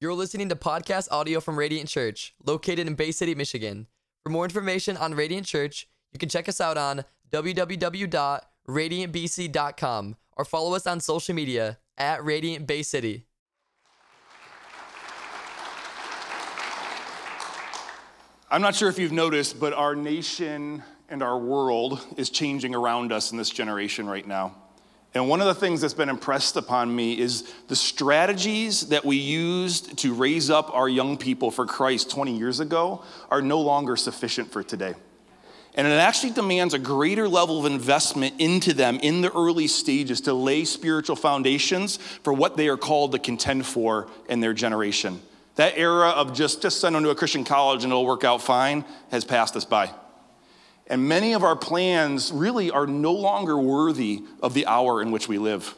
You're 0.00 0.14
listening 0.14 0.48
to 0.48 0.56
podcast 0.56 1.06
audio 1.12 1.38
from 1.38 1.56
Radiant 1.56 1.88
Church, 1.88 2.34
located 2.44 2.88
in 2.88 2.96
Bay 2.96 3.12
City, 3.12 3.32
Michigan. 3.34 3.86
For 4.24 4.30
more 4.30 4.44
information 4.44 4.96
on 4.96 5.14
Radiant 5.14 5.46
Church, 5.46 5.86
you 6.12 6.18
can 6.18 6.28
check 6.28 6.48
us 6.48 6.60
out 6.60 6.76
on 6.76 7.04
www.radiantbc.com 7.30 10.16
or 10.36 10.44
follow 10.44 10.74
us 10.74 10.88
on 10.88 10.98
social 10.98 11.34
media 11.34 11.78
at 11.96 12.24
Radiant 12.24 12.66
Bay 12.66 12.82
City. 12.82 13.26
I'm 18.50 18.62
not 18.62 18.74
sure 18.74 18.88
if 18.88 18.98
you've 18.98 19.12
noticed, 19.12 19.60
but 19.60 19.72
our 19.72 19.94
nation 19.94 20.82
and 21.08 21.22
our 21.22 21.38
world 21.38 22.04
is 22.16 22.30
changing 22.30 22.74
around 22.74 23.12
us 23.12 23.30
in 23.30 23.38
this 23.38 23.50
generation 23.50 24.08
right 24.08 24.26
now. 24.26 24.56
And 25.14 25.28
one 25.28 25.40
of 25.40 25.46
the 25.46 25.54
things 25.54 25.80
that's 25.80 25.94
been 25.94 26.08
impressed 26.08 26.56
upon 26.56 26.94
me 26.94 27.16
is 27.18 27.44
the 27.68 27.76
strategies 27.76 28.88
that 28.88 29.04
we 29.04 29.16
used 29.16 29.96
to 29.98 30.12
raise 30.12 30.50
up 30.50 30.74
our 30.74 30.88
young 30.88 31.16
people 31.16 31.52
for 31.52 31.66
Christ 31.66 32.10
20 32.10 32.36
years 32.36 32.58
ago 32.58 33.04
are 33.30 33.40
no 33.40 33.60
longer 33.60 33.96
sufficient 33.96 34.50
for 34.50 34.64
today. 34.64 34.94
And 35.76 35.86
it 35.86 35.92
actually 35.92 36.32
demands 36.32 36.74
a 36.74 36.78
greater 36.78 37.28
level 37.28 37.60
of 37.60 37.66
investment 37.66 38.34
into 38.38 38.72
them 38.72 38.98
in 39.00 39.20
the 39.20 39.32
early 39.32 39.68
stages 39.68 40.20
to 40.22 40.34
lay 40.34 40.64
spiritual 40.64 41.16
foundations 41.16 41.96
for 41.96 42.32
what 42.32 42.56
they 42.56 42.68
are 42.68 42.76
called 42.76 43.12
to 43.12 43.18
contend 43.18 43.66
for 43.66 44.08
in 44.28 44.40
their 44.40 44.52
generation. 44.52 45.20
That 45.56 45.76
era 45.76 46.10
of 46.10 46.32
just, 46.32 46.62
just 46.62 46.80
send 46.80 46.96
them 46.96 47.04
to 47.04 47.10
a 47.10 47.14
Christian 47.14 47.44
college 47.44 47.84
and 47.84 47.92
it'll 47.92 48.06
work 48.06 48.24
out 48.24 48.42
fine 48.42 48.84
has 49.10 49.24
passed 49.24 49.54
us 49.54 49.64
by. 49.64 49.90
And 50.86 51.08
many 51.08 51.32
of 51.32 51.42
our 51.42 51.56
plans 51.56 52.30
really 52.30 52.70
are 52.70 52.86
no 52.86 53.12
longer 53.12 53.58
worthy 53.58 54.22
of 54.42 54.52
the 54.54 54.66
hour 54.66 55.00
in 55.00 55.10
which 55.10 55.28
we 55.28 55.38
live. 55.38 55.74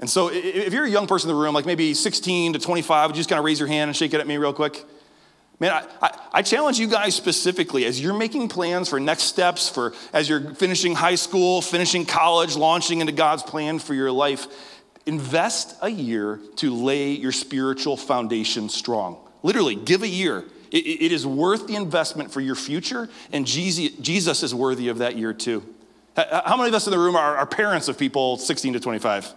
And 0.00 0.08
so, 0.08 0.30
if 0.32 0.72
you're 0.72 0.84
a 0.84 0.90
young 0.90 1.08
person 1.08 1.28
in 1.28 1.34
the 1.34 1.42
room, 1.42 1.54
like 1.54 1.66
maybe 1.66 1.92
16 1.92 2.52
to 2.52 2.58
25, 2.60 3.10
would 3.10 3.16
you 3.16 3.20
just 3.20 3.28
kind 3.28 3.38
of 3.38 3.44
raise 3.44 3.58
your 3.58 3.66
hand 3.66 3.88
and 3.88 3.96
shake 3.96 4.14
it 4.14 4.20
at 4.20 4.26
me 4.28 4.36
real 4.36 4.52
quick? 4.52 4.84
Man, 5.60 5.72
I, 5.72 5.86
I, 6.00 6.18
I, 6.34 6.42
challenge 6.42 6.78
you 6.78 6.86
guys 6.86 7.16
specifically 7.16 7.84
as 7.84 8.00
you're 8.00 8.16
making 8.16 8.48
plans 8.48 8.88
for 8.88 9.00
next 9.00 9.24
steps, 9.24 9.68
for 9.68 9.92
as 10.12 10.28
you're 10.28 10.54
finishing 10.54 10.94
high 10.94 11.16
school, 11.16 11.60
finishing 11.60 12.06
college, 12.06 12.54
launching 12.54 13.00
into 13.00 13.12
God's 13.12 13.42
plan 13.42 13.80
for 13.80 13.92
your 13.92 14.12
life, 14.12 14.46
invest 15.04 15.76
a 15.82 15.88
year 15.88 16.38
to 16.56 16.72
lay 16.72 17.10
your 17.10 17.32
spiritual 17.32 17.96
foundation 17.96 18.68
strong. 18.68 19.18
Literally, 19.42 19.74
give 19.74 20.04
a 20.04 20.08
year 20.08 20.44
it, 20.70 20.76
it 20.76 21.12
is 21.12 21.26
worth 21.26 21.66
the 21.66 21.76
investment 21.76 22.30
for 22.30 22.40
your 22.40 22.54
future, 22.54 23.08
and 23.32 23.46
Jesus 23.46 24.42
is 24.42 24.54
worthy 24.54 24.88
of 24.88 24.98
that 24.98 25.16
year 25.16 25.32
too. 25.32 25.62
How 26.16 26.56
many 26.56 26.68
of 26.68 26.74
us 26.74 26.86
in 26.86 26.90
the 26.90 26.98
room 26.98 27.14
are, 27.14 27.36
are 27.36 27.46
parents 27.46 27.88
of 27.88 27.96
people 27.96 28.38
16 28.38 28.72
to 28.72 28.80
25? 28.80 29.34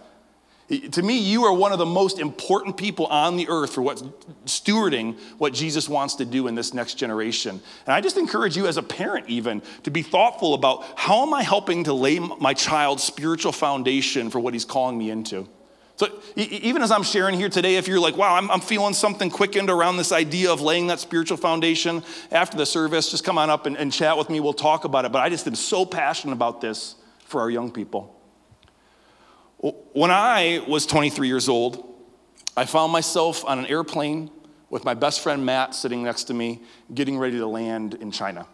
To 0.92 1.02
me, 1.02 1.18
you 1.18 1.44
are 1.44 1.52
one 1.52 1.72
of 1.72 1.78
the 1.78 1.86
most 1.86 2.18
important 2.18 2.76
people 2.76 3.06
on 3.06 3.36
the 3.36 3.48
earth 3.48 3.74
for 3.74 3.82
what 3.82 4.02
stewarding 4.46 5.18
what 5.38 5.52
Jesus 5.52 5.88
wants 5.88 6.14
to 6.16 6.24
do 6.24 6.48
in 6.48 6.54
this 6.54 6.72
next 6.72 6.94
generation. 6.94 7.60
And 7.86 7.94
I 7.94 8.00
just 8.00 8.16
encourage 8.16 8.56
you 8.56 8.66
as 8.66 8.78
a 8.78 8.82
parent 8.82 9.28
even 9.28 9.62
to 9.82 9.90
be 9.90 10.02
thoughtful 10.02 10.54
about 10.54 10.84
how 10.96 11.22
am 11.22 11.34
I 11.34 11.42
helping 11.42 11.84
to 11.84 11.92
lay 11.92 12.18
my 12.18 12.54
child's 12.54 13.02
spiritual 13.02 13.52
foundation 13.52 14.30
for 14.30 14.40
what 14.40 14.54
he's 14.54 14.64
calling 14.64 14.96
me 14.96 15.10
into? 15.10 15.46
So 15.96 16.08
even 16.36 16.82
as 16.82 16.90
I'm 16.90 17.02
sharing 17.02 17.38
here 17.38 17.48
today, 17.48 17.76
if 17.76 17.86
you're 17.86 18.00
like, 18.00 18.16
wow, 18.16 18.34
I'm, 18.34 18.50
I'm, 18.50 18.60
feeling 18.60 18.94
something 18.94 19.30
quickened 19.30 19.68
around 19.68 19.98
this 19.98 20.10
idea 20.10 20.50
of 20.50 20.60
laying 20.60 20.86
that 20.86 21.00
spiritual 21.00 21.36
foundation 21.36 22.02
after 22.30 22.56
the 22.56 22.64
service, 22.64 23.10
just 23.10 23.24
come 23.24 23.36
on 23.38 23.50
up 23.50 23.66
and, 23.66 23.76
and 23.76 23.92
chat 23.92 24.16
with 24.16 24.30
me. 24.30 24.40
We'll 24.40 24.54
talk 24.54 24.84
about 24.84 25.04
it. 25.04 25.12
But 25.12 25.20
I 25.20 25.28
just 25.28 25.46
am 25.46 25.54
so 25.54 25.84
passionate 25.84 26.32
about 26.32 26.60
this 26.60 26.96
for 27.26 27.40
our 27.42 27.50
young 27.50 27.70
people. 27.70 28.18
When 29.92 30.10
I 30.10 30.64
was 30.66 30.86
23 30.86 31.28
years 31.28 31.48
old, 31.48 31.88
I 32.56 32.64
found 32.64 32.90
myself 32.90 33.44
on 33.44 33.58
an 33.58 33.66
airplane 33.66 34.30
with 34.70 34.84
my 34.84 34.94
best 34.94 35.20
friend 35.20 35.44
Matt 35.44 35.74
sitting 35.74 36.02
next 36.02 36.24
to 36.24 36.34
me, 36.34 36.62
getting 36.92 37.18
ready 37.18 37.36
to 37.38 37.46
land 37.46 37.94
in 37.94 38.10
China 38.10 38.46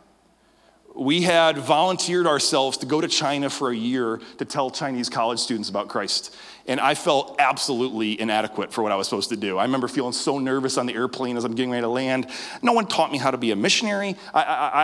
we 0.98 1.22
had 1.22 1.58
volunteered 1.58 2.26
ourselves 2.26 2.78
to 2.78 2.86
go 2.86 3.00
to 3.00 3.06
China 3.06 3.48
for 3.48 3.70
a 3.70 3.76
year 3.76 4.20
to 4.38 4.44
tell 4.44 4.68
Chinese 4.68 5.08
college 5.08 5.38
students 5.38 5.68
about 5.68 5.88
Christ. 5.88 6.34
And 6.66 6.80
I 6.80 6.94
felt 6.94 7.36
absolutely 7.38 8.20
inadequate 8.20 8.72
for 8.72 8.82
what 8.82 8.90
I 8.90 8.96
was 8.96 9.06
supposed 9.06 9.28
to 9.30 9.36
do. 9.36 9.58
I 9.58 9.62
remember 9.62 9.86
feeling 9.86 10.12
so 10.12 10.38
nervous 10.38 10.76
on 10.76 10.86
the 10.86 10.94
airplane 10.94 11.36
as 11.36 11.44
I'm 11.44 11.54
getting 11.54 11.70
ready 11.70 11.82
to 11.82 11.88
land. 11.88 12.28
No 12.62 12.72
one 12.72 12.86
taught 12.86 13.12
me 13.12 13.18
how 13.18 13.30
to 13.30 13.38
be 13.38 13.52
a 13.52 13.56
missionary. 13.56 14.16
I, 14.34 14.42
I, 14.42 14.82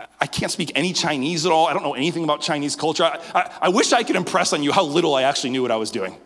I, 0.00 0.06
I 0.22 0.26
can't 0.26 0.50
speak 0.50 0.72
any 0.74 0.94
Chinese 0.94 1.44
at 1.44 1.52
all. 1.52 1.66
I 1.66 1.74
don't 1.74 1.82
know 1.82 1.94
anything 1.94 2.24
about 2.24 2.40
Chinese 2.40 2.74
culture. 2.74 3.04
I, 3.04 3.58
I 3.60 3.68
wish 3.68 3.92
I 3.92 4.02
could 4.02 4.16
impress 4.16 4.52
on 4.54 4.62
you 4.62 4.72
how 4.72 4.84
little 4.84 5.14
I 5.14 5.22
actually 5.22 5.50
knew 5.50 5.62
what 5.62 5.70
I 5.70 5.76
was 5.76 5.90
doing. 5.90 6.16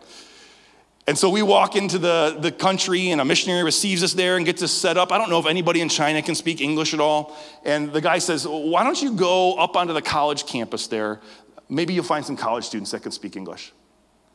And 1.07 1.15
so 1.15 1.29
we 1.29 1.43
walk 1.43 1.75
into 1.75 1.99
the, 1.99 2.35
the 2.39 2.51
country, 2.51 3.11
and 3.11 3.21
a 3.21 3.25
missionary 3.25 3.63
receives 3.63 4.01
us 4.01 4.13
there 4.13 4.37
and 4.37 4.45
gets 4.45 4.63
us 4.63 4.71
set 4.71 4.97
up. 4.97 5.11
I 5.11 5.19
don't 5.19 5.29
know 5.29 5.37
if 5.37 5.45
anybody 5.45 5.81
in 5.81 5.89
China 5.89 6.21
can 6.23 6.33
speak 6.33 6.61
English 6.61 6.95
at 6.95 6.99
all. 6.99 7.37
And 7.63 7.93
the 7.93 8.01
guy 8.01 8.17
says, 8.17 8.47
Why 8.47 8.83
don't 8.83 8.99
you 8.99 9.13
go 9.13 9.53
up 9.55 9.75
onto 9.75 9.93
the 9.93 10.01
college 10.01 10.47
campus 10.47 10.87
there? 10.87 11.21
Maybe 11.69 11.93
you'll 11.93 12.03
find 12.03 12.25
some 12.25 12.35
college 12.35 12.65
students 12.65 12.91
that 12.91 13.03
can 13.03 13.11
speak 13.11 13.35
English. 13.35 13.71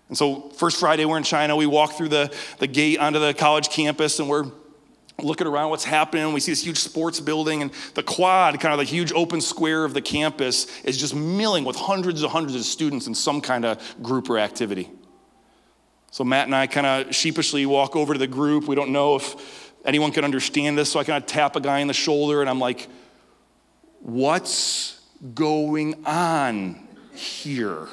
And 0.09 0.17
so, 0.17 0.51
first 0.51 0.79
Friday, 0.79 1.05
we're 1.05 1.19
in 1.19 1.25
China. 1.25 1.57
We 1.57 1.67
walk 1.67 1.93
through 1.93 2.09
the, 2.09 2.35
the 2.59 2.67
gate 2.69 2.99
onto 2.99 3.19
the 3.19 3.35
college 3.35 3.69
campus, 3.69 4.21
and 4.21 4.29
we're 4.29 4.47
looking 5.19 5.49
around 5.49 5.71
what's 5.71 5.85
happening. 5.85 6.33
We 6.33 6.41
see 6.41 6.53
this 6.53 6.65
huge 6.65 6.79
sports 6.79 7.19
building, 7.19 7.63
and 7.63 7.73
the 7.95 8.03
quad, 8.05 8.59
kind 8.61 8.73
of 8.73 8.79
the 8.79 8.85
huge 8.85 9.13
open 9.13 9.41
square 9.41 9.85
of 9.85 9.93
the 9.93 10.03
campus, 10.03 10.67
is 10.83 10.97
just 10.97 11.17
milling 11.17 11.65
with 11.65 11.77
hundreds 11.77 12.23
and 12.23 12.31
hundreds 12.31 12.55
of 12.55 12.63
students 12.63 13.09
in 13.09 13.15
some 13.15 13.41
kind 13.41 13.65
of 13.65 14.03
group 14.03 14.31
or 14.31 14.39
activity. 14.39 14.89
So 16.11 16.25
Matt 16.25 16.47
and 16.47 16.55
I 16.55 16.67
kind 16.67 16.87
of 16.87 17.15
sheepishly 17.15 17.67
walk 17.67 17.95
over 17.95 18.13
to 18.13 18.19
the 18.19 18.27
group. 18.27 18.67
We 18.67 18.75
don't 18.75 18.91
know 18.91 19.17
if 19.17 19.73
anyone 19.85 20.13
can 20.13 20.25
understand 20.25 20.77
this. 20.77 20.93
So 20.93 21.01
I 21.01 21.05
kind 21.05 21.23
of 21.23 21.29
tap 21.29 21.57
a 21.57 21.61
guy 21.61 21.79
in 21.79 21.89
the 21.89 21.95
shoulder 21.95 22.41
and 22.41 22.51
I'm 22.51 22.59
like, 22.59 22.89
what's 24.01 25.01
going 25.35 26.05
on 26.07 26.89
here? 27.15 27.89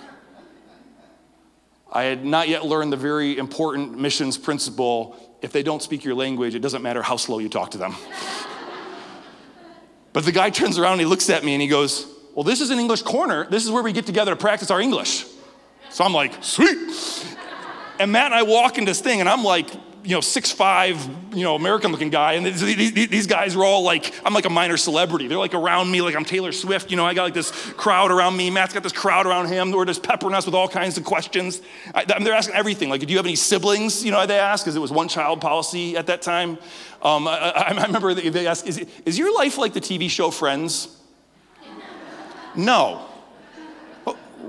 I 1.91 2.03
had 2.03 2.25
not 2.25 2.49
yet 2.49 2.65
learned 2.65 2.91
the 2.91 2.97
very 2.97 3.37
important 3.37 3.97
missions 3.97 4.37
principle 4.37 5.15
if 5.41 5.51
they 5.51 5.63
don't 5.63 5.81
speak 5.81 6.03
your 6.03 6.15
language, 6.15 6.55
it 6.55 6.59
doesn't 6.59 6.81
matter 6.81 7.01
how 7.01 7.15
slow 7.15 7.39
you 7.39 7.49
talk 7.49 7.71
to 7.71 7.77
them. 7.77 7.95
but 10.13 10.25
the 10.25 10.31
guy 10.31 10.49
turns 10.49 10.77
around 10.77 10.93
and 10.93 11.01
he 11.01 11.05
looks 11.05 11.29
at 11.29 11.43
me 11.43 11.53
and 11.53 11.61
he 11.61 11.67
goes, 11.67 12.07
Well, 12.33 12.43
this 12.43 12.61
is 12.61 12.71
an 12.71 12.79
English 12.79 13.03
corner. 13.03 13.47
This 13.49 13.63
is 13.63 13.71
where 13.71 13.83
we 13.83 13.93
get 13.93 14.05
together 14.05 14.31
to 14.31 14.37
practice 14.37 14.71
our 14.71 14.81
English. 14.81 15.25
So 15.91 16.03
I'm 16.03 16.13
like, 16.13 16.43
Sweet. 16.43 17.26
And 17.99 18.11
Matt 18.11 18.27
and 18.27 18.35
I 18.35 18.43
walk 18.43 18.77
into 18.77 18.91
this 18.91 19.01
thing, 19.01 19.19
and 19.19 19.29
I'm 19.29 19.43
like, 19.43 19.69
you 20.07 20.13
know, 20.13 20.21
six 20.21 20.53
five, 20.53 21.05
you 21.33 21.43
know, 21.43 21.55
American 21.55 21.91
looking 21.91 22.09
guy. 22.09 22.33
And 22.33 22.45
these, 22.45 23.27
guys 23.27 23.57
are 23.57 23.63
all 23.65 23.83
like, 23.83 24.13
I'm 24.23 24.33
like 24.33 24.45
a 24.45 24.49
minor 24.49 24.77
celebrity. 24.77 25.27
They're 25.27 25.37
like 25.37 25.53
around 25.53 25.91
me, 25.91 26.01
like 26.01 26.15
I'm 26.15 26.23
Taylor 26.23 26.53
Swift. 26.53 26.91
You 26.91 26.97
know, 26.97 27.05
I 27.05 27.13
got 27.13 27.23
like 27.23 27.33
this 27.33 27.51
crowd 27.73 28.09
around 28.09 28.37
me. 28.37 28.49
Matt's 28.49 28.73
got 28.73 28.83
this 28.83 28.93
crowd 28.93 29.25
around 29.25 29.47
him. 29.47 29.71
We're 29.71 29.83
just 29.83 30.03
peppering 30.03 30.33
us 30.33 30.45
with 30.45 30.55
all 30.55 30.69
kinds 30.69 30.97
of 30.97 31.03
questions. 31.03 31.61
I, 31.93 32.05
I 32.07 32.19
mean, 32.19 32.23
they're 32.23 32.33
asking 32.33 32.55
everything. 32.55 32.89
Like, 32.89 33.01
do 33.01 33.07
you 33.07 33.17
have 33.17 33.25
any 33.25 33.35
siblings? 33.35 34.05
You 34.05 34.11
know, 34.11 34.25
they 34.25 34.39
ask, 34.39 34.63
because 34.63 34.77
it 34.77 34.79
was 34.79 34.91
one 34.91 35.09
child 35.09 35.41
policy 35.41 35.97
at 35.97 36.07
that 36.07 36.21
time. 36.21 36.57
Um, 37.01 37.27
I, 37.27 37.51
I, 37.51 37.83
remember 37.83 38.13
they 38.13 38.47
asked, 38.47 38.65
is, 38.65 38.85
is 39.05 39.17
your 39.17 39.35
life 39.35 39.57
like 39.57 39.73
the 39.73 39.81
TV 39.81 40.09
show 40.09 40.31
Friends? 40.31 40.87
no. 42.55 43.03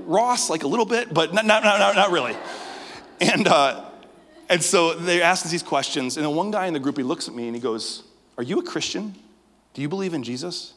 Ross, 0.07 0.49
like 0.49 0.63
a 0.63 0.69
little 0.69 0.87
bit, 0.87 1.13
but 1.13 1.35
not, 1.35 1.45
not, 1.45 1.65
not, 1.65 1.97
not 1.97 2.13
really. 2.13 2.37
And, 3.21 3.49
uh, 3.49 3.85
and 4.49 4.63
so 4.63 4.95
they're 4.95 5.23
asking 5.23 5.51
these 5.51 5.63
questions. 5.63 6.17
And 6.17 6.25
then 6.25 6.35
one 6.35 6.51
guy 6.51 6.67
in 6.67 6.73
the 6.73 6.81
group, 6.81 6.97
he 6.97 7.03
looks 7.03 7.29
at 7.29 7.35
me 7.35 7.47
and 7.47 7.55
he 7.55 7.61
goes, 7.61 8.05
Are 8.37 8.45
you 8.45 8.59
a 8.59 8.63
Christian? 8.63 9.15
Do 9.75 9.83
you 9.83 9.89
believe 9.89 10.15
in 10.15 10.23
Jesus? 10.23 10.75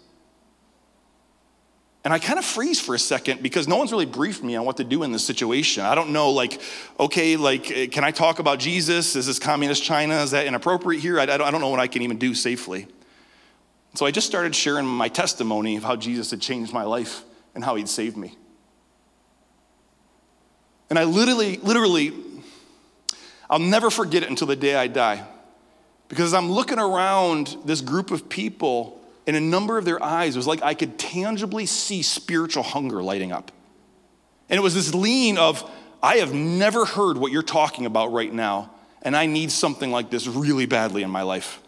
And 2.04 2.12
I 2.12 2.18
kind 2.18 2.40
of 2.40 2.46
freeze 2.46 2.80
for 2.80 2.96
a 2.96 3.00
second 3.00 3.44
because 3.44 3.68
no 3.68 3.78
one's 3.78 3.92
really 3.92 4.08
briefed 4.08 4.44
me 4.44 4.56
on 4.56 4.66
what 4.66 4.78
to 4.78 4.84
do 4.84 5.04
in 5.04 5.12
this 5.12 5.24
situation. 5.24 5.84
I 5.84 5.94
don't 5.94 6.12
know, 6.12 6.32
like, 6.32 6.60
okay, 7.00 7.38
like, 7.38 7.70
eh, 7.70 7.88
can 7.88 8.04
I 8.04 8.10
talk 8.10 8.40
about 8.40 8.58
Jesus? 8.58 9.16
Is 9.16 9.28
this 9.28 9.38
communist 9.38 9.84
China? 9.84 10.16
Is 10.16 10.32
that 10.32 10.48
inappropriate 10.48 11.02
here? 11.02 11.20
I, 11.20 11.24
I 11.24 11.38
don't 11.38 11.62
know 11.62 11.70
what 11.70 11.80
I 11.80 11.86
can 11.86 12.02
even 12.02 12.18
do 12.18 12.34
safely. 12.34 12.88
So 13.94 14.06
I 14.06 14.12
just 14.12 14.26
started 14.26 14.56
sharing 14.56 14.88
my 14.88 15.10
testimony 15.10 15.76
of 15.76 15.84
how 15.84 15.96
Jesus 15.96 16.32
had 16.32 16.42
changed 16.42 16.74
my 16.74 16.84
life 16.84 17.24
and 17.54 17.64
how 17.64 17.76
he'd 17.76 17.90
saved 17.90 18.18
me. 18.18 18.36
And 20.90 20.98
I 20.98 21.04
literally, 21.04 21.58
literally 21.58 22.12
I'll 23.52 23.60
never 23.60 23.92
forget 23.92 24.24
it 24.24 24.30
until 24.30 24.48
the 24.48 24.56
day 24.56 24.76
I 24.76 24.88
die. 24.88 25.28
Because 26.08 26.34
I'm 26.34 26.50
looking 26.50 26.80
around 26.80 27.58
this 27.66 27.82
group 27.82 28.10
of 28.10 28.30
people, 28.30 29.00
in 29.28 29.36
a 29.36 29.42
number 29.42 29.78
of 29.78 29.86
their 29.86 30.02
eyes, 30.02 30.36
it 30.36 30.40
was 30.40 30.48
like 30.48 30.64
I 30.64 30.74
could 30.74 30.98
tangibly 30.98 31.66
see 31.66 32.02
spiritual 32.02 32.64
hunger 32.64 33.04
lighting 33.04 33.34
up. 33.34 33.52
And 34.50 34.58
it 34.58 34.62
was 34.62 34.74
this 34.74 34.94
lean 34.94 35.38
of, 35.38 35.70
I 36.02 36.16
have 36.18 36.34
never 36.34 36.86
heard 36.86 37.18
what 37.18 37.32
you're 37.32 37.44
talking 37.44 37.86
about 37.86 38.12
right 38.12 38.32
now, 38.32 38.72
and 39.02 39.16
I 39.16 39.26
need 39.26 39.52
something 39.52 39.92
like 39.92 40.10
this 40.10 40.28
really 40.28 40.66
badly 40.66 41.04
in 41.04 41.10
my 41.10 41.22
life. 41.22 41.62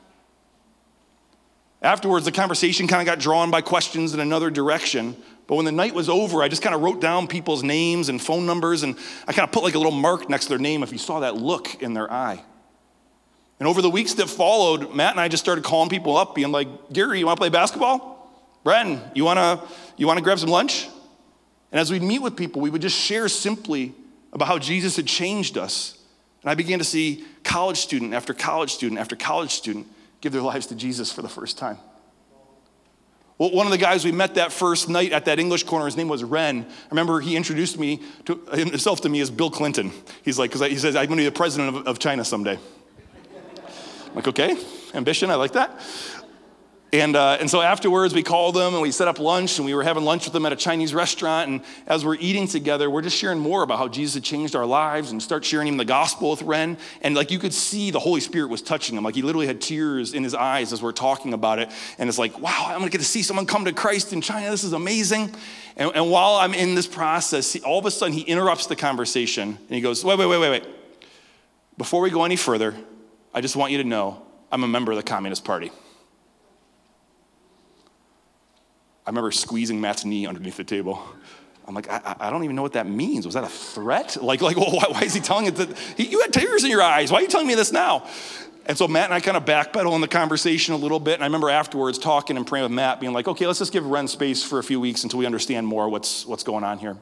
Afterwards, 1.81 2.23
the 2.25 2.31
conversation 2.31 2.87
kind 2.87 3.01
of 3.01 3.05
got 3.05 3.19
drawn 3.19 3.51
by 3.51 3.61
questions 3.61 4.13
in 4.13 4.21
another 4.21 4.49
direction, 4.49 5.17
but 5.47 5.55
when 5.55 5.65
the 5.65 5.71
night 5.71 5.93
was 5.93 6.09
over, 6.09 6.41
I 6.41 6.47
just 6.47 6.61
kind 6.61 6.73
of 6.73 6.81
wrote 6.81 7.01
down 7.01 7.27
people's 7.27 7.63
names 7.63 8.09
and 8.09 8.21
phone 8.21 8.45
numbers, 8.45 8.83
and 8.83 8.97
I 9.27 9.33
kind 9.33 9.47
of 9.47 9.51
put 9.51 9.63
like 9.63 9.75
a 9.75 9.77
little 9.77 9.91
mark 9.91 10.29
next 10.29 10.45
to 10.45 10.49
their 10.49 10.59
name 10.59 10.83
if 10.83 10.91
you 10.91 10.97
saw 10.97 11.19
that 11.19 11.35
look 11.35 11.81
in 11.81 11.93
their 11.93 12.11
eye. 12.11 12.41
And 13.59 13.67
over 13.67 13.81
the 13.81 13.89
weeks 13.89 14.15
that 14.15 14.29
followed, 14.29 14.95
Matt 14.95 15.11
and 15.11 15.19
I 15.19 15.27
just 15.27 15.43
started 15.43 15.63
calling 15.63 15.89
people 15.89 16.17
up, 16.17 16.35
being 16.35 16.51
like, 16.51 16.67
Gary, 16.91 17.19
you 17.19 17.25
want 17.25 17.37
to 17.37 17.41
play 17.41 17.49
basketball? 17.49 18.13
Bren, 18.65 19.01
you 19.15 19.25
want 19.25 19.39
to 19.39 19.67
you 19.97 20.07
want 20.07 20.17
to 20.17 20.23
grab 20.23 20.39
some 20.39 20.49
lunch? 20.49 20.87
And 21.71 21.79
as 21.79 21.91
we'd 21.91 22.03
meet 22.03 22.19
with 22.19 22.35
people, 22.35 22.61
we 22.61 22.69
would 22.69 22.81
just 22.81 22.97
share 22.97 23.27
simply 23.27 23.93
about 24.31 24.47
how 24.47 24.59
Jesus 24.59 24.95
had 24.95 25.07
changed 25.07 25.57
us. 25.57 25.97
And 26.41 26.49
I 26.49 26.55
began 26.55 26.79
to 26.79 26.85
see 26.85 27.25
college 27.43 27.77
student 27.77 28.13
after 28.13 28.33
college 28.33 28.71
student 28.71 28.99
after 28.99 29.15
college 29.15 29.51
student 29.51 29.87
give 30.21 30.33
their 30.33 30.41
lives 30.41 30.67
to 30.67 30.75
Jesus 30.75 31.11
for 31.11 31.21
the 31.21 31.29
first 31.29 31.57
time. 31.57 31.77
Well, 33.37 33.51
one 33.51 33.65
of 33.65 33.71
the 33.71 33.79
guys 33.79 34.05
we 34.05 34.11
met 34.11 34.35
that 34.35 34.51
first 34.51 34.89
night 34.89 35.11
at 35.11 35.25
that 35.25 35.39
English 35.39 35.63
corner, 35.63 35.85
his 35.85 35.97
name 35.97 36.07
was 36.07 36.23
Ren. 36.23 36.65
I 36.69 36.89
remember 36.91 37.19
he 37.19 37.35
introduced 37.35 37.79
me 37.79 38.01
to, 38.25 38.35
himself 38.53 39.01
to 39.01 39.09
me 39.09 39.21
as 39.21 39.31
Bill 39.31 39.49
Clinton. 39.49 39.91
He's 40.23 40.37
like, 40.37 40.51
because 40.51 40.69
he 40.69 40.77
says, 40.77 40.95
I'm 40.95 41.07
going 41.07 41.17
to 41.17 41.23
be 41.23 41.25
the 41.25 41.31
president 41.31 41.75
of, 41.75 41.87
of 41.87 41.99
China 41.99 42.23
someday. 42.23 42.59
I'm 44.07 44.15
like, 44.15 44.27
okay, 44.27 44.55
ambition, 44.93 45.31
I 45.31 45.35
like 45.35 45.53
that. 45.53 45.81
And, 46.93 47.15
uh, 47.15 47.37
and 47.39 47.49
so 47.49 47.59
afterwards, 47.59 48.13
we 48.13 48.21
called 48.21 48.53
them 48.53 48.73
and 48.73 48.81
we 48.83 48.91
set 48.91 49.07
up 49.07 49.17
lunch 49.17 49.57
and 49.57 49.65
we 49.65 49.73
were 49.73 49.81
having 49.81 50.03
lunch 50.03 50.25
with 50.25 50.33
them 50.33 50.45
at 50.45 50.53
a 50.53 50.55
Chinese 50.55 50.93
restaurant. 50.93 51.49
And 51.49 51.61
as 51.87 52.05
we're 52.05 52.17
eating 52.19 52.47
together, 52.47 52.87
we're 52.87 53.01
just 53.01 53.17
sharing 53.17 53.39
more 53.39 53.63
about 53.63 53.79
how 53.79 53.87
Jesus 53.87 54.13
had 54.13 54.23
changed 54.23 54.55
our 54.55 54.67
lives 54.67 55.09
and 55.09 55.21
start 55.21 55.43
sharing 55.43 55.67
him 55.67 55.77
the 55.77 55.85
gospel 55.85 56.29
with 56.29 56.43
Ren. 56.43 56.77
And 57.01 57.15
like 57.15 57.31
you 57.31 57.39
could 57.39 57.51
see 57.51 57.89
the 57.89 57.99
Holy 57.99 58.21
Spirit 58.21 58.51
was 58.51 58.61
touching 58.61 58.95
him. 58.95 59.03
Like 59.03 59.15
he 59.15 59.23
literally 59.23 59.47
had 59.47 59.59
tears 59.59 60.13
in 60.13 60.23
his 60.23 60.35
eyes 60.35 60.71
as 60.71 60.83
we're 60.83 60.91
talking 60.91 61.33
about 61.33 61.57
it. 61.57 61.71
And 61.97 62.07
it's 62.09 62.19
like, 62.19 62.37
wow, 62.37 62.65
I'm 62.67 62.77
gonna 62.77 62.91
get 62.91 62.99
to 62.99 63.05
see 63.05 63.23
someone 63.23 63.47
come 63.47 63.65
to 63.65 63.73
Christ 63.73 64.13
in 64.13 64.21
China. 64.21 64.51
This 64.51 64.63
is 64.63 64.73
amazing. 64.73 65.33
And, 65.75 65.91
and 65.95 66.11
while 66.11 66.35
I'm 66.35 66.53
in 66.53 66.75
this 66.75 66.85
process, 66.85 67.59
all 67.63 67.79
of 67.79 67.87
a 67.87 67.91
sudden 67.91 68.13
he 68.13 68.21
interrupts 68.21 68.67
the 68.67 68.75
conversation 68.75 69.49
and 69.49 69.69
he 69.75 69.81
goes, 69.81 70.05
wait, 70.05 70.19
wait, 70.19 70.27
wait, 70.27 70.37
wait, 70.37 70.49
wait. 70.51 70.67
Before 71.75 72.01
we 72.01 72.11
go 72.11 72.23
any 72.23 72.35
further, 72.35 72.75
I 73.33 73.41
just 73.41 73.55
want 73.55 73.71
you 73.71 73.79
to 73.79 73.83
know 73.83 74.21
I'm 74.51 74.63
a 74.63 74.67
member 74.67 74.91
of 74.91 74.97
the 74.97 75.03
Communist 75.03 75.43
Party. 75.43 75.71
I 79.05 79.09
remember 79.09 79.31
squeezing 79.31 79.81
Matt's 79.81 80.05
knee 80.05 80.25
underneath 80.25 80.57
the 80.57 80.63
table. 80.63 81.03
I'm 81.67 81.75
like, 81.75 81.89
I, 81.89 82.15
I, 82.19 82.29
don't 82.29 82.43
even 82.43 82.55
know 82.55 82.61
what 82.61 82.73
that 82.73 82.87
means. 82.87 83.25
Was 83.25 83.35
that 83.35 83.43
a 83.43 83.49
threat? 83.49 84.17
Like, 84.21 84.41
like 84.41 84.57
well, 84.57 84.71
why, 84.71 84.85
why 84.89 85.01
is 85.01 85.13
he 85.13 85.19
telling 85.19 85.45
it 85.45 85.55
that 85.55 85.77
he, 85.97 86.07
you 86.07 86.21
had 86.21 86.33
tears 86.33 86.63
in 86.63 86.69
your 86.69 86.81
eyes? 86.81 87.11
Why 87.11 87.19
are 87.19 87.21
you 87.21 87.27
telling 87.27 87.47
me 87.47 87.55
this 87.55 87.71
now? 87.71 88.07
And 88.65 88.77
so 88.77 88.87
Matt 88.87 89.05
and 89.05 89.13
I 89.13 89.19
kind 89.19 89.35
of 89.35 89.43
backpedal 89.43 89.93
in 89.95 90.01
the 90.01 90.07
conversation 90.07 90.73
a 90.73 90.77
little 90.77 90.99
bit. 90.99 91.15
And 91.15 91.23
I 91.23 91.27
remember 91.27 91.49
afterwards 91.49 91.97
talking 91.97 92.37
and 92.37 92.47
praying 92.47 92.63
with 92.63 92.71
Matt, 92.71 93.01
being 93.01 93.11
like, 93.11 93.27
okay, 93.27 93.45
let's 93.45 93.59
just 93.59 93.73
give 93.73 93.85
Ren 93.85 94.07
space 94.07 94.43
for 94.43 94.59
a 94.59 94.63
few 94.63 94.79
weeks 94.79 95.03
until 95.03 95.19
we 95.19 95.25
understand 95.25 95.67
more 95.67 95.89
what's, 95.89 96.25
what's 96.25 96.43
going 96.43 96.63
on 96.63 96.79
here. 96.79 96.93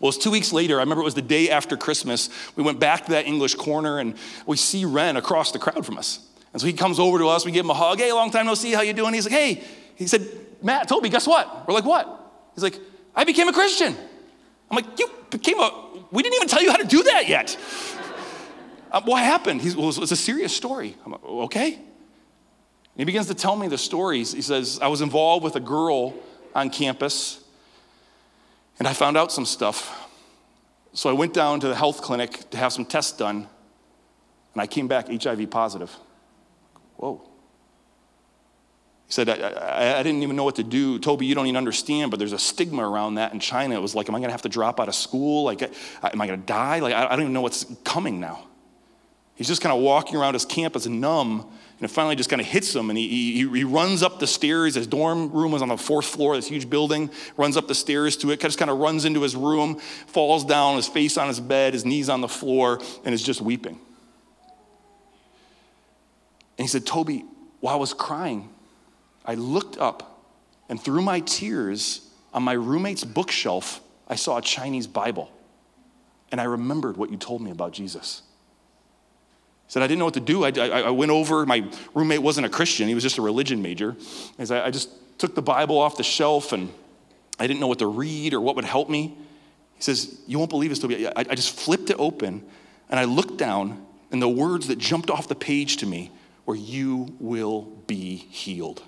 Well, 0.00 0.08
it 0.08 0.16
was 0.16 0.18
two 0.18 0.30
weeks 0.30 0.52
later. 0.52 0.78
I 0.78 0.80
remember 0.80 1.02
it 1.02 1.04
was 1.04 1.14
the 1.14 1.22
day 1.22 1.50
after 1.50 1.76
Christmas. 1.76 2.30
We 2.56 2.64
went 2.64 2.80
back 2.80 3.04
to 3.06 3.12
that 3.12 3.26
English 3.26 3.54
corner 3.54 4.00
and 4.00 4.14
we 4.44 4.56
see 4.56 4.84
Ren 4.84 5.16
across 5.16 5.52
the 5.52 5.58
crowd 5.60 5.86
from 5.86 5.98
us. 5.98 6.26
And 6.52 6.60
so 6.60 6.66
he 6.66 6.72
comes 6.72 6.98
over 6.98 7.18
to 7.18 7.28
us. 7.28 7.44
We 7.44 7.52
give 7.52 7.64
him 7.64 7.70
a 7.70 7.74
hug. 7.74 7.98
Hey, 7.98 8.12
long 8.12 8.30
time 8.30 8.46
no 8.46 8.54
see. 8.54 8.72
How 8.72 8.82
you 8.82 8.92
doing? 8.92 9.14
He's 9.14 9.24
like, 9.24 9.34
hey. 9.34 9.64
He 10.00 10.06
said, 10.06 10.26
Matt, 10.62 10.88
Toby, 10.88 11.10
guess 11.10 11.26
what? 11.26 11.68
We're 11.68 11.74
like, 11.74 11.84
what? 11.84 12.32
He's 12.54 12.62
like, 12.62 12.80
I 13.14 13.24
became 13.24 13.48
a 13.48 13.52
Christian. 13.52 13.94
I'm 14.70 14.74
like, 14.74 14.98
you 14.98 15.10
became 15.28 15.60
a, 15.60 15.70
we 16.10 16.22
didn't 16.22 16.36
even 16.36 16.48
tell 16.48 16.62
you 16.62 16.70
how 16.70 16.78
to 16.78 16.86
do 16.86 17.02
that 17.02 17.28
yet. 17.28 17.54
um, 18.92 19.02
what 19.04 19.22
happened? 19.22 19.60
He's, 19.60 19.76
well, 19.76 19.90
it's 19.90 20.10
a 20.10 20.16
serious 20.16 20.56
story. 20.56 20.96
I'm 21.04 21.12
like, 21.12 21.22
okay. 21.22 21.74
And 21.74 21.84
he 22.96 23.04
begins 23.04 23.26
to 23.26 23.34
tell 23.34 23.54
me 23.56 23.68
the 23.68 23.76
stories. 23.76 24.32
He 24.32 24.40
says, 24.40 24.78
I 24.80 24.88
was 24.88 25.02
involved 25.02 25.44
with 25.44 25.54
a 25.56 25.60
girl 25.60 26.14
on 26.54 26.70
campus, 26.70 27.44
and 28.78 28.88
I 28.88 28.94
found 28.94 29.18
out 29.18 29.30
some 29.30 29.44
stuff. 29.44 30.08
So 30.94 31.10
I 31.10 31.12
went 31.12 31.34
down 31.34 31.60
to 31.60 31.68
the 31.68 31.76
health 31.76 32.00
clinic 32.00 32.48
to 32.50 32.56
have 32.56 32.72
some 32.72 32.86
tests 32.86 33.18
done, 33.18 33.48
and 34.54 34.62
I 34.62 34.66
came 34.66 34.88
back 34.88 35.08
HIV 35.08 35.50
positive. 35.50 35.94
Whoa. 36.96 37.29
He 39.10 39.14
said, 39.14 39.28
I, 39.28 39.34
I, 39.34 39.98
I, 39.98 40.02
didn't 40.04 40.22
even 40.22 40.36
know 40.36 40.44
what 40.44 40.54
to 40.54 40.62
do. 40.62 41.00
Toby, 41.00 41.26
you 41.26 41.34
don't 41.34 41.46
even 41.48 41.56
understand, 41.56 42.12
but 42.12 42.20
there's 42.20 42.32
a 42.32 42.38
stigma 42.38 42.88
around 42.88 43.16
that 43.16 43.32
in 43.32 43.40
China. 43.40 43.74
It 43.74 43.82
was 43.82 43.92
like, 43.92 44.08
am 44.08 44.14
I 44.14 44.18
going 44.18 44.28
to 44.28 44.32
have 44.32 44.42
to 44.42 44.48
drop 44.48 44.78
out 44.78 44.86
of 44.86 44.94
school? 44.94 45.42
Like, 45.42 45.62
am 45.62 46.20
I 46.20 46.28
going 46.28 46.40
to 46.40 46.46
die? 46.46 46.78
Like, 46.78 46.94
I, 46.94 47.06
I 47.06 47.08
don't 47.10 47.22
even 47.22 47.32
know 47.32 47.40
what's 47.40 47.66
coming 47.82 48.20
now. 48.20 48.44
He's 49.34 49.48
just 49.48 49.62
kind 49.62 49.76
of 49.76 49.82
walking 49.82 50.14
around 50.16 50.34
his 50.34 50.44
campus 50.44 50.86
numb, 50.86 51.40
and 51.40 51.82
it 51.82 51.88
finally 51.88 52.14
just 52.14 52.30
kind 52.30 52.40
of 52.40 52.46
hits 52.46 52.72
him, 52.72 52.88
and 52.88 52.96
he, 52.96 53.08
he, 53.08 53.48
he 53.48 53.64
runs 53.64 54.04
up 54.04 54.20
the 54.20 54.28
stairs. 54.28 54.76
His 54.76 54.86
dorm 54.86 55.32
room 55.32 55.50
was 55.50 55.60
on 55.60 55.68
the 55.68 55.76
fourth 55.76 56.06
floor, 56.06 56.36
this 56.36 56.46
huge 56.46 56.70
building, 56.70 57.10
runs 57.36 57.56
up 57.56 57.66
the 57.66 57.74
stairs 57.74 58.16
to 58.18 58.30
it, 58.30 58.38
just 58.38 58.58
kind 58.58 58.70
of 58.70 58.78
runs 58.78 59.06
into 59.06 59.22
his 59.22 59.34
room, 59.34 59.80
falls 60.06 60.44
down, 60.44 60.76
his 60.76 60.86
face 60.86 61.16
on 61.16 61.26
his 61.26 61.40
bed, 61.40 61.72
his 61.72 61.84
knees 61.84 62.08
on 62.08 62.20
the 62.20 62.28
floor, 62.28 62.78
and 63.04 63.12
is 63.12 63.24
just 63.24 63.40
weeping. 63.40 63.80
And 66.58 66.64
he 66.64 66.68
said, 66.68 66.86
Toby, 66.86 67.24
while 67.58 67.74
I 67.74 67.78
was 67.78 67.92
crying, 67.92 68.50
I 69.30 69.34
looked 69.34 69.78
up, 69.78 70.24
and 70.68 70.82
through 70.82 71.02
my 71.02 71.20
tears, 71.20 72.00
on 72.34 72.42
my 72.42 72.54
roommate's 72.54 73.04
bookshelf, 73.04 73.80
I 74.08 74.16
saw 74.16 74.38
a 74.38 74.42
Chinese 74.42 74.88
Bible. 74.88 75.30
And 76.32 76.40
I 76.40 76.44
remembered 76.44 76.96
what 76.96 77.12
you 77.12 77.16
told 77.16 77.40
me 77.40 77.52
about 77.52 77.70
Jesus. 77.70 78.22
He 79.68 79.72
said, 79.74 79.84
I 79.84 79.86
didn't 79.86 80.00
know 80.00 80.06
what 80.06 80.14
to 80.14 80.20
do. 80.20 80.42
I, 80.42 80.48
I, 80.48 80.80
I 80.80 80.90
went 80.90 81.12
over, 81.12 81.46
my 81.46 81.64
roommate 81.94 82.22
wasn't 82.22 82.46
a 82.46 82.50
Christian, 82.50 82.88
he 82.88 82.94
was 82.94 83.04
just 83.04 83.18
a 83.18 83.22
religion 83.22 83.62
major. 83.62 83.94
As 84.36 84.50
I, 84.50 84.66
I 84.66 84.70
just 84.72 84.90
took 85.16 85.36
the 85.36 85.42
Bible 85.42 85.78
off 85.78 85.96
the 85.96 86.02
shelf 86.02 86.52
and 86.52 86.68
I 87.38 87.46
didn't 87.46 87.60
know 87.60 87.68
what 87.68 87.78
to 87.78 87.86
read 87.86 88.34
or 88.34 88.40
what 88.40 88.56
would 88.56 88.64
help 88.64 88.90
me. 88.90 89.16
He 89.76 89.82
says, 89.82 90.20
You 90.26 90.40
won't 90.40 90.50
believe 90.50 90.70
this. 90.70 90.84
I, 90.84 91.12
I 91.20 91.34
just 91.36 91.56
flipped 91.56 91.90
it 91.90 91.96
open 92.00 92.44
and 92.88 92.98
I 92.98 93.04
looked 93.04 93.36
down, 93.36 93.86
and 94.10 94.20
the 94.20 94.28
words 94.28 94.66
that 94.66 94.78
jumped 94.78 95.08
off 95.08 95.28
the 95.28 95.36
page 95.36 95.76
to 95.76 95.86
me 95.86 96.10
were, 96.46 96.56
You 96.56 97.14
will 97.20 97.62
be 97.86 98.16
healed. 98.16 98.82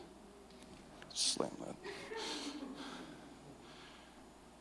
Slam 1.14 1.50
that. 1.60 1.76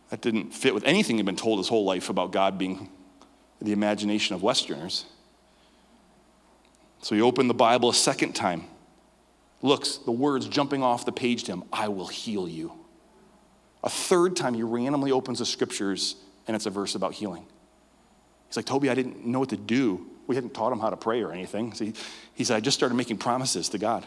That 0.10 0.22
didn't 0.22 0.54
fit 0.54 0.74
with 0.74 0.84
anything 0.84 1.18
he'd 1.18 1.26
been 1.26 1.36
told 1.36 1.60
his 1.60 1.70
whole 1.70 1.86
life 1.86 2.10
about 2.10 2.32
God 2.32 2.58
being 2.58 2.90
the 3.62 3.72
imagination 3.72 4.36
of 4.36 4.44
Westerners. 4.44 5.06
So 7.02 7.16
he 7.16 7.22
opened 7.22 7.50
the 7.50 7.56
Bible 7.56 7.90
a 7.90 7.94
second 7.94 8.34
time, 8.34 8.66
looks, 9.62 9.98
the 9.98 10.12
words 10.12 10.48
jumping 10.48 10.84
off 10.84 11.06
the 11.06 11.12
page 11.12 11.46
to 11.46 11.54
him 11.54 11.64
I 11.72 11.88
will 11.88 12.08
heal 12.08 12.48
you. 12.48 12.74
A 13.84 13.90
third 13.90 14.36
time, 14.36 14.54
he 14.54 14.64
randomly 14.64 15.12
opens 15.12 15.40
the 15.40 15.46
scriptures, 15.46 16.16
and 16.48 16.56
it's 16.56 16.68
a 16.68 16.70
verse 16.70 16.94
about 16.94 17.14
healing. 17.14 17.46
He's 18.48 18.58
like, 18.58 18.66
Toby, 18.66 18.90
I 18.90 18.96
didn't 18.96 19.26
know 19.26 19.40
what 19.40 19.50
to 19.50 19.58
do. 19.58 20.06
We 20.28 20.36
hadn't 20.36 20.54
taught 20.54 20.72
him 20.72 20.80
how 20.80 20.90
to 20.90 20.98
pray 20.98 21.24
or 21.24 21.32
anything. 21.32 21.74
So 21.74 21.86
he, 21.86 21.94
he 22.36 22.44
said, 22.44 22.58
I 22.58 22.60
just 22.60 22.78
started 22.78 22.96
making 22.96 23.18
promises 23.18 23.70
to 23.70 23.78
God. 23.78 24.06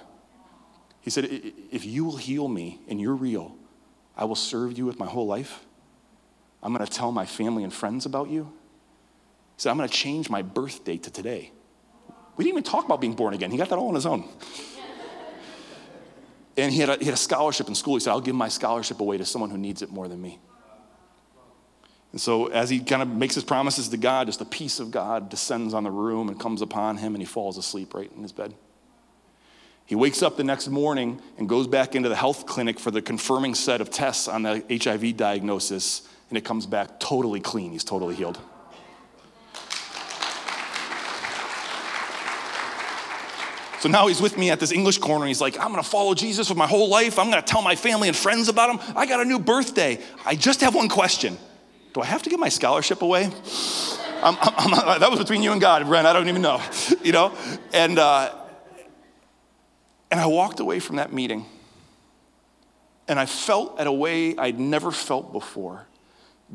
He 1.05 1.11
said, 1.11 1.29
If 1.71 1.85
you 1.85 2.03
will 2.03 2.17
heal 2.17 2.49
me 2.49 2.81
and 2.89 2.99
you're 2.99 3.15
real, 3.15 3.55
I 4.17 4.25
will 4.25 4.35
serve 4.35 4.79
you 4.79 4.87
with 4.87 4.99
my 4.99 5.05
whole 5.05 5.27
life. 5.27 5.67
I'm 6.63 6.73
going 6.73 6.85
to 6.85 6.91
tell 6.91 7.13
my 7.13 7.27
family 7.27 7.63
and 7.63 7.71
friends 7.71 8.07
about 8.07 8.31
you. 8.31 8.45
He 9.57 9.61
said, 9.61 9.71
I'm 9.71 9.77
going 9.77 9.89
to 9.89 9.95
change 9.95 10.31
my 10.31 10.41
birth 10.41 10.83
date 10.83 11.03
to 11.03 11.11
today. 11.11 11.53
We 12.39 12.45
didn't 12.45 12.55
even 12.55 12.63
talk 12.63 12.87
about 12.87 13.03
being 13.03 13.13
born 13.13 13.35
again. 13.35 13.51
He 13.51 13.59
got 13.59 13.69
that 13.69 13.79
all 13.79 13.89
on 13.89 13.95
his 13.95 14.07
own. 14.07 14.27
and 16.57 16.73
he 16.73 16.81
had, 16.81 16.89
a, 16.89 16.97
he 16.97 17.05
had 17.05 17.15
a 17.15 17.19
scholarship 17.19 17.69
in 17.69 17.75
school. 17.75 17.97
He 17.97 18.01
said, 18.01 18.13
I'll 18.13 18.23
give 18.23 18.35
my 18.35 18.49
scholarship 18.49 18.99
away 18.99 19.19
to 19.19 19.27
someone 19.27 19.51
who 19.51 19.59
needs 19.59 19.83
it 19.83 19.91
more 19.91 20.09
than 20.09 20.23
me. 20.23 20.39
And 22.13 22.21
so, 22.21 22.47
as 22.47 22.71
he 22.71 22.81
kind 22.81 23.03
of 23.03 23.09
makes 23.09 23.35
his 23.35 23.45
promises 23.45 23.89
to 23.89 23.99
God, 23.99 24.29
just 24.29 24.39
the 24.39 24.47
peace 24.47 24.81
of 24.81 24.91
God 24.91 25.29
descends 25.29 25.75
on 25.75 25.85
the 25.85 25.91
room 25.91 26.29
and 26.29 26.41
comes 26.41 26.63
upon 26.63 26.97
him, 26.97 27.15
and 27.15 27.21
he 27.21 27.27
falls 27.27 27.59
asleep 27.59 27.93
right 27.93 28.11
in 28.17 28.23
his 28.23 28.33
bed. 28.33 28.55
He 29.87 29.95
wakes 29.95 30.23
up 30.23 30.37
the 30.37 30.45
next 30.45 30.69
morning 30.69 31.21
and 31.37 31.49
goes 31.49 31.67
back 31.67 31.95
into 31.95 32.09
the 32.09 32.17
health 32.17 32.47
clinic 32.47 32.81
for 32.81 32.91
the 32.91 33.03
confirming 33.03 33.55
set 33.55 33.81
of 33.81 33.91
tests 33.91 34.29
on 34.29 34.43
the 34.43 34.65
HIV 34.71 35.17
diagnosis, 35.17 36.09
and 36.31 36.39
it 36.39 36.45
comes 36.45 36.65
back 36.65 36.99
totally 36.99 37.41
clean. 37.41 37.73
He's 37.73 37.85
totally 37.85 38.15
healed. 38.15 38.39
So 43.81 43.91
now 43.91 44.07
he's 44.07 44.23
with 44.23 44.39
me 44.39 44.49
at 44.49 44.59
this 44.59 44.73
English 44.73 44.97
corner. 44.97 45.27
He's 45.27 45.43
like, 45.43 45.61
I'm 45.61 45.71
going 45.71 45.83
to 45.83 45.87
follow 45.87 46.15
Jesus 46.15 46.49
with 46.49 46.57
my 46.57 46.67
whole 46.67 46.89
life. 46.89 47.19
I'm 47.19 47.31
going 47.31 47.43
to 47.43 47.47
tell 47.47 47.61
my 47.61 47.77
family 47.77 48.09
and 48.09 48.17
friends 48.17 48.49
about 48.49 48.71
him. 48.71 48.97
I 48.97 49.05
got 49.05 49.21
a 49.21 49.27
new 49.27 49.39
birthday. 49.39 50.01
I 50.25 50.37
just 50.37 50.63
have 50.63 50.75
one 50.75 50.89
question 50.89 51.37
Do 51.93 52.01
I 52.01 52.07
have 52.07 52.23
to 52.23 52.31
give 52.31 52.41
my 52.41 52.49
scholarship 52.49 53.03
away? 53.03 53.25
I'm, 54.23 54.39
I'm, 54.41 54.73
I'm, 54.73 55.01
that 55.01 55.11
was 55.11 55.19
between 55.19 55.43
you 55.43 55.53
and 55.53 55.61
God, 55.61 55.87
Brent. 55.87 56.07
I 56.07 56.15
don't 56.15 56.29
even 56.29 56.41
know. 56.41 56.63
You 57.05 57.13
know? 57.13 57.37
And, 57.75 57.99
uh, 57.99 58.35
and 60.15 60.21
I 60.21 60.27
walked 60.27 60.61
away 60.61 60.79
from 60.79 60.95
that 60.97 61.13
meeting 61.13 61.45
and 63.09 63.19
I 63.19 63.27
felt 63.27 63.81
at 63.81 63.89
a 63.89 63.93
way 63.93 64.37
I'd 64.37 64.61
never 64.61 64.93
felt 64.93 65.33
before 65.33 65.89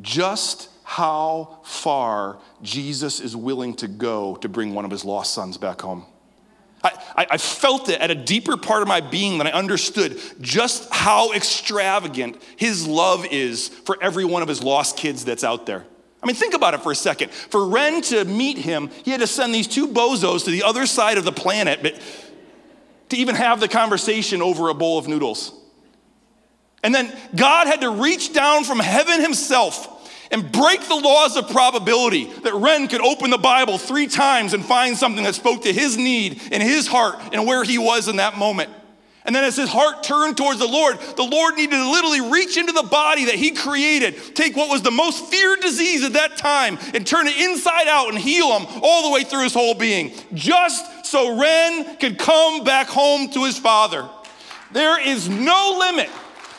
just 0.02 0.70
how 0.86 1.60
far 1.66 2.38
Jesus 2.62 3.20
is 3.20 3.36
willing 3.36 3.74
to 3.76 3.90
go 3.90 4.38
to 4.38 4.48
bring 4.48 4.74
one 4.74 4.86
of 4.86 4.92
his 4.92 5.04
lost 5.04 5.34
sons 5.34 5.58
back 5.58 5.82
home. 5.82 6.06
I, 6.82 7.28
I, 7.32 7.38
felt 7.38 7.90
it 7.90 8.00
at 8.00 8.10
a 8.10 8.16
deeper 8.16 8.56
part 8.56 8.82
of 8.82 8.88
my 8.88 9.02
being 9.02 9.38
than 9.38 9.48
I 9.48 9.52
understood 9.52 10.18
just 10.40 10.88
how 10.94 11.34
extravagant 11.34 12.42
his 12.56 12.88
love 12.88 13.26
is 13.30 13.68
for 13.68 14.02
every 14.02 14.24
one 14.24 14.42
of 14.42 14.48
his 14.48 14.64
lost 14.64 14.96
kids 14.96 15.26
that's 15.26 15.44
out 15.44 15.66
there. 15.66 15.86
I 16.24 16.26
mean, 16.26 16.38
think 16.38 16.54
about 16.54 16.74
it 16.76 16.82
for 16.82 16.94
a 16.94 16.96
second. 16.96 17.32
For 17.32 17.68
Ren 17.68 18.02
to 18.04 18.24
meet 18.24 18.58
him, 18.58 18.90
he 19.04 19.12
had 19.12 19.20
to 19.20 19.28
send 19.28 19.54
these 19.54 19.68
two 19.68 19.90
bozos 19.90 20.46
to 20.46 20.52
the 20.52 20.64
other 20.64 20.86
side 20.86 21.18
of 21.18 21.26
the 21.26 21.34
planet 21.34 21.80
but 21.84 22.02
to 23.10 23.18
even 23.18 23.36
have 23.36 23.60
the 23.60 23.68
conversation 23.68 24.42
over 24.42 24.70
a 24.70 24.74
bowl 24.74 24.98
of 24.98 25.08
noodles. 25.08 25.54
And 26.84 26.94
then 26.96 27.16
God 27.36 27.68
had 27.68 27.82
to 27.82 27.90
reach 27.90 28.34
down 28.34 28.64
from 28.64 28.80
heaven 28.80 29.22
himself 29.22 29.96
and 30.32 30.52
break 30.52 30.88
the 30.88 30.96
laws 30.96 31.36
of 31.36 31.50
probability 31.50 32.26
that 32.26 32.54
Ren 32.54 32.88
could 32.88 33.02
open 33.02 33.32
the 33.32 33.38
Bible 33.38 33.78
three 33.78 34.08
times 34.08 34.54
and 34.54 34.64
find 34.64 34.96
something 34.96 35.24
that 35.24 35.36
spoke 35.36 35.64
to 35.64 35.74
his 35.74 35.98
need 35.98 36.42
and 36.52 36.62
his 36.62 36.88
heart 36.88 37.20
and 37.34 37.46
where 37.48 37.64
he 37.64 37.78
was 37.78 38.08
in 38.08 38.18
that 38.18 38.38
moment. 38.38 38.70
And 39.26 39.36
then 39.36 39.44
as 39.44 39.58
his 39.58 39.70
heart 39.70 40.02
turned 40.04 40.38
towards 40.38 40.60
the 40.60 40.68
Lord, 40.68 41.00
the 41.18 41.24
Lord 41.24 41.56
needed 41.56 41.76
to 41.76 41.92
literally 41.92 42.22
reach 42.22 42.58
into 42.58 42.72
the 42.72 42.84
body 42.84 43.26
that 43.26 43.36
he 43.36 43.52
created, 43.52 44.36
take 44.36 44.56
what 44.56 44.70
was 44.70 44.82
the 44.82 44.92
most 44.92 45.26
feared 45.26 45.60
disease 45.60 46.04
at 46.04 46.14
that 46.14 46.38
time, 46.38 46.78
and 46.94 47.06
turn 47.06 47.28
it 47.28 47.38
inside 47.38 47.88
out 47.88 48.10
and 48.10 48.18
heal 48.18 48.58
him 48.58 48.66
all 48.82 49.10
the 49.10 49.14
way 49.14 49.24
through 49.24 49.44
his 49.44 49.54
whole 49.54 49.76
being, 49.76 50.12
just 50.34 51.06
so 51.06 51.40
Ren 51.40 51.98
could 51.98 52.18
come 52.18 52.64
back 52.64 52.88
home 52.88 53.30
to 53.32 53.44
his 53.44 53.58
father. 53.58 54.10
There 54.72 55.00
is 55.00 55.28
no 55.28 55.78
limit 55.80 56.10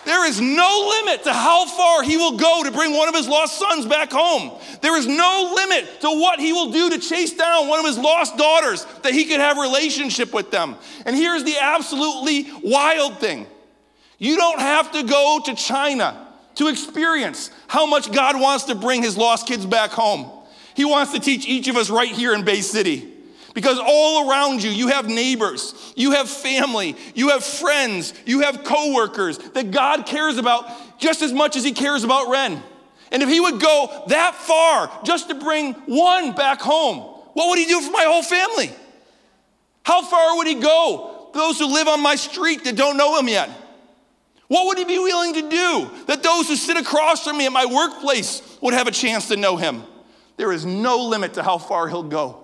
there 0.05 0.27
is 0.27 0.41
no 0.41 1.01
limit 1.05 1.25
to 1.25 1.33
how 1.33 1.67
far 1.67 2.03
he 2.03 2.17
will 2.17 2.37
go 2.37 2.63
to 2.65 2.71
bring 2.71 2.97
one 2.97 3.09
of 3.09 3.15
his 3.15 3.29
lost 3.29 3.59
sons 3.59 3.87
back 3.87 4.11
home. 4.11 4.59
There 4.81 4.97
is 4.97 5.07
no 5.07 5.53
limit 5.55 6.01
to 6.01 6.09
what 6.09 6.41
he 6.41 6.53
will 6.53 6.73
do 6.73 6.91
to 6.91 6.99
chase 6.99 7.35
down 7.35 7.69
one 7.69 7.81
of 7.81 7.87
his 7.87 7.99
lost 7.99 8.37
daughters 8.37 8.87
that 9.03 9.13
he 9.13 9.27
could 9.27 9.41
have 9.41 9.59
relationship 9.59 10.33
with 10.33 10.51
them. 10.51 10.77
And 11.05 11.15
here's 11.15 11.45
the 11.45 11.57
absolutely 11.61 12.51
wild 12.63 13.19
thing. 13.19 13.47
You 14.19 14.37
don't 14.37 14.61
have 14.61 14.93
to 14.93 15.03
go 15.03 15.41
to 15.45 15.55
China 15.55 16.29
to 16.57 16.69
experience 16.69 17.51
how 17.69 17.87
much 17.87 18.11
God 18.13 18.41
wants 18.41 18.65
to 18.65 18.75
bring 18.75 19.03
his 19.03 19.17
lost 19.17 19.47
kids 19.47 19.67
back 19.67 19.91
home. 19.91 20.31
He 20.75 20.85
wants 20.85 21.13
to 21.13 21.21
teach 21.21 21.47
each 21.47 21.69
of 21.69 21.77
us 21.77 21.91
right 21.91 22.11
here 22.11 22.35
in 22.35 22.45
Bay 22.45 22.61
City. 22.63 23.20
Because 23.55 23.79
all 23.83 24.31
around 24.31 24.63
you, 24.63 24.71
you 24.71 24.89
have 24.89 25.09
neighbors, 25.09 25.93
you 25.97 26.13
have 26.13 26.29
family, 26.29 26.97
you 27.15 27.31
have 27.31 27.45
friends, 27.45 28.15
you 28.25 28.41
have 28.41 28.63
coworkers 28.63 29.39
that 29.39 29.73
God 29.73 30.07
cares 30.07 30.39
about 30.39 30.99
just 30.99 31.23
as 31.23 31.33
much 31.33 31.57
as 31.57 31.65
He 31.65 31.73
cares 31.73 32.05
about 32.05 32.31
Ren. 32.31 32.63
And 33.11 33.23
if 33.23 33.29
He 33.29 33.41
would 33.41 33.61
go 33.61 34.05
that 34.09 34.35
far 34.37 34.91
just 35.05 35.29
to 35.31 35.35
bring 35.35 35.73
one 35.87 36.33
back 36.33 36.61
home, 36.61 36.99
what 37.33 37.49
would 37.49 37.59
He 37.59 37.67
do 37.67 37.81
for 37.81 37.91
my 37.91 38.05
whole 38.05 38.23
family? 38.23 38.71
How 39.83 40.03
far 40.03 40.37
would 40.37 40.47
He 40.47 40.55
go? 40.55 41.31
Those 41.35 41.59
who 41.59 41.67
live 41.67 41.89
on 41.89 42.01
my 42.03 42.17
street 42.17 42.65
that 42.65 42.77
don't 42.77 42.97
know 42.97 43.19
Him 43.19 43.29
yet. 43.29 43.51
What 44.47 44.67
would 44.67 44.79
He 44.79 44.85
be 44.85 44.99
willing 44.99 45.35
to 45.35 45.49
do 45.49 45.91
that 46.07 46.23
those 46.23 46.49
who 46.49 46.57
sit 46.57 46.77
across 46.77 47.25
from 47.25 47.39
me 47.39 47.47
at 47.47 47.53
my 47.53 47.67
workplace 47.67 48.43
would 48.61 48.75
have 48.75 48.87
a 48.87 48.93
chance 48.93 49.29
to 49.29 49.37
know 49.37 49.57
Him? 49.57 49.83
There 50.37 50.53
is 50.53 50.65
no 50.65 51.05
limit 51.05 51.35
to 51.35 51.43
how 51.43 51.59
far 51.59 51.89
He'll 51.89 52.05
go. 52.05 52.40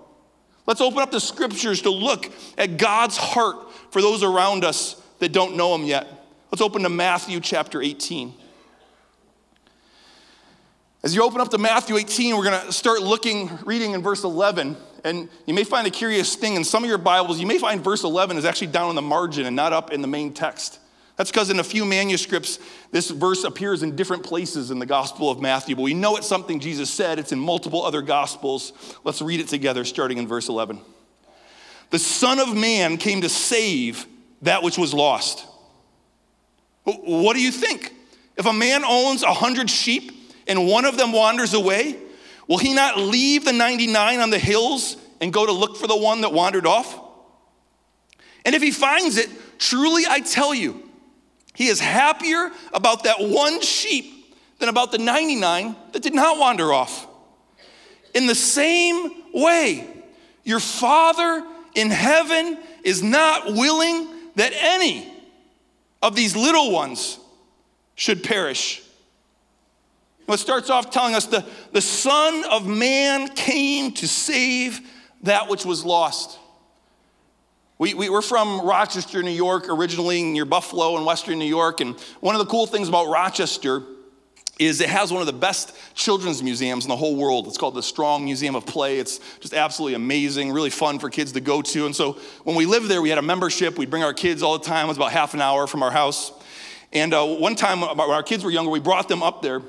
Let's 0.67 0.81
open 0.81 0.99
up 0.99 1.11
the 1.11 1.21
scriptures 1.21 1.83
to 1.83 1.91
look 1.91 2.31
at 2.59 2.77
God's 2.77 3.17
heart 3.17 3.73
for 3.91 4.03
those 4.03 4.23
around 4.23 4.65
us 4.65 5.01
that 5.21 5.33
don't 5.33 5.57
know 5.57 5.75
Him 5.75 5.85
yet. 5.85 6.07
Let's 6.51 6.63
open 6.63 6.83
to 6.83 6.89
Matthew 6.89 7.41
chapter 7.41 7.81
18. 7.81 8.35
As 11.03 11.15
you 11.15 11.23
open 11.23 11.41
up 11.41 11.51
to 11.51 11.59
Matthew 11.59 11.97
18, 11.97 12.37
we're 12.37 12.43
going 12.43 12.67
to 12.67 12.73
start 12.73 13.01
looking, 13.01 13.49
reading 13.65 13.93
in 13.93 14.03
verse 14.03 14.25
11. 14.25 14.77
And 15.05 15.29
you 15.47 15.55
may 15.55 15.63
find 15.63 15.87
a 15.87 15.91
curious 15.91 16.35
thing 16.35 16.57
in 16.57 16.65
some 16.65 16.83
of 16.83 16.89
your 16.89 16.99
Bibles, 16.99 17.39
you 17.39 17.47
may 17.47 17.59
find 17.59 17.83
verse 17.83 18.03
11 18.03 18.37
is 18.39 18.45
actually 18.45 18.69
down 18.69 18.91
in 18.91 18.97
the 18.97 19.03
margin 19.03 19.47
and 19.47 19.55
not 19.55 19.73
up 19.73 19.93
in 19.93 20.03
the 20.03 20.09
main 20.09 20.33
text. 20.33 20.81
That's 21.17 21.31
because 21.31 21.49
in 21.49 21.59
a 21.59 21.65
few 21.65 21.87
manuscripts, 21.87 22.59
this 22.91 23.11
verse 23.11 23.45
appears 23.45 23.83
in 23.83 23.97
different 23.97 24.23
places 24.23 24.71
in 24.71 24.79
the 24.79 24.87
Gospel 24.87 25.31
of 25.31 25.41
Matthew, 25.41 25.75
but 25.75 25.83
we 25.83 25.95
know 25.95 26.17
it's 26.17 26.27
something 26.27 26.61
Jesus 26.61 26.91
said. 26.91 27.19
It's 27.19 27.33
in 27.33 27.39
multiple 27.39 27.83
other 27.83 28.03
Gospels. 28.03 28.73
Let's 29.03 29.23
read 29.23 29.41
it 29.41 29.49
together, 29.49 29.85
starting 29.85 30.19
in 30.19 30.29
verse 30.29 30.49
11. 30.49 30.79
The 31.91 31.99
Son 31.99 32.39
of 32.39 32.55
Man 32.55 32.99
came 32.99 33.23
to 33.23 33.31
save 33.31 34.07
that 34.43 34.63
which 34.63 34.77
was 34.77 34.93
lost. 34.93 35.47
What 36.85 37.35
do 37.35 37.41
you 37.41 37.51
think? 37.51 37.93
If 38.37 38.45
a 38.45 38.53
man 38.53 38.85
owns 38.85 39.23
a 39.23 39.33
hundred 39.33 39.71
sheep 39.71 40.13
and 40.47 40.69
one 40.69 40.85
of 40.85 40.99
them 40.99 41.13
wanders 41.13 41.55
away, 41.55 41.97
will 42.47 42.59
he 42.59 42.75
not 42.75 42.99
leave 42.99 43.45
the 43.45 43.53
99 43.53 44.21
on 44.21 44.31
the 44.31 44.39
hills 44.39 44.97
and 45.21 45.33
go 45.33 45.47
to 45.47 45.53
look 45.53 45.79
for 45.79 45.87
the 45.87 45.97
one 45.97 46.21
that 46.21 46.33
wandered 46.33 46.67
off? 46.67 47.01
And 48.45 48.55
if 48.55 48.63
he 48.63 48.71
finds 48.71 49.17
it, 49.17 49.31
truly 49.59 50.05
I 50.07 50.21
tell 50.21 50.55
you, 50.55 50.86
he 51.57 51.69
is 51.69 51.81
happier 51.81 52.51
about 52.75 53.05
that 53.05 53.17
one 53.19 53.63
sheep 53.63 54.37
than 54.59 54.69
about 54.69 54.93
the 54.93 54.99
99 54.99 55.75
that 55.93 56.03
did 56.03 56.15
not 56.15 56.39
wander 56.39 56.73
off. 56.73 57.07
In 58.15 58.27
the 58.27 58.35
same 58.35 59.11
way, 59.33 59.89
your 60.45 60.61
Father 60.61 61.45
in 61.75 61.91
heaven 61.91 62.59
is 62.85 63.03
not 63.03 63.47
willing 63.47 64.07
that 64.37 64.53
any 64.55 65.13
of 66.03 66.15
these 66.15 66.37
little 66.37 66.71
ones 66.71 67.19
should 67.95 68.23
perish. 68.23 68.83
Well, 70.27 70.35
it 70.35 70.39
starts 70.39 70.69
off 70.69 70.91
telling 70.91 71.15
us 71.15 71.27
the, 71.27 71.45
the 71.73 71.81
Son 71.81 72.45
of 72.51 72.67
Man 72.67 73.29
came 73.29 73.93
to 73.93 74.07
save 74.07 74.81
that 75.23 75.49
which 75.49 75.65
was 75.65 75.85
lost. 75.85 76.39
We, 77.78 77.92
we, 77.92 78.09
are 78.09 78.23
from 78.23 78.62
Rochester, 78.62 79.23
New 79.23 79.30
York, 79.30 79.68
originally 79.68 80.23
near 80.23 80.47
Buffalo 80.47 80.97
in 80.97 81.04
Western 81.04 81.38
New 81.38 81.45
York. 81.45 81.83
And 81.83 81.95
one 82.21 82.35
of 82.35 82.38
the 82.38 82.47
cool 82.47 82.66
things 82.66 82.88
about 82.88 83.09
Rochester 83.09 83.83
is 84.59 84.80
it 84.80 84.88
has 84.88 85.12
one 85.12 85.21
of 85.21 85.26
the 85.26 85.35
best 85.35 85.76
children's 85.95 86.42
museums 86.42 86.87
in 86.87 86.88
the 86.88 86.97
whole 86.97 87.16
world. 87.16 87.47
It's 87.47 87.59
called 87.59 87.75
the 87.75 87.83
Strong 87.83 88.25
Museum 88.25 88.56
of 88.56 88.64
Play. 88.64 88.99
It's 88.99 89.21
just 89.40 89.52
absolutely 89.52 89.92
amazing, 89.92 90.52
really 90.52 90.71
fun 90.71 90.99
for 90.99 91.11
kids 91.11 91.33
to 91.33 91.42
go 91.42 91.61
to. 91.61 91.85
And 91.85 91.95
so 91.95 92.14
when 92.45 92.56
we 92.56 92.64
lived 92.64 92.88
there, 92.88 93.02
we 93.02 93.11
had 93.11 93.18
a 93.18 93.23
membership. 93.23 93.76
We'd 93.76 93.90
bring 93.90 94.02
our 94.02 94.14
kids 94.14 94.42
all 94.42 94.59
the 94.59 94.64
time. 94.64 94.87
It 94.87 94.88
was 94.88 94.97
about 94.97 95.12
half 95.12 95.35
an 95.35 95.42
hour 95.42 95.66
from 95.66 95.83
our 95.83 95.90
house. 95.90 96.33
And 96.95 97.12
uh, 97.12 97.26
one 97.26 97.56
time 97.56 97.83
when 97.83 98.00
our 98.00 98.23
kids 98.23 98.42
were 98.42 98.50
younger, 98.50 98.71
we 98.71 98.80
brought 98.80 99.09
them 99.09 99.23
up 99.23 99.42
there 99.42 99.61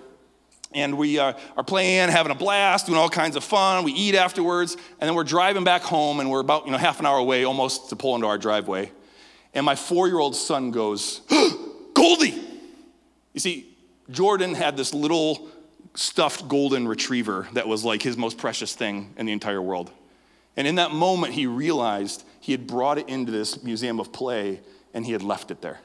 and 0.77 0.95
we 0.95 1.17
uh, 1.17 1.33
are 1.57 1.63
playing, 1.63 2.09
having 2.09 2.31
a 2.31 2.35
blast, 2.35 2.85
doing 2.85 2.99
all 2.99 3.09
kinds 3.09 3.35
of 3.35 3.43
fun. 3.43 3.83
We 3.83 3.93
eat 3.93 4.13
afterwards, 4.13 4.77
and 4.99 5.07
then 5.07 5.15
we're 5.15 5.23
driving 5.23 5.63
back 5.63 5.81
home, 5.81 6.19
and 6.19 6.29
we're 6.29 6.39
about 6.39 6.65
you 6.65 6.71
know 6.71 6.77
half 6.77 6.99
an 6.99 7.05
hour 7.05 7.17
away, 7.17 7.43
almost 7.43 7.89
to 7.89 7.95
pull 7.95 8.13
into 8.15 8.27
our 8.27 8.37
driveway. 8.37 8.91
And 9.53 9.65
my 9.65 9.75
four-year-old 9.75 10.35
son 10.35 10.69
goes, 10.71 11.21
"Goldie!" 11.93 12.39
You 13.33 13.39
see, 13.39 13.75
Jordan 14.11 14.53
had 14.53 14.77
this 14.77 14.93
little 14.93 15.47
stuffed 15.95 16.47
golden 16.47 16.87
retriever 16.87 17.47
that 17.53 17.67
was 17.67 17.83
like 17.83 18.03
his 18.03 18.15
most 18.15 18.37
precious 18.37 18.75
thing 18.75 19.13
in 19.17 19.25
the 19.25 19.31
entire 19.31 19.61
world. 19.61 19.91
And 20.55 20.67
in 20.67 20.75
that 20.75 20.91
moment, 20.91 21.33
he 21.33 21.47
realized 21.47 22.23
he 22.39 22.51
had 22.51 22.67
brought 22.67 22.99
it 22.99 23.09
into 23.09 23.31
this 23.31 23.63
museum 23.63 23.99
of 23.99 24.11
play, 24.11 24.61
and 24.93 25.05
he 25.05 25.11
had 25.11 25.23
left 25.23 25.49
it 25.49 25.61
there. 25.61 25.79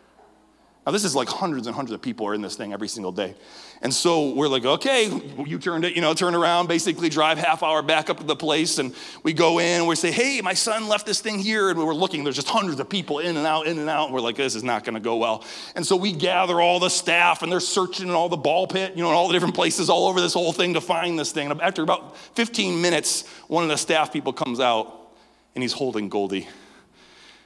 Now, 0.84 0.90
this 0.90 1.04
is 1.04 1.14
like 1.14 1.28
hundreds 1.28 1.68
and 1.68 1.76
hundreds 1.76 1.92
of 1.92 2.02
people 2.02 2.26
are 2.26 2.34
in 2.34 2.42
this 2.42 2.56
thing 2.56 2.72
every 2.72 2.88
single 2.88 3.12
day. 3.12 3.36
And 3.82 3.94
so 3.94 4.32
we're 4.32 4.48
like, 4.48 4.64
okay, 4.64 5.08
you 5.46 5.58
turned 5.58 5.84
it, 5.84 5.94
you 5.94 6.00
know, 6.00 6.12
turn 6.12 6.34
around, 6.34 6.66
basically 6.66 7.08
drive 7.08 7.38
half 7.38 7.62
hour 7.62 7.82
back 7.82 8.10
up 8.10 8.18
to 8.18 8.24
the 8.24 8.34
place. 8.34 8.78
And 8.78 8.92
we 9.22 9.32
go 9.32 9.60
in 9.60 9.80
and 9.80 9.88
we 9.88 9.94
say, 9.94 10.10
hey, 10.10 10.40
my 10.40 10.54
son 10.54 10.88
left 10.88 11.06
this 11.06 11.20
thing 11.20 11.38
here. 11.38 11.70
And 11.70 11.78
we're 11.78 11.94
looking, 11.94 12.24
there's 12.24 12.34
just 12.34 12.48
hundreds 12.48 12.80
of 12.80 12.88
people 12.88 13.20
in 13.20 13.36
and 13.36 13.46
out, 13.46 13.68
in 13.68 13.78
and 13.78 13.88
out. 13.88 14.06
And 14.06 14.14
we're 14.14 14.20
like, 14.20 14.36
this 14.36 14.56
is 14.56 14.64
not 14.64 14.84
going 14.84 14.94
to 14.94 15.00
go 15.00 15.16
well. 15.16 15.44
And 15.76 15.86
so 15.86 15.94
we 15.94 16.12
gather 16.12 16.60
all 16.60 16.80
the 16.80 16.90
staff 16.90 17.42
and 17.42 17.52
they're 17.52 17.60
searching 17.60 18.08
in 18.08 18.14
all 18.14 18.28
the 18.28 18.36
ball 18.36 18.66
pit, 18.66 18.96
you 18.96 19.02
know, 19.02 19.10
in 19.10 19.14
all 19.14 19.28
the 19.28 19.34
different 19.34 19.54
places 19.54 19.88
all 19.88 20.08
over 20.08 20.20
this 20.20 20.34
whole 20.34 20.52
thing 20.52 20.74
to 20.74 20.80
find 20.80 21.16
this 21.16 21.30
thing. 21.30 21.48
And 21.48 21.60
after 21.60 21.82
about 21.84 22.16
15 22.34 22.80
minutes, 22.80 23.28
one 23.46 23.62
of 23.62 23.68
the 23.68 23.78
staff 23.78 24.12
people 24.12 24.32
comes 24.32 24.58
out 24.58 25.12
and 25.54 25.62
he's 25.62 25.72
holding 25.72 26.08
Goldie. 26.08 26.48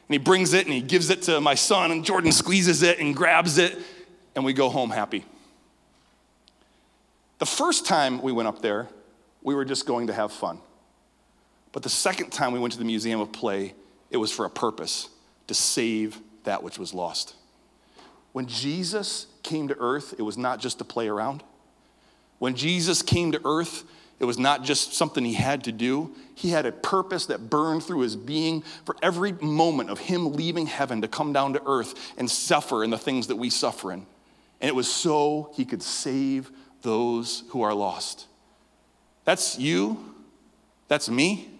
And 0.08 0.14
he 0.14 0.18
brings 0.18 0.52
it 0.52 0.66
and 0.66 0.74
he 0.74 0.80
gives 0.80 1.10
it 1.10 1.22
to 1.22 1.40
my 1.40 1.54
son, 1.54 1.90
and 1.90 2.04
Jordan 2.04 2.32
squeezes 2.32 2.82
it 2.82 2.98
and 2.98 3.14
grabs 3.14 3.58
it, 3.58 3.76
and 4.34 4.44
we 4.44 4.52
go 4.52 4.68
home 4.68 4.90
happy. 4.90 5.24
The 7.38 7.46
first 7.46 7.86
time 7.86 8.22
we 8.22 8.32
went 8.32 8.48
up 8.48 8.62
there, 8.62 8.88
we 9.42 9.54
were 9.54 9.64
just 9.64 9.86
going 9.86 10.06
to 10.06 10.12
have 10.12 10.32
fun. 10.32 10.58
But 11.72 11.82
the 11.82 11.90
second 11.90 12.30
time 12.30 12.52
we 12.52 12.58
went 12.58 12.72
to 12.72 12.78
the 12.78 12.84
Museum 12.84 13.20
of 13.20 13.32
Play, 13.32 13.74
it 14.10 14.16
was 14.16 14.32
for 14.32 14.44
a 14.46 14.50
purpose 14.50 15.08
to 15.48 15.54
save 15.54 16.18
that 16.44 16.62
which 16.62 16.78
was 16.78 16.94
lost. 16.94 17.34
When 18.32 18.46
Jesus 18.46 19.26
came 19.42 19.68
to 19.68 19.76
earth, 19.78 20.14
it 20.18 20.22
was 20.22 20.38
not 20.38 20.60
just 20.60 20.78
to 20.78 20.84
play 20.84 21.08
around. 21.08 21.42
When 22.38 22.54
Jesus 22.54 23.02
came 23.02 23.32
to 23.32 23.40
earth, 23.44 23.84
it 24.18 24.24
was 24.24 24.38
not 24.38 24.64
just 24.64 24.94
something 24.94 25.24
he 25.24 25.34
had 25.34 25.64
to 25.64 25.72
do. 25.72 26.14
He 26.34 26.50
had 26.50 26.64
a 26.64 26.72
purpose 26.72 27.26
that 27.26 27.50
burned 27.50 27.82
through 27.82 28.00
his 28.00 28.16
being 28.16 28.62
for 28.84 28.96
every 29.02 29.32
moment 29.32 29.90
of 29.90 29.98
him 29.98 30.32
leaving 30.32 30.66
heaven 30.66 31.02
to 31.02 31.08
come 31.08 31.32
down 31.32 31.52
to 31.52 31.62
earth 31.66 32.14
and 32.16 32.30
suffer 32.30 32.82
in 32.82 32.90
the 32.90 32.98
things 32.98 33.26
that 33.26 33.36
we 33.36 33.50
suffer 33.50 33.92
in. 33.92 34.06
And 34.60 34.68
it 34.68 34.74
was 34.74 34.90
so 34.90 35.50
he 35.54 35.66
could 35.66 35.82
save 35.82 36.50
those 36.80 37.44
who 37.50 37.62
are 37.62 37.74
lost. 37.74 38.26
That's 39.24 39.58
you. 39.58 40.14
That's 40.88 41.10
me. 41.10 41.50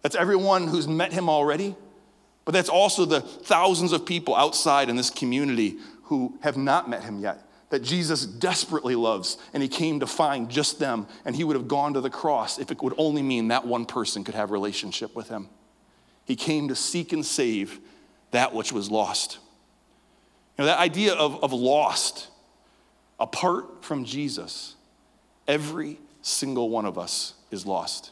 That's 0.00 0.16
everyone 0.16 0.68
who's 0.68 0.88
met 0.88 1.12
him 1.12 1.28
already. 1.28 1.76
But 2.44 2.52
that's 2.52 2.68
also 2.70 3.04
the 3.04 3.20
thousands 3.20 3.92
of 3.92 4.06
people 4.06 4.34
outside 4.34 4.88
in 4.88 4.96
this 4.96 5.10
community 5.10 5.76
who 6.04 6.38
have 6.40 6.56
not 6.56 6.88
met 6.88 7.02
him 7.02 7.20
yet 7.20 7.46
that 7.72 7.82
Jesus 7.82 8.26
desperately 8.26 8.94
loves, 8.94 9.38
and 9.54 9.62
he 9.62 9.68
came 9.68 10.00
to 10.00 10.06
find 10.06 10.50
just 10.50 10.78
them, 10.78 11.06
and 11.24 11.34
he 11.34 11.42
would 11.42 11.56
have 11.56 11.68
gone 11.68 11.94
to 11.94 12.02
the 12.02 12.10
cross 12.10 12.58
if 12.58 12.70
it 12.70 12.82
would 12.82 12.92
only 12.98 13.22
mean 13.22 13.48
that 13.48 13.66
one 13.66 13.86
person 13.86 14.24
could 14.24 14.34
have 14.34 14.50
relationship 14.50 15.16
with 15.16 15.30
him. 15.30 15.48
He 16.26 16.36
came 16.36 16.68
to 16.68 16.76
seek 16.76 17.14
and 17.14 17.24
save 17.24 17.80
that 18.30 18.52
which 18.52 18.72
was 18.74 18.90
lost. 18.90 19.38
You 20.58 20.64
know, 20.64 20.66
that 20.66 20.80
idea 20.80 21.14
of, 21.14 21.42
of 21.42 21.54
lost, 21.54 22.28
apart 23.18 23.82
from 23.82 24.04
Jesus, 24.04 24.74
every 25.48 25.98
single 26.20 26.68
one 26.68 26.84
of 26.84 26.98
us 26.98 27.32
is 27.50 27.64
lost. 27.64 28.10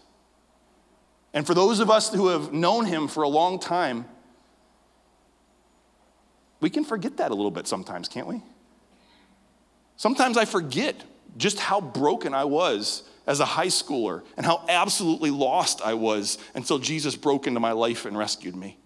And 1.35 1.47
for 1.47 1.53
those 1.53 1.81
of 1.81 1.91
us 1.91 2.11
who 2.15 2.29
have 2.29 2.51
known 2.51 2.87
him 2.87 3.09
for 3.09 3.25
a 3.25 3.29
long 3.29 3.59
time, 3.59 4.07
we 6.61 6.71
can 6.71 6.83
forget 6.83 7.19
that 7.19 7.31
a 7.31 7.35
little 7.35 7.51
bit 7.51 7.67
sometimes, 7.67 8.09
can't 8.09 8.27
we? 8.27 8.41
Sometimes 10.01 10.39
I 10.39 10.47
forget 10.47 10.97
just 11.37 11.61
how 11.61 11.79
broken 11.79 12.33
I 12.33 12.45
was 12.45 13.03
as 13.27 13.41
a 13.41 13.45
high 13.45 13.67
schooler 13.67 14.23
and 14.39 14.47
how 14.47 14.65
absolutely 14.67 15.31
lost 15.31 15.83
I 15.83 15.93
was 15.93 16.39
until 16.55 16.79
Jesus 16.79 17.17
broke 17.17 17.47
into 17.47 17.61
my 17.61 17.73
life 17.73 18.07
and 18.07 18.17
rescued 18.17 18.57
me. 18.57 18.79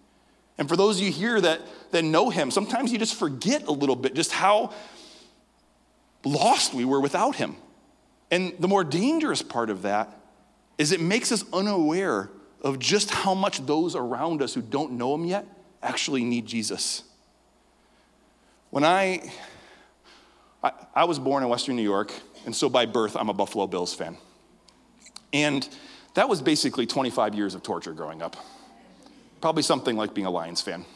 And 0.59 0.69
for 0.69 0.75
those 0.75 0.99
of 0.99 1.05
you 1.05 1.13
here 1.13 1.41
that, 1.41 1.61
that 1.93 2.03
know 2.03 2.31
him, 2.31 2.51
sometimes 2.51 2.91
you 2.91 2.99
just 2.99 3.15
forget 3.15 3.63
a 3.69 3.71
little 3.71 3.95
bit 3.95 4.15
just 4.15 4.33
how 4.33 4.73
lost 6.25 6.75
we 6.75 6.85
were 6.85 7.01
without 7.01 7.37
him. 7.37 7.55
And 8.33 8.53
the 8.59 8.67
more 8.67 8.83
dangerous 8.83 9.41
part 9.41 9.71
of 9.71 9.83
that 9.83 10.19
is 10.79 10.91
it 10.91 11.01
makes 11.01 11.31
us 11.31 11.45
unaware 11.53 12.29
of 12.61 12.81
just 12.81 13.13
how 13.13 13.35
much 13.35 13.65
those 13.67 13.95
around 13.95 14.43
us 14.43 14.53
who 14.53 14.63
don't 14.63 14.91
know 14.91 15.15
him 15.15 15.27
yet 15.27 15.47
actually 15.81 16.25
need 16.25 16.45
Jesus. 16.45 17.05
When 18.71 18.83
I, 18.83 19.31
I, 20.65 20.73
I 20.95 21.05
was 21.05 21.19
born 21.19 21.43
in 21.43 21.49
Western 21.51 21.77
New 21.77 21.83
York, 21.83 22.11
and 22.47 22.57
so 22.57 22.71
by 22.71 22.87
birth, 22.87 23.17
I'm 23.17 23.29
a 23.29 23.35
Buffalo 23.35 23.67
Bills 23.67 23.93
fan. 23.93 24.17
And 25.35 25.69
that 26.15 26.29
was 26.29 26.41
basically 26.41 26.87
25 26.87 27.35
years 27.35 27.55
of 27.55 27.63
torture 27.63 27.93
growing 27.93 28.23
up. 28.23 28.37
Probably 29.43 29.63
something 29.63 29.95
like 29.95 30.15
being 30.15 30.27
a 30.27 30.31
Lions 30.31 30.63
fan. 30.63 30.87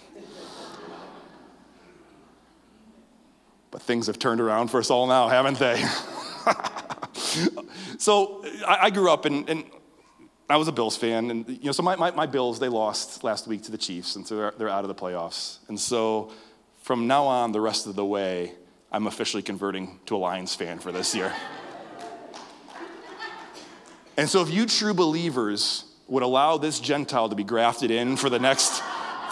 But 3.70 3.82
things 3.82 4.06
have 4.06 4.18
turned 4.18 4.40
around 4.40 4.68
for 4.68 4.80
us 4.80 4.88
all 4.88 5.06
now, 5.06 5.28
haven't 5.28 5.58
they? 5.58 5.84
so 7.98 8.42
I, 8.66 8.78
I, 8.84 8.90
grew 8.90 9.10
up 9.10 9.26
and, 9.26 9.46
and, 9.50 9.64
I 10.48 10.56
was 10.56 10.68
a 10.68 10.72
Bills 10.72 10.96
fan. 10.96 11.30
And, 11.30 11.46
you 11.46 11.64
know, 11.64 11.72
so 11.72 11.82
my, 11.82 11.94
my, 11.96 12.10
my, 12.12 12.24
Bills, 12.24 12.58
they 12.58 12.70
lost 12.70 13.22
last 13.22 13.46
week 13.46 13.64
to 13.64 13.70
the 13.70 13.76
Chiefs, 13.76 14.16
and 14.16 14.26
so 14.26 14.34
they're, 14.34 14.54
they're 14.56 14.68
out 14.70 14.82
of 14.82 14.88
the 14.88 14.94
playoffs. 14.94 15.58
And 15.68 15.78
so 15.78 16.32
from 16.80 17.06
now 17.06 17.26
on, 17.26 17.52
the 17.52 17.60
rest 17.60 17.86
of 17.86 17.96
the 17.96 18.04
way, 18.06 18.54
I'm 18.90 19.06
officially 19.06 19.42
converting 19.42 20.00
to 20.06 20.16
a 20.16 20.18
Lions 20.18 20.54
fan 20.54 20.78
for 20.78 20.92
this 20.92 21.14
year. 21.14 21.34
and 24.16 24.28
so 24.28 24.40
if 24.40 24.50
you 24.50 24.64
true 24.64 24.94
believers 24.94 25.84
would 26.06 26.22
allow 26.22 26.56
this 26.56 26.80
Gentile 26.80 27.28
to 27.28 27.34
be 27.34 27.44
grafted 27.44 27.90
in 27.90 28.16
for 28.16 28.30
the 28.30 28.38
next 28.38 28.82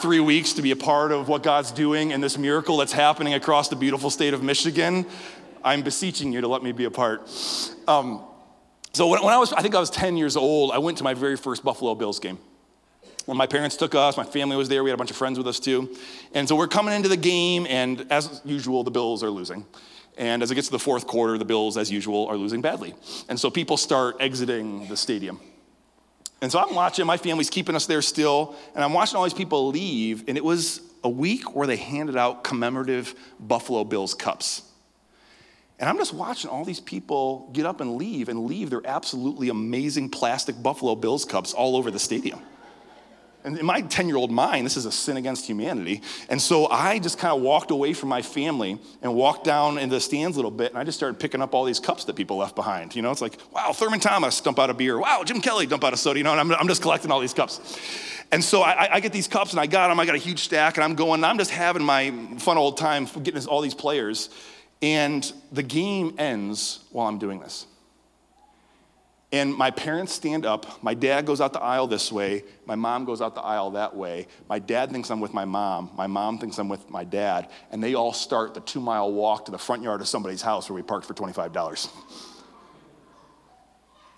three 0.01 0.21
weeks 0.21 0.53
to 0.55 0.63
be 0.63 0.73
a 0.73 0.77
part 0.77 1.11
of 1.11 1.29
what 1.29 1.43
God's 1.43 1.73
doing 1.73 2.13
and 2.13 2.23
this 2.23 2.37
miracle 2.37 2.77
that's 2.77 2.93
happening 2.93 3.33
across 3.33 3.69
the 3.69 3.77
beautiful 3.77 4.11
state 4.11 4.35
of 4.35 4.43
Michigan, 4.43 5.07
I'm 5.65 5.83
beseeching 5.83 6.33
you 6.33 6.43
to 6.43 6.49
let 6.49 6.63
me 6.63 6.73
be 6.73 6.85
a 6.85 6.91
part. 6.91 7.23
Um, 7.89 8.23
so 8.93 9.09
when, 9.09 9.23
when, 9.23 9.33
I 9.33 9.39
was, 9.39 9.55
I 9.55 9.63
think 9.63 9.75
I 9.75 9.81
was 9.81 9.89
10 9.89 10.19
years 10.19 10.37
old, 10.37 10.71
I 10.71 10.79
went 10.79 10.99
to 10.99 11.05
my 11.05 11.15
very 11.15 11.37
first 11.37 11.65
Buffalo 11.65 11.95
Bills 11.95 12.21
game. 12.21 12.39
When 13.27 13.37
my 13.37 13.47
parents 13.47 13.77
took 13.77 13.95
us, 13.95 14.17
my 14.17 14.25
family 14.25 14.57
was 14.57 14.69
there, 14.69 14.83
we 14.83 14.91
had 14.91 14.95
a 14.95 14.99
bunch 14.99 15.11
of 15.11 15.17
friends 15.17 15.37
with 15.37 15.47
us 15.49 15.61
too. 15.61 15.95
And 16.33 16.49
so 16.49 16.57
we're 16.57 16.69
coming 16.69 16.95
into 16.95 17.09
the 17.09 17.17
game, 17.17 17.67
and 17.69 18.07
as 18.11 18.41
usual, 18.45 18.85
the 18.85 18.91
Bills 18.91 19.23
are 19.23 19.31
losing. 19.31 19.67
And 20.17 20.43
as 20.43 20.51
it 20.51 20.55
gets 20.55 20.69
to 20.69 20.73
the 20.73 20.79
fourth 20.79 21.07
quarter, 21.07 21.37
the 21.37 21.45
Bills, 21.45 21.77
as 21.77 21.91
usual, 21.91 22.27
are 22.29 22.37
losing 22.37 22.63
badly. 22.63 22.95
And 23.29 23.39
so 23.39 23.51
people 23.51 23.77
start 23.77 24.17
exiting 24.21 24.89
the 24.89 24.97
stadium. 24.97 25.41
And 26.41 26.53
so 26.53 26.59
I'm 26.61 26.75
watching, 26.75 27.05
my 27.05 27.17
family's 27.17 27.51
keeping 27.51 27.75
us 27.75 27.87
there 27.87 28.01
still, 28.01 28.55
and 28.75 28.85
I'm 28.85 28.93
watching 28.93 29.17
all 29.17 29.25
these 29.25 29.35
people 29.35 29.69
leave, 29.69 30.25
and 30.29 30.37
it 30.37 30.45
was 30.45 30.81
a 31.03 31.09
week 31.09 31.55
where 31.55 31.67
they 31.67 31.77
handed 31.77 32.17
out 32.17 32.45
commemorative 32.45 33.15
Buffalo 33.41 33.85
Bills 33.85 34.15
cups. 34.15 34.63
And 35.79 35.89
I'm 35.91 35.99
just 35.99 36.15
watching 36.15 36.49
all 36.49 36.65
these 36.65 36.81
people 36.81 37.51
get 37.53 37.67
up 37.67 37.81
and 37.81 37.97
leave 37.97 38.29
and 38.29 38.47
leave 38.47 38.71
their 38.71 38.83
absolutely 38.87 39.49
amazing 39.49 40.11
plastic 40.11 40.63
Buffalo 40.63 40.95
Bills 40.95 41.25
cups 41.25 41.53
all 41.53 41.77
over 41.77 41.91
the 41.91 41.99
stadium. 41.99 42.41
And 43.47 43.57
in 43.57 43.65
my 43.65 43.81
10 43.81 44.09
year 44.09 44.17
old 44.17 44.33
mind, 44.33 44.67
this 44.67 44.77
is 44.77 44.87
a 44.87 44.93
sin 44.93 45.17
against 45.17 45.47
humanity. 45.47 46.03
And 46.29 46.43
so 46.43 46.67
I 46.67 46.99
just 46.99 47.17
kind 47.17 47.33
of 47.33 47.43
walked 47.43 47.71
away 47.71 47.93
from 47.93 48.09
my 48.09 48.21
family 48.21 48.81
and 49.03 49.15
walked 49.15 49.45
down 49.45 49.79
into 49.79 49.95
the 49.95 50.01
stands 50.01 50.37
a 50.37 50.41
little 50.41 50.51
bit, 50.51 50.73
and 50.73 50.79
I 50.79 50.83
just 50.83 50.99
started 50.99 51.21
picking 51.21 51.41
up 51.41 51.55
all 51.55 51.65
these 51.65 51.79
cups 51.79 52.05
that 52.07 52.17
people 52.17 52.39
left 52.39 52.57
behind. 52.57 52.97
You 52.97 53.03
know, 53.03 53.13
it's 53.13 53.21
like, 53.21 53.39
wow, 53.53 53.73
Thurman 53.73 54.01
Thomas, 54.01 54.41
dump 54.41 54.59
out 54.59 54.69
a 54.69 54.75
beer. 54.75 54.99
Wow, 54.99 55.23
Jim 55.25 55.41
Kelly, 55.41 55.67
dump 55.67 55.85
out 55.85 55.93
a 55.93 55.97
soda. 55.97 56.19
You 56.19 56.25
know, 56.25 56.33
and 56.33 56.41
I'm, 56.41 56.53
I'm 56.53 56.67
just 56.67 56.83
collecting 56.83 57.13
all 57.13 57.21
these 57.21 57.35
cups. 57.35 57.79
And 58.33 58.43
so 58.43 58.63
I, 58.63 58.95
I, 58.95 58.99
get 58.99 59.13
these 59.13 59.29
cups, 59.29 59.53
and 59.53 59.61
I 59.61 59.67
got 59.67 59.89
them. 59.89 60.01
I 60.01 60.07
got 60.07 60.17
a 60.17 60.19
huge 60.19 60.41
stack, 60.41 60.77
and 60.77 60.83
I'm 60.83 60.97
going, 60.97 61.23
I'm 61.23 61.39
just 61.39 61.53
having 61.53 61.85
my 61.85 62.11
fun 62.39 62.59
old 62.59 62.77
time 62.77 63.07
getting 63.23 63.47
all 63.47 63.61
these 63.61 63.77
players. 63.77 64.29
And 64.83 65.33
the 65.53 65.63
game 65.63 66.17
ends 66.19 66.81
while 66.91 67.07
I'm 67.07 67.19
doing 67.19 67.39
this. 67.39 67.67
And 69.33 69.53
my 69.53 69.73
parents 69.73 70.13
stand 70.13 70.47
up. 70.47 70.83
My 70.85 70.95
dad 70.95 71.27
goes 71.27 71.41
out 71.41 71.53
the 71.53 71.61
aisle 71.61 71.89
this 71.89 72.13
way. 72.13 72.45
My 72.65 72.77
mom 72.77 73.05
goes 73.05 73.21
out 73.21 73.35
the 73.35 73.43
aisle 73.43 73.73
that 73.73 73.97
way. 73.97 74.29
My 74.49 74.61
dad 74.61 74.93
thinks 74.93 75.11
I'm 75.11 75.19
with 75.19 75.35
my 75.35 75.45
mom. 75.45 75.91
My 75.97 76.07
mom 76.07 76.39
thinks 76.39 76.59
I'm 76.59 76.69
with 76.69 76.89
my 76.89 77.03
dad. 77.03 77.51
And 77.73 77.83
they 77.83 77.95
all 77.95 78.13
start 78.13 78.55
the 78.55 78.61
two 78.61 78.81
mile 78.81 79.13
walk 79.13 79.47
to 79.47 79.51
the 79.51 79.59
front 79.59 79.83
yard 79.83 80.01
of 80.01 80.07
somebody's 80.07 80.43
house 80.43 80.71
where 80.71 80.77
we 80.77 80.83
parked 80.83 81.07
for 81.07 81.15
$25. 81.15 81.91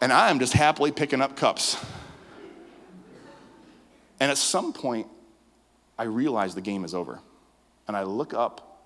And 0.00 0.12
I'm 0.12 0.38
just 0.38 0.52
happily 0.52 0.92
picking 0.92 1.22
up 1.22 1.36
cups. 1.36 1.82
And 4.20 4.30
at 4.30 4.38
some 4.38 4.72
point, 4.72 5.06
I 5.98 6.04
realize 6.04 6.54
the 6.54 6.60
game 6.60 6.84
is 6.84 6.94
over. 6.94 7.20
And 7.86 7.96
I 7.96 8.02
look 8.02 8.34
up, 8.34 8.82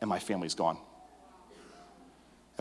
and 0.00 0.08
my 0.08 0.18
family's 0.18 0.54
gone. 0.54 0.78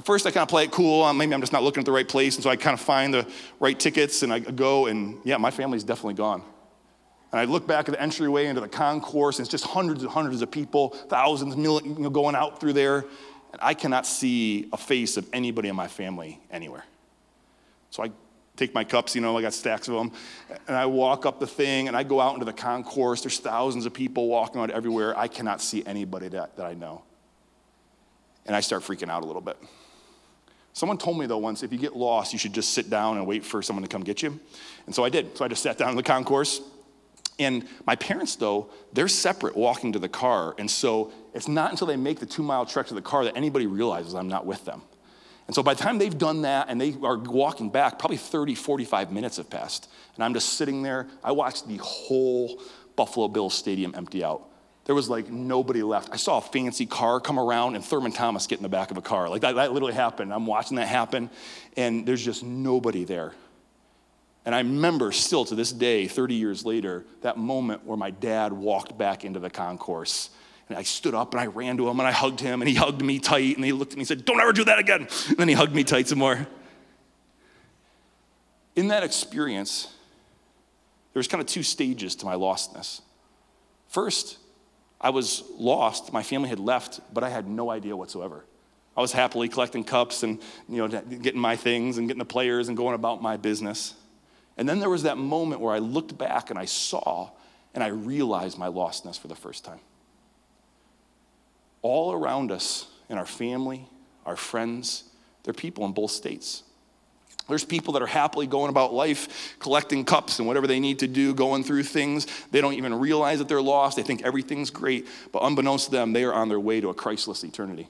First, 0.06 0.28
I 0.28 0.32
kind 0.32 0.44
of 0.44 0.50
play 0.50 0.66
it 0.66 0.72
cool. 0.72 1.02
Um, 1.02 1.18
maybe 1.18 1.34
I'm 1.34 1.42
just 1.42 1.52
not 1.52 1.64
looking 1.64 1.82
at 1.82 1.86
the 1.86 1.92
right 1.92 2.08
place. 2.08 2.36
And 2.36 2.44
so 2.44 2.52
I 2.52 2.56
kind 2.56 2.76
of 2.76 2.80
find 2.80 3.12
the 3.12 3.28
right 3.60 3.78
tickets 3.78 4.22
and 4.22 4.32
I 4.32 4.38
go, 4.38 4.86
and 4.86 5.20
yeah, 5.24 5.38
my 5.38 5.50
family's 5.50 5.84
definitely 5.84 6.14
gone. 6.14 6.44
And 7.32 7.42
I 7.42 7.46
look 7.46 7.66
back 7.66 7.90
at 7.90 7.96
the 7.96 8.00
entryway 8.00 8.46
into 8.46 8.62
the 8.62 8.68
concourse, 8.68 9.40
and 9.40 9.46
it's 9.46 9.52
just 9.52 9.66
hundreds 9.66 10.04
and 10.04 10.12
hundreds 10.12 10.44
of 10.44 10.52
people, 10.52 10.90
thousands 10.90 11.56
going 11.56 12.36
out 12.36 12.60
through 12.60 12.74
there. 12.74 13.00
And 13.00 13.60
I 13.60 13.74
cannot 13.74 14.06
see 14.06 14.70
a 14.72 14.78
face 14.78 15.18
of 15.18 15.28
anybody 15.34 15.70
in 15.70 15.76
my 15.76 15.88
family 15.88 16.40
anywhere. 16.52 16.86
So 17.90 18.04
I 18.04 18.12
take 18.58 18.76
my 18.76 18.84
cups, 18.84 19.16
you 19.16 19.22
know, 19.22 19.36
I 19.36 19.42
got 19.42 19.54
stacks 19.56 19.88
of 19.88 19.96
them, 19.96 20.12
and 20.68 20.78
I 20.78 20.86
walk 20.86 21.26
up 21.26 21.40
the 21.40 21.48
thing 21.48 21.88
and 21.88 21.98
I 21.98 22.04
go 22.04 22.22
out 22.22 22.36
into 22.36 22.46
the 22.46 22.54
concourse. 22.54 23.22
There's 23.22 23.40
thousands 23.40 23.88
of 23.88 23.94
people 23.94 24.28
walking 24.28 24.62
around 24.62 24.70
everywhere. 24.70 25.18
I 25.18 25.28
cannot 25.28 25.62
see 25.62 25.84
anybody 25.84 26.28
that, 26.28 26.58
that 26.58 26.68
I 26.68 26.76
know. 26.76 27.02
And 28.46 28.56
I 28.56 28.60
start 28.60 28.84
freaking 28.84 29.10
out 29.10 29.24
a 29.24 29.26
little 29.26 29.42
bit. 29.42 29.58
Someone 30.76 30.98
told 30.98 31.18
me 31.18 31.26
though 31.26 31.38
once, 31.38 31.64
if 31.64 31.72
you 31.72 31.80
get 31.80 31.96
lost, 31.96 32.34
you 32.34 32.38
should 32.38 32.52
just 32.52 32.74
sit 32.74 32.90
down 32.90 33.16
and 33.16 33.26
wait 33.26 33.46
for 33.46 33.62
someone 33.62 33.82
to 33.84 33.88
come 33.88 34.04
get 34.04 34.22
you. 34.22 34.38
And 34.86 34.94
so 34.94 35.06
I 35.06 35.10
did. 35.10 35.38
So 35.38 35.46
I 35.46 35.48
just 35.48 35.64
sat 35.64 35.78
down 35.78 35.90
in 35.92 35.96
the 35.96 36.04
concourse. 36.04 36.60
And 37.40 37.66
my 37.88 37.96
parents, 37.96 38.36
though, 38.36 38.70
they're 38.92 39.08
separate 39.08 39.56
walking 39.56 39.94
to 39.94 40.00
the 40.00 40.10
car. 40.10 40.54
And 40.58 40.70
so 40.70 41.14
it's 41.34 41.48
not 41.48 41.72
until 41.72 41.88
they 41.88 41.96
make 41.96 42.20
the 42.20 42.26
two 42.26 42.44
mile 42.44 42.66
trek 42.66 42.88
to 42.88 42.94
the 42.94 43.02
car 43.02 43.24
that 43.24 43.38
anybody 43.38 43.68
realizes 43.68 44.16
I'm 44.16 44.28
not 44.28 44.46
with 44.46 44.66
them. 44.66 44.82
And 45.48 45.56
so 45.56 45.64
by 45.64 45.76
the 45.76 45.82
time 45.82 45.98
they've 45.98 46.18
done 46.18 46.42
that 46.42 46.68
and 46.68 46.80
they 46.80 46.94
are 47.04 47.18
walking 47.18 47.70
back, 47.70 47.98
probably 47.98 48.18
30, 48.18 48.56
45 48.56 49.14
minutes 49.14 49.38
have 49.38 49.50
passed. 49.50 49.90
And 50.16 50.26
I'm 50.26 50.34
just 50.34 50.54
sitting 50.54 50.84
there. 50.84 51.08
I 51.24 51.32
watched 51.32 51.70
the 51.70 51.78
whole 51.78 52.62
Buffalo 52.98 53.30
Bills 53.30 53.54
stadium 53.54 53.94
empty 53.96 54.26
out. 54.26 54.50
There 54.86 54.94
was 54.94 55.10
like 55.10 55.30
nobody 55.30 55.82
left. 55.82 56.10
I 56.12 56.18
saw 56.18 56.38
a 56.38 56.42
fancy 56.42 56.86
car 56.86 57.20
come 57.20 57.40
around 57.40 57.76
and 57.76 57.84
Thurman 57.84 58.12
Thomas 58.12 58.46
get 58.46 58.60
in 58.60 58.64
the 58.64 58.70
back 58.70 58.92
of 58.92 58.98
a 58.98 59.02
car. 59.02 59.28
Like 59.30 59.42
that, 59.42 59.56
that 59.56 59.74
literally 59.74 59.96
happened. 59.96 60.32
I'm 60.32 60.46
watching 60.46 60.78
that 60.78 60.88
happen, 60.88 61.30
and 61.76 62.06
there's 62.06 62.24
just 62.24 62.44
nobody 62.44 63.04
there. 63.04 63.34
And 64.46 64.54
I 64.54 64.60
remember 64.60 65.12
still 65.12 65.44
to 65.46 65.56
this 65.56 65.72
day, 65.72 66.08
30 66.08 66.36
years 66.36 66.66
later, 66.66 67.04
that 67.22 67.36
moment 67.36 67.84
where 67.84 67.98
my 67.98 68.12
dad 68.12 68.54
walked 68.54 68.96
back 68.96 69.26
into 69.26 69.40
the 69.40 69.50
concourse. 69.50 70.30
And 70.70 70.78
I 70.78 70.84
stood 70.84 71.16
up 71.16 71.34
and 71.34 71.42
I 71.42 71.48
ran 71.48 71.78
to 71.78 71.90
him 71.90 72.00
and 72.00 72.08
I 72.08 72.12
hugged 72.12 72.40
him 72.40 72.62
and 72.62 72.70
he 72.70 72.76
hugged 72.76 73.02
me 73.02 73.20
tight 73.20 73.56
and 73.56 73.66
he 73.66 73.72
looked 73.72 73.94
at 73.94 73.98
me 73.98 74.02
and 74.02 74.08
said, 74.08 74.26
Don't 74.26 74.40
ever 74.40 74.54
do 74.54 74.66
that 74.66 74.78
again. 74.78 75.08
And 75.30 75.38
then 75.38 75.48
he 75.48 75.56
hugged 75.56 75.74
me 75.74 75.84
tight 75.84 76.08
some 76.08 76.20
more. 76.20 76.48
In 78.76 78.90
that 78.90 79.04
experience, 79.04 79.94
there 81.14 81.20
was 81.20 81.28
kind 81.28 81.42
of 81.42 81.48
two 81.48 81.64
stages 81.64 82.16
to 82.18 82.26
my 82.26 82.36
lostness. 82.36 83.02
First, 83.88 84.38
I 85.00 85.10
was 85.10 85.44
lost. 85.58 86.14
My 86.14 86.24
family 86.24 86.50
had 86.50 86.60
left, 86.60 87.00
but 87.14 87.24
I 87.24 87.30
had 87.30 87.48
no 87.48 87.70
idea 87.70 87.96
whatsoever. 87.96 88.46
I 88.98 89.02
was 89.02 89.12
happily 89.12 89.50
collecting 89.50 89.84
cups 89.84 90.24
and 90.24 90.42
you 90.70 90.78
know, 90.78 90.88
getting 90.88 91.40
my 91.40 91.56
things 91.56 91.98
and 91.98 92.08
getting 92.08 92.20
the 92.20 92.26
players 92.26 92.70
and 92.70 92.78
going 92.78 92.96
about 92.96 93.22
my 93.22 93.38
business. 93.38 93.94
And 94.58 94.70
then 94.70 94.80
there 94.80 94.90
was 94.90 95.04
that 95.04 95.18
moment 95.18 95.62
where 95.62 95.74
I 95.74 95.80
looked 95.80 96.18
back 96.18 96.50
and 96.50 96.58
I 96.58 96.66
saw 96.66 97.30
and 97.74 97.84
I 97.84 97.88
realized 97.88 98.58
my 98.58 98.68
lostness 98.68 99.20
for 99.20 99.28
the 99.28 99.36
first 99.36 99.66
time. 99.66 99.80
All 101.82 102.14
around 102.14 102.52
us 102.52 102.88
in 103.10 103.18
our 103.18 103.26
family, 103.26 103.88
our 104.26 104.38
friends, 104.38 105.04
they're 105.44 105.54
people 105.54 105.86
in 105.86 105.92
both 105.92 106.12
states. 106.12 106.64
There's 107.48 107.64
people 107.64 107.94
that 107.94 108.02
are 108.02 108.08
happily 108.08 108.48
going 108.48 108.70
about 108.70 108.94
life, 108.94 109.56
collecting 109.60 110.04
cups 110.04 110.40
and 110.40 110.48
whatever 110.48 110.66
they 110.66 110.80
need 110.80 111.00
to 111.00 111.08
do, 111.08 111.34
going 111.34 111.64
through 111.64 111.84
things. 111.84 112.26
They 112.52 112.60
don't 112.60 112.74
even 112.74 112.96
realize 112.96 113.40
that 113.40 113.48
they're 113.48 113.62
lost. 113.62 113.98
They 113.98 114.04
think 114.04 114.24
everything's 114.24 114.72
great. 114.72 115.08
But 115.32 115.44
unbeknownst 115.44 115.86
to 115.86 115.92
them, 115.92 116.14
they 116.14 116.24
are 116.24 116.34
on 116.34 116.50
their 116.50 116.60
way 116.60 116.82
to 116.82 116.90
a 116.90 116.94
Christless 116.94 117.44
eternity. 117.44 117.88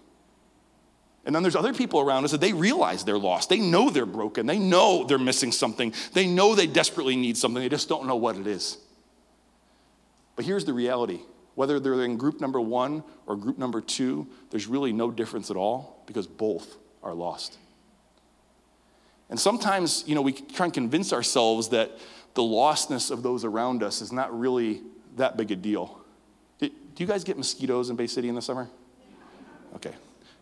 And 1.26 1.34
then 1.34 1.42
there's 1.42 1.56
other 1.56 1.74
people 1.74 2.02
around 2.02 2.26
us 2.26 2.32
that 2.32 2.42
they 2.42 2.54
realize 2.54 3.04
they're 3.04 3.18
lost. 3.18 3.50
They 3.50 3.60
know 3.60 3.90
they're 3.90 4.06
broken. 4.06 4.46
They 4.46 4.60
know 4.60 5.06
they're 5.06 5.18
missing 5.18 5.52
something. 5.52 5.94
They 6.14 6.28
know 6.28 6.54
they 6.54 6.68
desperately 6.68 7.16
need 7.16 7.38
something. 7.38 7.62
They 7.62 7.70
just 7.70 7.90
don't 7.90 8.06
know 8.06 8.18
what 8.18 8.38
it 8.38 8.46
is. 8.46 8.78
But 10.36 10.46
here's 10.46 10.66
the 10.66 10.74
reality 10.74 11.22
whether 11.56 11.80
they're 11.80 12.04
in 12.04 12.18
group 12.18 12.42
number 12.42 12.60
one 12.60 13.04
or 13.26 13.38
group 13.38 13.58
number 13.58 13.80
two, 13.80 14.28
there's 14.52 14.68
really 14.68 14.92
no 14.92 15.10
difference 15.10 15.50
at 15.50 15.56
all 15.56 16.04
because 16.06 16.28
both 16.28 16.76
are 17.02 17.14
lost. 17.14 17.58
And 19.30 19.40
sometimes, 19.40 20.04
you 20.08 20.16
know, 20.16 20.22
we 20.22 20.34
try 20.34 20.66
and 20.66 20.74
convince 20.74 21.12
ourselves 21.12 21.70
that 21.70 21.98
the 22.36 22.42
lostness 22.42 23.12
of 23.12 23.24
those 23.24 23.44
around 23.44 23.82
us 23.82 24.02
is 24.02 24.12
not 24.12 24.38
really 24.38 24.82
that 25.16 25.38
big 25.38 25.52
a 25.52 25.56
deal. 25.56 26.00
Do 26.60 27.04
you 27.04 27.08
guys 27.08 27.24
get 27.24 27.38
mosquitoes 27.38 27.90
in 27.90 27.96
Bay 27.96 28.08
City 28.08 28.30
in 28.30 28.36
the 28.36 28.42
summer? 28.42 28.70
Okay. 29.76 29.94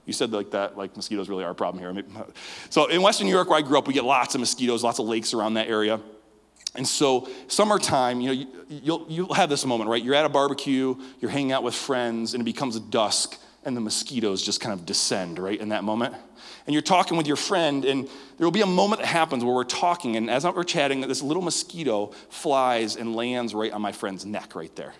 You 0.06 0.13
said 0.13 0.32
like 0.32 0.52
that, 0.52 0.78
like 0.78 0.96
mosquitoes 0.96 1.30
really 1.30 1.43
are 1.43 1.52
a 1.52 1.56
problem 1.56 1.82
here. 1.82 2.04
So 2.69 2.88
in 2.88 3.02
Western 3.02 3.26
New 3.26 3.34
York, 3.34 3.50
where 3.50 3.58
I 3.58 3.62
grew 3.62 3.78
up, 3.78 3.88
we 3.88 3.93
get 3.93 4.04
lots 4.04 4.36
of 4.36 4.41
mosquitoes, 4.41 4.84
lots 4.84 5.00
of 5.00 5.08
lakes 5.08 5.34
around 5.34 5.56
that 5.56 5.67
area. 5.67 6.00
And 6.76 6.88
so, 6.88 7.30
summertime, 7.48 8.19
you 8.19 8.28
know, 8.28 8.34
you, 8.34 8.48
you'll, 8.67 9.06
you'll 9.08 9.34
have 9.36 9.48
this 9.48 9.63
moment, 9.63 9.89
right? 9.89 10.04
You're 10.04 10.15
at 10.15 10.26
a 10.26 10.30
barbecue, 10.30 10.96
you're 11.19 11.30
hanging 11.30 11.52
out 11.52 11.62
with 11.62 11.76
friends, 11.76 12.34
and 12.34 12.41
it 12.41 12.46
becomes 12.46 12.80
dusk, 12.80 13.38
and 13.65 13.76
the 13.76 13.82
mosquitoes 13.82 14.41
just 14.41 14.62
kind 14.62 14.78
of 14.78 14.86
descend, 14.86 15.39
right, 15.39 15.60
in 15.60 15.69
that 15.69 15.84
moment. 15.84 16.15
And 16.65 16.73
you're 16.73 16.82
talking 16.82 17.17
with 17.17 17.28
your 17.28 17.36
friend, 17.36 17.86
and 17.86 18.08
there 18.38 18.45
will 18.45 18.52
be 18.52 18.62
a 18.62 18.65
moment 18.65 19.02
that 19.02 19.08
happens 19.08 19.43
where 19.43 19.54
we're 19.54 19.63
talking, 19.63 20.15
and 20.15 20.30
as 20.30 20.45
we're 20.45 20.63
chatting, 20.63 21.02
this 21.02 21.21
little 21.21 21.43
mosquito 21.43 22.08
flies 22.30 22.95
and 22.95 23.15
lands 23.15 23.54
right 23.54 23.71
on 23.71 23.82
my 23.82 23.91
friend's 23.91 24.26
neck 24.26 24.56
right 24.56 24.76
there. 24.76 24.93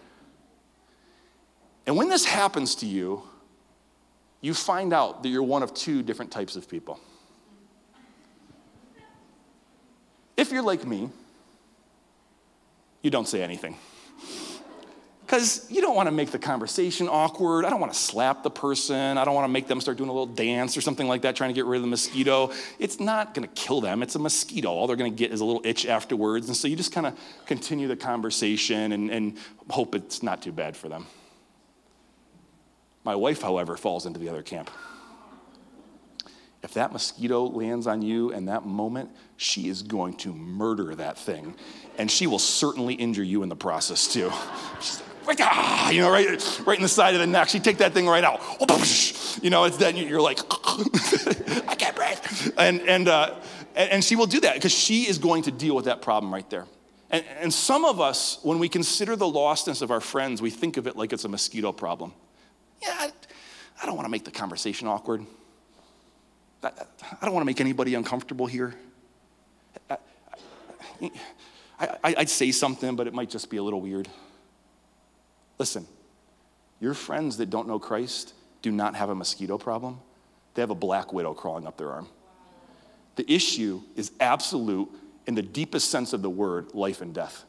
And 1.86 1.97
when 1.97 2.10
this 2.10 2.26
happens 2.26 2.76
to 2.76 2.86
you, 2.86 3.23
you 4.41 4.54
find 4.54 4.93
out 4.93 5.23
that 5.23 5.30
you're 5.30 5.43
one 5.43 5.63
of 5.63 5.73
two 5.73 6.04
different 6.04 6.32
types 6.32 6.56
of 6.56 6.69
people. 6.69 6.99
If 10.36 10.52
you're 10.52 10.63
like 10.63 10.86
me, 10.86 11.10
you 13.02 13.10
don't 13.10 13.28
say 13.28 13.43
anything. 13.43 13.78
Because 15.34 15.65
you 15.67 15.82
don't 15.82 15.96
want 15.96 16.06
to 16.06 16.12
make 16.12 16.30
the 16.30 16.38
conversation 16.38 17.08
awkward. 17.10 17.65
I 17.65 17.72
don't 17.72 17.80
want 17.80 17.91
to 17.91 17.98
slap 17.98 18.43
the 18.43 18.52
person. 18.52 19.17
I 19.17 19.26
don't 19.26 19.34
want 19.34 19.46
to 19.46 19.52
make 19.52 19.65
them 19.65 19.82
start 19.82 19.98
doing 19.98 20.12
a 20.12 20.13
little 20.13 20.28
dance 20.28 20.78
or 20.78 20.82
something 20.82 21.08
like 21.08 21.24
that, 21.24 21.36
trying 21.36 21.50
to 21.50 21.56
get 21.56 21.65
rid 21.65 21.78
of 21.78 21.82
the 21.82 21.88
mosquito. 21.88 22.52
It's 22.78 23.00
not 23.00 23.34
going 23.34 23.48
to 23.48 23.54
kill 23.56 23.82
them. 23.82 24.04
It's 24.04 24.13
a 24.13 24.19
mosquito. 24.19 24.69
All 24.69 24.86
they're 24.86 24.96
going 24.96 25.12
to 25.12 25.17
get 25.17 25.32
is 25.32 25.41
a 25.41 25.46
little 25.46 25.63
itch 25.65 25.88
afterwards. 25.88 26.50
And 26.50 26.56
so 26.56 26.67
you 26.67 26.76
just 26.76 26.91
kind 26.91 27.08
of 27.08 27.19
continue 27.48 27.88
the 27.88 27.96
conversation 27.96 28.91
and, 28.91 29.10
and 29.10 29.38
hope 29.72 29.96
it's 29.96 30.22
not 30.22 30.43
too 30.43 30.52
bad 30.52 30.78
for 30.78 30.88
them. 30.88 31.08
My 33.04 33.15
wife, 33.15 33.41
however, 33.41 33.76
falls 33.76 34.06
into 34.06 34.19
the 34.19 34.30
other 34.30 34.43
camp. 34.43 34.69
If 36.62 36.76
that 36.76 36.93
mosquito 36.93 37.46
lands 37.46 37.88
on 37.88 38.04
you 38.04 38.30
in 38.30 38.46
that 38.46 38.67
moment, 38.67 39.10
she 39.38 39.67
is 39.67 39.82
going 39.82 40.13
to 40.17 40.32
murder 40.32 40.93
that 40.93 41.17
thing. 41.17 41.56
And 41.98 42.12
she 42.12 42.28
will 42.28 42.38
certainly 42.38 42.93
injure 42.93 43.24
you 43.24 43.41
in 43.41 43.50
the 43.50 43.56
process, 43.56 44.08
too. 44.13 44.32
Like, 45.25 45.39
ah, 45.41 45.89
you 45.89 46.01
know, 46.01 46.12
right, 46.12 46.62
right 46.65 46.77
in 46.77 46.83
the 46.83 46.89
side 46.89 47.13
of 47.13 47.19
the 47.19 47.27
neck. 47.27 47.49
She'd 47.49 47.63
take 47.63 47.77
that 47.77 47.93
thing 47.93 48.07
right 48.07 48.23
out. 48.23 48.41
You 49.41 49.49
know, 49.49 49.63
it's 49.63 49.77
then 49.77 49.95
you're 49.95 50.21
like, 50.21 50.39
I 51.67 51.75
can't 51.75 51.95
breathe. 51.95 52.53
And, 52.57 52.81
and, 52.81 53.07
uh, 53.07 53.36
and 53.75 54.03
she 54.03 54.15
will 54.15 54.25
do 54.25 54.39
that 54.41 54.55
because 54.55 54.71
she 54.71 55.07
is 55.07 55.17
going 55.17 55.43
to 55.43 55.51
deal 55.51 55.75
with 55.75 55.86
that 55.86 56.01
problem 56.01 56.33
right 56.33 56.49
there. 56.49 56.65
And, 57.09 57.23
and 57.39 57.53
some 57.53 57.86
of 57.86 58.01
us, 58.01 58.39
when 58.41 58.59
we 58.59 58.67
consider 58.67 59.15
the 59.15 59.25
lostness 59.25 59.81
of 59.81 59.91
our 59.91 60.01
friends, 60.01 60.41
we 60.41 60.49
think 60.49 60.77
of 60.77 60.88
it 60.88 60.95
like 60.95 61.13
it's 61.13 61.25
a 61.25 61.29
mosquito 61.29 61.71
problem. 61.71 62.13
Yeah, 62.81 63.09
I, 63.81 63.86
don't 63.86 63.95
want 63.95 64.05
to 64.05 64.12
make 64.12 64.25
the 64.25 64.31
conversation 64.31 64.88
awkward. 64.88 65.25
I, 66.63 66.67
I 66.69 67.25
don't 67.25 67.33
want 67.33 67.43
to 67.43 67.45
make 67.45 67.62
anybody 67.62 67.93
uncomfortable 67.95 68.47
here. 68.47 68.73
I, 69.89 69.97
I, 71.79 72.15
I'd 72.17 72.29
say 72.29 72.51
something, 72.51 72.95
but 72.95 73.07
it 73.07 73.13
might 73.13 73.29
just 73.29 73.49
be 73.49 73.57
a 73.57 73.63
little 73.63 73.81
weird. 73.81 74.09
Listen, 75.58 75.86
your 76.80 76.94
friends 76.94 77.38
that 77.38 77.50
don't 77.50 77.68
know 77.68 77.80
Christ 77.80 78.34
do 78.62 78.72
not 78.72 78.96
have 78.96 79.10
a 79.10 79.16
mosquito 79.16 79.58
problem, 79.58 80.00
they 80.54 80.62
have 80.62 80.70
a 80.70 80.76
black 80.76 81.13
widow 81.13 81.34
crawling 81.34 81.68
up 81.68 81.78
their 81.78 81.92
arm. 81.92 82.08
The 83.16 83.32
issue 83.32 83.82
is 83.96 84.12
absolute, 84.20 84.89
in 85.26 85.36
the 85.36 85.42
deepest 85.42 85.89
sense 85.89 86.13
of 86.13 86.22
the 86.22 86.30
word, 86.30 86.74
life 86.74 87.02
and 87.02 87.13
death. 87.13 87.46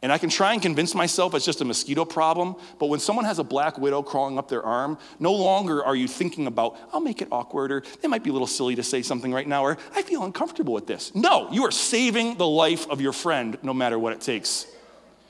And 0.00 0.12
I 0.12 0.18
can 0.18 0.30
try 0.30 0.52
and 0.52 0.62
convince 0.62 0.94
myself 0.94 1.34
it's 1.34 1.44
just 1.44 1.60
a 1.60 1.64
mosquito 1.64 2.04
problem, 2.04 2.54
but 2.78 2.86
when 2.86 3.00
someone 3.00 3.24
has 3.24 3.40
a 3.40 3.44
black 3.44 3.78
widow 3.78 4.00
crawling 4.02 4.38
up 4.38 4.48
their 4.48 4.62
arm, 4.62 4.96
no 5.18 5.32
longer 5.32 5.84
are 5.84 5.96
you 5.96 6.06
thinking 6.06 6.46
about, 6.46 6.76
I'll 6.92 7.00
make 7.00 7.20
it 7.20 7.28
awkward, 7.32 7.72
or 7.72 7.82
they 8.00 8.06
might 8.06 8.22
be 8.22 8.30
a 8.30 8.32
little 8.32 8.46
silly 8.46 8.76
to 8.76 8.82
say 8.84 9.02
something 9.02 9.32
right 9.32 9.48
now, 9.48 9.64
or 9.64 9.76
I 9.94 10.02
feel 10.02 10.22
uncomfortable 10.24 10.72
with 10.72 10.86
this. 10.86 11.12
No, 11.16 11.50
you 11.50 11.64
are 11.64 11.72
saving 11.72 12.36
the 12.36 12.46
life 12.46 12.88
of 12.88 13.00
your 13.00 13.12
friend 13.12 13.58
no 13.62 13.74
matter 13.74 13.98
what 13.98 14.12
it 14.12 14.20
takes. 14.20 14.66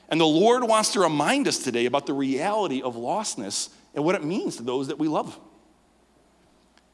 And 0.09 0.19
the 0.19 0.25
Lord 0.27 0.63
wants 0.63 0.93
to 0.93 0.99
remind 0.99 1.47
us 1.47 1.59
today 1.59 1.85
about 1.85 2.05
the 2.05 2.13
reality 2.13 2.81
of 2.81 2.95
lostness 2.95 3.69
and 3.93 4.03
what 4.03 4.15
it 4.15 4.23
means 4.23 4.57
to 4.57 4.63
those 4.63 4.87
that 4.87 4.97
we 4.97 5.07
love. 5.07 5.39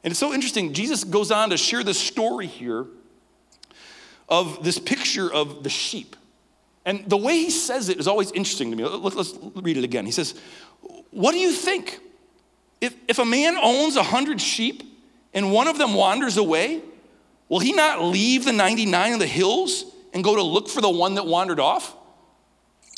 And 0.04 0.12
it's 0.12 0.20
so 0.20 0.34
interesting. 0.34 0.74
Jesus 0.74 1.04
goes 1.04 1.32
on 1.32 1.50
to 1.50 1.58
share 1.58 1.84
this 1.84 2.00
story 2.00 2.46
here 2.46 2.86
of 4.28 4.64
this 4.64 4.78
picture 4.78 5.32
of 5.32 5.64
the 5.64 5.70
sheep. 5.70 6.16
And 6.86 7.10
the 7.10 7.18
way 7.18 7.38
he 7.38 7.50
says 7.50 7.90
it 7.90 7.98
is 7.98 8.08
always 8.08 8.32
interesting 8.32 8.70
to 8.70 8.78
me. 8.78 8.84
Let's 8.84 9.34
read 9.56 9.78
it 9.78 9.84
again. 9.84 10.06
He 10.06 10.12
says, 10.12 10.36
What 11.10 11.32
do 11.32 11.40
you 11.40 11.52
think? 11.52 12.00
If, 12.82 12.96
if 13.08 13.18
a 13.18 13.26
man 13.26 13.56
owns 13.56 13.96
a 13.96 14.04
hundred 14.04 14.40
sheep 14.42 14.84
and 15.34 15.52
one 15.52 15.68
of 15.68 15.78
them 15.78 15.96
wanders 15.96 16.38
away, 16.38 16.82
will 17.50 17.60
he 17.60 17.72
not 17.72 18.04
leave 18.04 18.46
the 18.46 18.52
99 18.52 19.14
in 19.14 19.20
the 19.20 19.26
hills 19.26 19.86
and 20.14 20.24
go 20.24 20.36
to 20.36 20.44
look 20.44 20.70
for 20.70 20.82
the 20.82 20.90
one 20.90 21.16
that 21.16 21.26
wandered 21.26 21.60
off? 21.60 21.96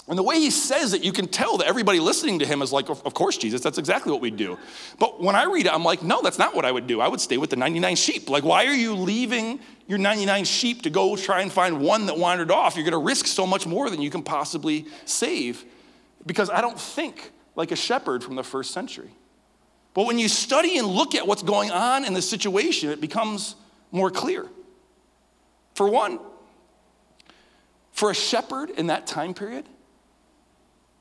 And 0.10 0.18
the 0.18 0.24
way 0.24 0.40
he 0.40 0.52
says 0.52 0.94
it, 0.94 1.04
you 1.04 1.12
can 1.12 1.28
tell 1.28 1.58
that 1.58 1.68
everybody 1.68 2.00
listening 2.00 2.40
to 2.40 2.46
him 2.46 2.62
is 2.62 2.72
like, 2.72 2.90
of 2.90 3.14
course, 3.14 3.38
Jesus, 3.38 3.60
that's 3.60 3.78
exactly 3.78 4.12
what 4.12 4.22
we'd 4.22 4.38
do. 4.38 4.58
But 5.00 5.22
when 5.22 5.36
I 5.36 5.44
read 5.44 5.66
it, 5.66 5.74
I'm 5.74 5.84
like, 5.84 6.02
no, 6.02 6.22
that's 6.22 6.40
not 6.40 6.56
what 6.56 6.64
I 6.64 6.72
would 6.72 6.88
do. 6.88 7.02
I 7.02 7.10
would 7.10 7.20
stay 7.20 7.38
with 7.38 7.50
the 7.50 7.58
99 7.58 7.98
sheep. 7.98 8.30
Like, 8.30 8.46
why 8.46 8.66
are 8.68 8.74
you 8.74 8.94
leaving 8.96 9.60
your 9.86 9.98
99 9.98 10.46
sheep 10.46 10.84
to 10.84 10.90
go 10.90 11.18
try 11.18 11.42
and 11.42 11.52
find 11.52 11.82
one 11.82 12.06
that 12.06 12.18
wandered 12.18 12.52
off? 12.52 12.78
You're 12.78 12.86
going 12.86 12.94
to 12.94 13.06
risk 13.06 13.28
so 13.28 13.46
much 13.46 13.68
more 13.68 13.90
than 13.90 14.02
you 14.02 14.10
can 14.10 14.24
possibly 14.24 14.86
save. 15.04 15.66
Because 16.26 16.50
I 16.50 16.62
don't 16.62 16.80
think 16.80 17.32
like 17.58 17.72
a 17.72 17.76
shepherd 17.76 18.24
from 18.24 18.36
the 18.36 18.44
first 18.44 18.72
century. 18.72 19.10
But 19.94 20.06
when 20.06 20.20
you 20.20 20.30
study 20.30 20.78
and 20.78 20.88
look 20.88 21.16
at 21.16 21.28
what's 21.28 21.44
going 21.44 21.72
on 21.72 22.06
in 22.06 22.14
the 22.14 22.22
situation, 22.22 22.92
it 22.92 23.02
becomes 23.02 23.56
more 23.92 24.10
clear. 24.10 24.46
For 25.74 25.90
one, 25.90 26.20
for 27.92 28.10
a 28.10 28.16
shepherd 28.16 28.70
in 28.70 28.88
that 28.88 29.06
time 29.06 29.34
period, 29.34 29.66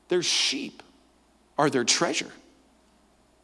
their 0.09 0.23
sheep 0.23 0.83
are 1.57 1.69
their 1.69 1.83
treasure. 1.83 2.31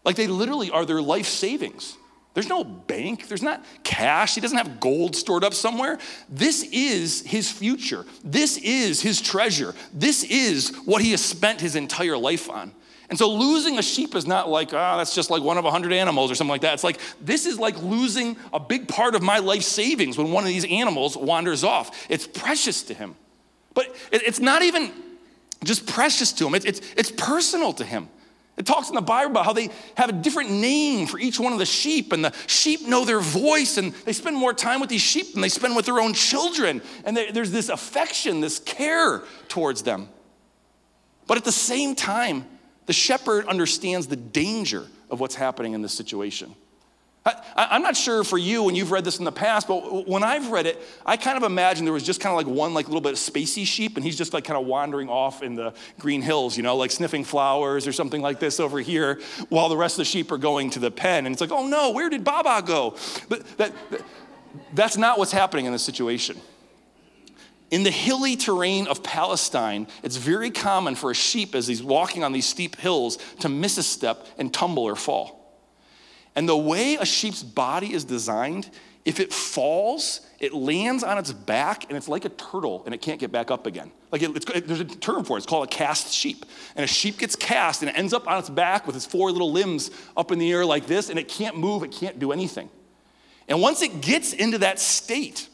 Like 0.03 0.15
they 0.15 0.27
literally 0.27 0.71
are 0.71 0.85
their 0.85 1.01
life 1.01 1.27
savings. 1.27 1.95
There's 2.33 2.49
no 2.49 2.63
bank, 2.63 3.27
there's 3.27 3.43
not 3.43 3.63
cash, 3.83 4.33
he 4.33 4.41
doesn't 4.41 4.57
have 4.57 4.79
gold 4.79 5.15
stored 5.15 5.43
up 5.43 5.53
somewhere. 5.53 5.99
This 6.29 6.63
is 6.71 7.21
his 7.21 7.51
future. 7.51 8.05
This 8.23 8.57
is 8.57 9.01
his 9.01 9.21
treasure. 9.21 9.75
This 9.93 10.23
is 10.23 10.75
what 10.85 11.03
he 11.03 11.11
has 11.11 11.23
spent 11.23 11.61
his 11.61 11.75
entire 11.75 12.17
life 12.17 12.49
on. 12.49 12.73
And 13.09 13.19
so 13.19 13.31
losing 13.31 13.77
a 13.77 13.83
sheep 13.83 14.15
is 14.15 14.25
not 14.25 14.49
like, 14.49 14.73
ah, 14.73 14.95
oh, 14.95 14.97
that's 14.97 15.13
just 15.13 15.29
like 15.29 15.43
one 15.43 15.59
of 15.59 15.65
a 15.65 15.71
hundred 15.71 15.93
animals 15.93 16.31
or 16.31 16.35
something 16.35 16.49
like 16.49 16.61
that. 16.61 16.73
It's 16.73 16.83
like, 16.83 16.99
this 17.21 17.45
is 17.45 17.59
like 17.59 17.79
losing 17.83 18.35
a 18.51 18.59
big 18.59 18.87
part 18.87 19.13
of 19.13 19.21
my 19.21 19.37
life 19.37 19.61
savings 19.61 20.17
when 20.17 20.31
one 20.31 20.43
of 20.43 20.47
these 20.47 20.65
animals 20.65 21.15
wanders 21.15 21.63
off. 21.63 22.07
It's 22.09 22.25
precious 22.25 22.81
to 22.83 22.95
him. 22.95 23.15
But 23.75 23.95
it's 24.11 24.39
not 24.39 24.63
even 24.63 24.91
just 25.65 25.85
precious 25.85 26.31
to 26.33 26.47
him. 26.47 26.55
It's, 26.55 26.65
it's, 26.65 26.81
it's 26.95 27.11
personal 27.11 27.73
to 27.73 27.85
him. 27.85 28.09
It 28.55 28.67
talks 28.67 28.89
in 28.89 28.95
the 28.95 29.01
Bible 29.01 29.31
about 29.31 29.45
how 29.45 29.53
they 29.53 29.69
have 29.95 30.09
a 30.09 30.13
different 30.13 30.51
name 30.51 31.07
for 31.07 31.19
each 31.19 31.39
one 31.39 31.53
of 31.53 31.59
the 31.59 31.65
sheep, 31.65 32.13
and 32.13 32.23
the 32.23 32.33
sheep 32.45 32.87
know 32.87 33.03
their 33.03 33.19
voice, 33.19 33.77
and 33.77 33.93
they 34.05 34.13
spend 34.13 34.35
more 34.35 34.53
time 34.53 34.79
with 34.79 34.89
these 34.89 35.01
sheep 35.01 35.33
than 35.33 35.41
they 35.41 35.49
spend 35.49 35.75
with 35.75 35.85
their 35.85 35.99
own 35.99 36.13
children. 36.13 36.81
And 37.03 37.17
they, 37.17 37.31
there's 37.31 37.49
this 37.51 37.69
affection, 37.69 38.41
this 38.41 38.59
care 38.59 39.23
towards 39.47 39.81
them. 39.81 40.07
But 41.25 41.37
at 41.37 41.45
the 41.45 41.51
same 41.51 41.95
time, 41.95 42.45
the 42.85 42.93
shepherd 42.93 43.47
understands 43.47 44.07
the 44.07 44.15
danger 44.15 44.85
of 45.09 45.19
what's 45.19 45.35
happening 45.35 45.73
in 45.73 45.81
this 45.81 45.93
situation. 45.93 46.53
I, 47.25 47.77
am 47.77 47.83
not 47.83 47.95
sure 47.95 48.25
for 48.25 48.37
you 48.37 48.63
when 48.63 48.75
you've 48.75 48.91
read 48.91 49.05
this 49.05 49.17
in 49.17 49.23
the 49.23 49.31
past, 49.31 49.67
but 49.67 50.07
when 50.07 50.23
I've 50.23 50.51
read 50.51 50.65
it, 50.65 50.81
I 51.05 51.15
kind 51.15 51.37
of 51.37 51.43
imagine 51.43 51.85
there 51.85 51.93
was 51.93 52.03
just 52.03 52.19
kind 52.19 52.37
of 52.37 52.45
like 52.45 52.53
one 52.53 52.73
like 52.73 52.87
little 52.87 53.01
bit 53.01 53.13
of 53.13 53.17
spacey 53.17 53.65
sheep, 53.65 53.95
and 53.95 54.05
he's 54.05 54.17
just 54.17 54.33
like 54.33 54.43
kind 54.43 54.59
of 54.59 54.65
wandering 54.65 55.07
off 55.07 55.41
in 55.41 55.55
the 55.55 55.73
green 55.99 56.21
hills, 56.21 56.57
you 56.57 56.63
know, 56.63 56.75
like 56.75 56.91
sniffing 56.91 57.23
flowers 57.23 57.87
or 57.87 57.93
something 57.93 58.21
like 58.21 58.41
this 58.41 58.59
over 58.59 58.79
here, 58.79 59.21
while 59.47 59.69
the 59.69 59.77
rest 59.77 59.95
of 59.95 59.99
the 59.99 60.05
sheep 60.05 60.31
are 60.33 60.37
going 60.37 60.69
to 60.71 60.79
the 60.79 60.91
pen. 60.91 61.25
And 61.25 61.31
it's 61.31 61.39
like, 61.39 61.51
oh 61.51 61.65
no, 61.65 61.91
where 61.91 62.09
did 62.09 62.25
Baba 62.25 62.61
go? 62.65 62.97
But 63.29 63.45
that, 63.57 63.73
that 63.91 64.01
that's 64.73 64.97
not 64.97 65.17
what's 65.17 65.31
happening 65.31 65.65
in 65.65 65.71
this 65.71 65.83
situation. 65.83 66.37
In 67.71 67.83
the 67.83 67.91
hilly 67.91 68.35
terrain 68.35 68.85
of 68.87 69.01
Palestine, 69.01 69.87
it's 70.03 70.17
very 70.17 70.51
common 70.51 70.95
for 70.95 71.09
a 71.09 71.15
sheep 71.15 71.55
as 71.55 71.67
he's 71.67 71.81
walking 71.81 72.23
on 72.23 72.33
these 72.33 72.45
steep 72.45 72.75
hills 72.75 73.17
to 73.39 73.49
miss 73.49 73.77
a 73.77 73.83
step 73.83 74.27
and 74.37 74.53
tumble 74.53 74.83
or 74.83 74.95
fall. 74.95 75.42
And 76.35 76.49
the 76.49 76.57
way 76.57 76.95
a 76.95 77.05
sheep's 77.05 77.43
body 77.43 77.93
is 77.93 78.03
designed, 78.05 78.69
if 79.05 79.19
it 79.19 79.33
falls, 79.33 80.21
it 80.39 80.53
lands 80.53 81.03
on 81.03 81.17
its 81.17 81.31
back 81.31 81.85
and 81.89 81.97
it's 81.97 82.07
like 82.07 82.25
a 82.25 82.29
turtle 82.29 82.83
and 82.85 82.95
it 82.95 83.01
can't 83.01 83.19
get 83.19 83.31
back 83.31 83.51
up 83.51 83.67
again. 83.67 83.91
Like 84.11 84.21
it, 84.21 84.49
it, 84.55 84.67
there's 84.67 84.79
a 84.79 84.85
term 84.85 85.25
for 85.25 85.35
it, 85.35 85.39
it's 85.39 85.45
called 85.45 85.65
a 85.65 85.69
cast 85.69 86.13
sheep. 86.13 86.45
And 86.75 86.83
a 86.83 86.87
sheep 86.87 87.17
gets 87.17 87.35
cast 87.35 87.81
and 87.81 87.89
it 87.89 87.97
ends 87.97 88.13
up 88.13 88.27
on 88.27 88.39
its 88.39 88.49
back 88.49 88.87
with 88.87 88.95
its 88.95 89.05
four 89.05 89.31
little 89.31 89.51
limbs 89.51 89.91
up 90.15 90.31
in 90.31 90.39
the 90.39 90.51
air 90.51 90.65
like 90.65 90.87
this 90.87 91.09
and 91.09 91.19
it 91.19 91.27
can't 91.27 91.57
move, 91.57 91.83
it 91.83 91.91
can't 91.91 92.17
do 92.17 92.31
anything. 92.31 92.69
And 93.47 93.61
once 93.61 93.81
it 93.81 94.01
gets 94.01 94.31
into 94.31 94.59
that 94.59 94.79
state, 94.79 95.49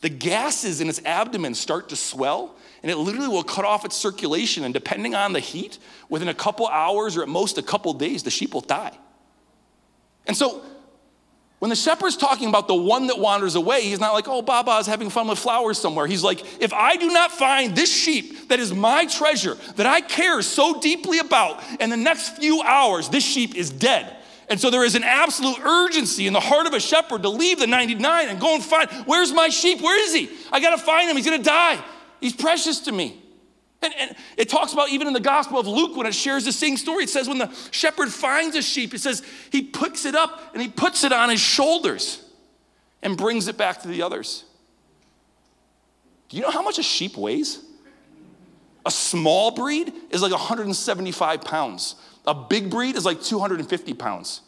the 0.00 0.08
gases 0.08 0.80
in 0.80 0.88
its 0.88 1.00
abdomen 1.04 1.54
start 1.54 1.88
to 1.90 1.96
swell 1.96 2.56
and 2.82 2.90
it 2.90 2.96
literally 2.96 3.28
will 3.28 3.44
cut 3.44 3.64
off 3.64 3.84
its 3.84 3.96
circulation. 3.96 4.64
And 4.64 4.74
depending 4.74 5.14
on 5.14 5.32
the 5.32 5.40
heat, 5.40 5.78
within 6.08 6.28
a 6.28 6.34
couple 6.34 6.66
hours 6.66 7.16
or 7.16 7.22
at 7.22 7.28
most 7.28 7.58
a 7.58 7.62
couple 7.62 7.92
days, 7.92 8.24
the 8.24 8.30
sheep 8.30 8.54
will 8.54 8.60
die. 8.60 8.96
And 10.28 10.36
so 10.36 10.62
when 11.58 11.70
the 11.70 11.76
shepherd's 11.76 12.16
talking 12.16 12.48
about 12.48 12.68
the 12.68 12.74
one 12.74 13.08
that 13.08 13.18
wanders 13.18 13.56
away, 13.56 13.82
he's 13.82 13.98
not 13.98 14.12
like, 14.12 14.28
oh, 14.28 14.42
Baba 14.42 14.76
is 14.78 14.86
having 14.86 15.10
fun 15.10 15.26
with 15.26 15.40
flowers 15.40 15.78
somewhere. 15.78 16.06
He's 16.06 16.22
like, 16.22 16.44
if 16.62 16.72
I 16.72 16.94
do 16.96 17.08
not 17.08 17.32
find 17.32 17.74
this 17.74 17.92
sheep 17.92 18.48
that 18.48 18.60
is 18.60 18.72
my 18.72 19.06
treasure, 19.06 19.56
that 19.74 19.86
I 19.86 20.00
care 20.00 20.40
so 20.42 20.80
deeply 20.80 21.18
about, 21.18 21.60
in 21.80 21.90
the 21.90 21.96
next 21.96 22.36
few 22.36 22.62
hours, 22.62 23.08
this 23.08 23.24
sheep 23.24 23.56
is 23.56 23.70
dead. 23.70 24.14
And 24.48 24.60
so 24.60 24.70
there 24.70 24.84
is 24.84 24.94
an 24.94 25.02
absolute 25.02 25.58
urgency 25.58 26.26
in 26.26 26.32
the 26.32 26.40
heart 26.40 26.66
of 26.66 26.74
a 26.74 26.80
shepherd 26.80 27.22
to 27.22 27.28
leave 27.28 27.58
the 27.58 27.66
99 27.66 28.28
and 28.28 28.40
go 28.40 28.54
and 28.54 28.62
find, 28.62 28.88
where's 29.04 29.32
my 29.32 29.48
sheep? 29.48 29.80
Where 29.80 30.00
is 30.00 30.14
he? 30.14 30.30
I 30.52 30.60
got 30.60 30.76
to 30.76 30.82
find 30.82 31.10
him. 31.10 31.16
He's 31.16 31.26
going 31.26 31.38
to 31.38 31.44
die. 31.44 31.82
He's 32.20 32.34
precious 32.34 32.80
to 32.80 32.92
me. 32.92 33.20
And, 33.80 33.94
and, 33.98 34.16
it 34.36 34.48
talks 34.48 34.72
about 34.72 34.90
even 34.90 35.06
in 35.06 35.12
the 35.12 35.20
Gospel 35.20 35.58
of 35.58 35.66
Luke 35.66 35.96
when 35.96 36.06
it 36.06 36.14
shares 36.14 36.44
the 36.44 36.52
same 36.52 36.76
story. 36.76 37.04
It 37.04 37.10
says 37.10 37.28
when 37.28 37.38
the 37.38 37.52
shepherd 37.70 38.08
finds 38.08 38.56
a 38.56 38.62
sheep, 38.62 38.94
it 38.94 39.00
says 39.00 39.22
he 39.50 39.62
picks 39.62 40.04
it 40.04 40.14
up 40.14 40.50
and 40.52 40.62
he 40.62 40.68
puts 40.68 41.04
it 41.04 41.12
on 41.12 41.28
his 41.30 41.40
shoulders 41.40 42.24
and 43.02 43.16
brings 43.16 43.48
it 43.48 43.56
back 43.56 43.82
to 43.82 43.88
the 43.88 44.02
others. 44.02 44.44
Do 46.28 46.36
you 46.36 46.42
know 46.42 46.50
how 46.50 46.62
much 46.62 46.78
a 46.78 46.82
sheep 46.82 47.16
weighs? 47.16 47.64
A 48.84 48.90
small 48.90 49.50
breed 49.50 49.92
is 50.10 50.22
like 50.22 50.32
175 50.32 51.42
pounds. 51.42 51.94
A 52.26 52.34
big 52.34 52.70
breed 52.70 52.96
is 52.96 53.04
like 53.04 53.22
250 53.22 53.94
pounds. 53.94 54.42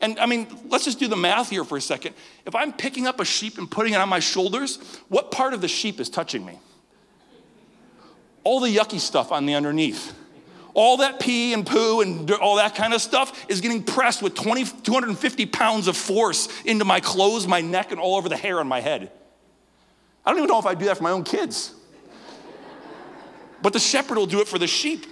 And 0.00 0.18
I 0.18 0.26
mean, 0.26 0.46
let's 0.68 0.84
just 0.84 0.98
do 0.98 1.08
the 1.08 1.16
math 1.16 1.50
here 1.50 1.64
for 1.64 1.78
a 1.78 1.80
second. 1.80 2.14
If 2.44 2.54
I'm 2.54 2.72
picking 2.72 3.06
up 3.06 3.20
a 3.20 3.24
sheep 3.24 3.58
and 3.58 3.70
putting 3.70 3.94
it 3.94 3.96
on 3.96 4.08
my 4.08 4.20
shoulders, 4.20 4.78
what 5.08 5.30
part 5.30 5.54
of 5.54 5.60
the 5.60 5.68
sheep 5.68 6.00
is 6.00 6.10
touching 6.10 6.44
me? 6.44 6.58
All 8.44 8.60
the 8.60 8.74
yucky 8.74 9.00
stuff 9.00 9.32
on 9.32 9.46
the 9.46 9.54
underneath. 9.54 10.14
All 10.74 10.98
that 10.98 11.20
pee 11.20 11.52
and 11.52 11.64
poo 11.64 12.00
and 12.00 12.30
all 12.32 12.56
that 12.56 12.74
kind 12.74 12.92
of 12.94 13.00
stuff 13.00 13.46
is 13.48 13.60
getting 13.60 13.82
pressed 13.82 14.22
with 14.22 14.34
20, 14.34 14.64
250 14.82 15.46
pounds 15.46 15.86
of 15.86 15.96
force 15.96 16.48
into 16.64 16.84
my 16.84 17.00
clothes, 17.00 17.46
my 17.46 17.60
neck, 17.60 17.92
and 17.92 18.00
all 18.00 18.16
over 18.16 18.28
the 18.28 18.36
hair 18.36 18.58
on 18.58 18.66
my 18.66 18.80
head. 18.80 19.10
I 20.26 20.30
don't 20.30 20.38
even 20.38 20.48
know 20.48 20.58
if 20.58 20.66
I'd 20.66 20.78
do 20.78 20.86
that 20.86 20.96
for 20.96 21.04
my 21.04 21.12
own 21.12 21.22
kids. 21.22 21.74
But 23.62 23.72
the 23.72 23.78
shepherd 23.78 24.18
will 24.18 24.26
do 24.26 24.40
it 24.40 24.48
for 24.48 24.58
the 24.58 24.66
sheep. 24.66 25.06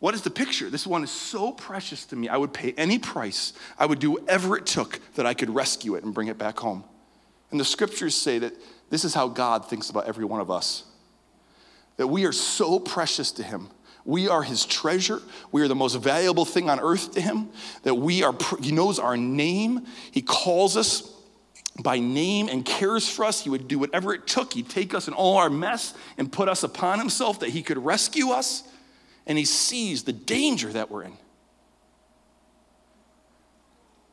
What 0.00 0.14
is 0.14 0.22
the 0.22 0.30
picture? 0.30 0.68
This 0.68 0.86
one 0.86 1.04
is 1.04 1.10
so 1.10 1.52
precious 1.52 2.06
to 2.06 2.16
me. 2.16 2.28
I 2.28 2.36
would 2.36 2.52
pay 2.52 2.72
any 2.72 2.98
price. 2.98 3.52
I 3.78 3.86
would 3.86 3.98
do 3.98 4.12
whatever 4.12 4.56
it 4.56 4.66
took 4.66 5.00
that 5.14 5.26
I 5.26 5.34
could 5.34 5.50
rescue 5.50 5.94
it 5.94 6.04
and 6.04 6.12
bring 6.12 6.28
it 6.28 6.38
back 6.38 6.58
home. 6.58 6.84
And 7.50 7.58
the 7.58 7.64
scriptures 7.64 8.14
say 8.14 8.38
that 8.40 8.52
this 8.90 9.04
is 9.04 9.14
how 9.14 9.28
God 9.28 9.68
thinks 9.68 9.90
about 9.90 10.06
every 10.06 10.24
one 10.24 10.40
of 10.40 10.50
us 10.50 10.84
that 11.98 12.06
we 12.06 12.24
are 12.24 12.32
so 12.32 12.78
precious 12.78 13.32
to 13.32 13.42
Him. 13.42 13.68
We 14.04 14.28
are 14.28 14.42
His 14.42 14.64
treasure. 14.64 15.20
We 15.52 15.60
are 15.60 15.68
the 15.68 15.74
most 15.74 15.96
valuable 15.96 16.46
thing 16.46 16.70
on 16.70 16.80
earth 16.80 17.12
to 17.12 17.20
Him. 17.20 17.50
That 17.82 17.96
we 17.96 18.22
are, 18.22 18.34
He 18.62 18.72
knows 18.72 18.98
our 18.98 19.18
name. 19.18 19.84
He 20.10 20.22
calls 20.22 20.76
us 20.76 21.12
by 21.82 21.98
name 21.98 22.48
and 22.48 22.64
cares 22.64 23.08
for 23.08 23.24
us. 23.24 23.42
He 23.42 23.50
would 23.50 23.68
do 23.68 23.78
whatever 23.78 24.14
it 24.14 24.26
took. 24.26 24.54
He'd 24.54 24.70
take 24.70 24.94
us 24.94 25.08
in 25.08 25.14
all 25.14 25.36
our 25.36 25.50
mess 25.50 25.92
and 26.16 26.32
put 26.32 26.48
us 26.48 26.62
upon 26.62 26.98
Himself 26.98 27.40
that 27.40 27.50
He 27.50 27.62
could 27.62 27.78
rescue 27.78 28.30
us. 28.30 28.62
And 29.26 29.36
He 29.36 29.44
sees 29.44 30.04
the 30.04 30.12
danger 30.12 30.72
that 30.72 30.90
we're 30.90 31.02
in. 31.02 31.18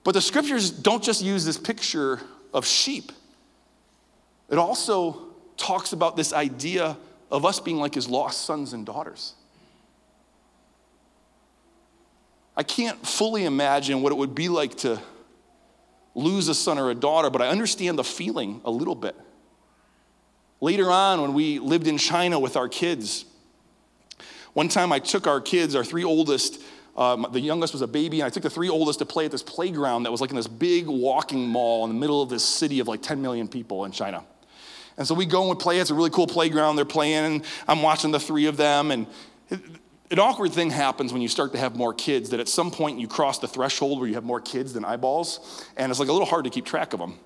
But 0.04 0.14
the 0.14 0.22
scriptures 0.22 0.72
don't 0.72 1.04
just 1.04 1.24
use 1.24 1.46
this 1.46 1.58
picture 1.58 2.20
of 2.54 2.66
sheep, 2.66 3.12
it 4.50 4.58
also 4.58 5.22
talks 5.58 5.94
about 5.94 6.16
this 6.16 6.34
idea 6.34 6.98
of 7.32 7.46
us 7.46 7.60
being 7.60 7.78
like 7.78 7.96
his 7.96 8.08
lost 8.08 8.46
sons 8.46 8.74
and 8.74 8.86
daughters. 8.86 9.34
I 12.58 12.64
can't 12.64 13.06
fully 13.06 13.46
imagine 13.46 14.02
what 14.02 14.12
it 14.12 14.16
would 14.16 14.34
be 14.34 14.48
like 14.48 14.76
to 14.78 15.02
lose 16.14 16.48
a 16.48 16.56
son 16.56 16.78
or 16.78 16.90
a 16.90 16.96
daughter, 16.96 17.30
but 17.30 17.42
I 17.42 17.50
understand 17.50 18.00
the 18.00 18.04
feeling 18.04 18.62
a 18.64 18.72
little 18.72 18.96
bit. 18.96 19.16
Later 20.62 20.90
on, 20.90 21.22
when 21.22 21.34
we 21.34 21.60
lived 21.60 21.88
in 21.88 21.98
China 21.98 22.40
with 22.40 22.56
our 22.56 22.70
kids, 22.70 23.26
one 24.54 24.70
time 24.70 24.94
I 24.94 25.00
took 25.00 25.28
our 25.28 25.42
kids, 25.42 25.76
our 25.76 25.84
three 25.84 26.06
oldest, 26.06 26.62
um, 26.96 27.28
the 27.34 27.42
youngest 27.42 27.74
was 27.74 27.82
a 27.82 27.88
baby, 27.88 28.22
and 28.22 28.26
I 28.26 28.30
took 28.30 28.44
the 28.44 28.50
three 28.50 28.70
oldest 28.70 29.00
to 29.00 29.06
play 29.06 29.26
at 29.26 29.32
this 29.32 29.44
playground 29.44 30.04
that 30.04 30.12
was 30.12 30.22
like 30.22 30.30
in 30.30 30.38
this 30.38 30.48
big 30.48 30.88
walking 30.88 31.46
mall 31.46 31.84
in 31.84 31.90
the 31.90 32.00
middle 32.00 32.22
of 32.22 32.30
this 32.30 32.46
city 32.46 32.80
of 32.80 32.88
like 32.88 33.02
10 33.02 33.22
million 33.22 33.50
people 33.50 33.84
in 33.84 33.92
China. 33.92 34.24
And 34.98 35.08
so 35.08 35.14
we 35.14 35.26
go 35.26 35.42
and 35.42 35.50
we 35.50 35.56
play. 35.56 35.80
It's 35.80 35.90
a 35.90 35.94
really 35.94 36.10
cool 36.10 36.28
playground. 36.28 36.76
They're 36.78 36.86
playing, 36.86 37.26
and 37.26 37.46
I'm 37.68 37.82
watching 37.82 38.12
the 38.12 38.20
three 38.20 38.46
of 38.46 38.58
them. 38.58 38.92
And 38.92 39.08
an 39.50 40.20
awkward 40.20 40.54
thing 40.54 40.70
happens 40.70 41.12
when 41.12 41.22
you 41.22 41.28
start 41.28 41.52
to 41.54 41.58
have 41.58 41.76
more 41.76 41.94
kids 41.94 42.30
that 42.30 42.40
at 42.40 42.48
some 42.48 42.72
point 42.72 43.00
you 43.00 43.08
cross 43.08 43.40
the 43.40 43.48
threshold 43.48 44.00
where 44.00 44.08
you 44.08 44.16
have 44.16 44.24
more 44.24 44.40
kids 44.40 44.74
than 44.74 44.86
eyeballs, 44.86 45.66
and 45.76 45.90
it's 45.90 46.00
like 46.00 46.10
a 46.10 46.14
little 46.14 46.28
hard 46.28 46.46
to 46.46 46.50
keep 46.50 46.66
track 46.66 46.94
of 46.94 47.00
them. 47.00 47.20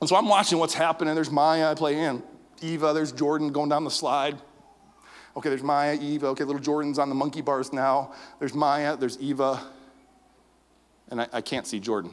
And 0.00 0.08
so 0.08 0.16
I'm 0.16 0.28
watching 0.28 0.58
what's 0.58 0.74
happening. 0.74 1.14
There's 1.14 1.30
Maya 1.30 1.70
I 1.70 1.74
play 1.74 1.94
playing, 1.94 2.22
Eva, 2.62 2.92
there's 2.92 3.12
Jordan 3.12 3.52
going 3.52 3.68
down 3.68 3.84
the 3.84 3.90
slide. 3.90 4.38
Okay, 5.36 5.48
there's 5.48 5.62
Maya, 5.62 5.96
Eva. 6.00 6.26
Okay, 6.28 6.44
little 6.44 6.60
Jordan's 6.60 6.98
on 6.98 7.08
the 7.08 7.14
monkey 7.14 7.40
bars 7.40 7.72
now. 7.72 8.12
There's 8.38 8.54
Maya, 8.54 8.96
there's 8.96 9.18
Eva. 9.18 9.62
And 11.08 11.22
I, 11.22 11.28
I 11.32 11.40
can't 11.40 11.66
see 11.66 11.80
Jordan. 11.80 12.12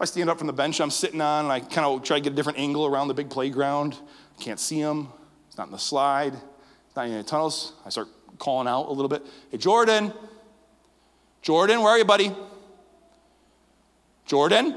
I 0.00 0.04
stand 0.04 0.30
up 0.30 0.38
from 0.38 0.46
the 0.46 0.52
bench 0.52 0.80
I'm 0.80 0.90
sitting 0.90 1.20
on 1.20 1.46
and 1.46 1.52
I 1.52 1.60
kind 1.60 1.86
of 1.86 2.02
try 2.04 2.18
to 2.18 2.22
get 2.22 2.32
a 2.32 2.36
different 2.36 2.58
angle 2.58 2.86
around 2.86 3.08
the 3.08 3.14
big 3.14 3.30
playground. 3.30 3.98
I 4.38 4.42
can't 4.42 4.60
see 4.60 4.78
him. 4.78 5.08
It's 5.48 5.58
not 5.58 5.66
in 5.66 5.72
the 5.72 5.78
slide. 5.78 6.34
It's 6.34 6.96
not 6.96 7.06
in 7.06 7.14
the 7.14 7.24
tunnels. 7.24 7.72
I 7.84 7.90
start 7.90 8.08
calling 8.38 8.68
out 8.68 8.86
a 8.88 8.92
little 8.92 9.08
bit. 9.08 9.26
Hey, 9.50 9.58
Jordan. 9.58 10.12
Jordan, 11.42 11.80
where 11.80 11.90
are 11.90 11.98
you, 11.98 12.04
buddy? 12.04 12.32
Jordan? 14.26 14.76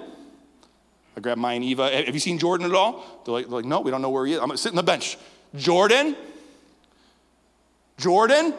I 1.15 1.19
grab 1.19 1.37
my 1.37 1.53
and 1.53 1.63
Eva. 1.63 1.89
Have 1.91 2.13
you 2.13 2.19
seen 2.19 2.39
Jordan 2.39 2.65
at 2.65 2.73
all? 2.73 3.21
They're 3.25 3.33
like, 3.33 3.45
they're 3.45 3.57
like, 3.57 3.65
no, 3.65 3.81
we 3.81 3.91
don't 3.91 4.01
know 4.01 4.09
where 4.09 4.25
he 4.25 4.33
is. 4.33 4.39
I'm 4.39 4.55
sitting 4.57 4.77
on 4.77 4.83
the 4.85 4.91
bench. 4.91 5.17
Jordan? 5.55 6.15
Jordan? 7.97 8.53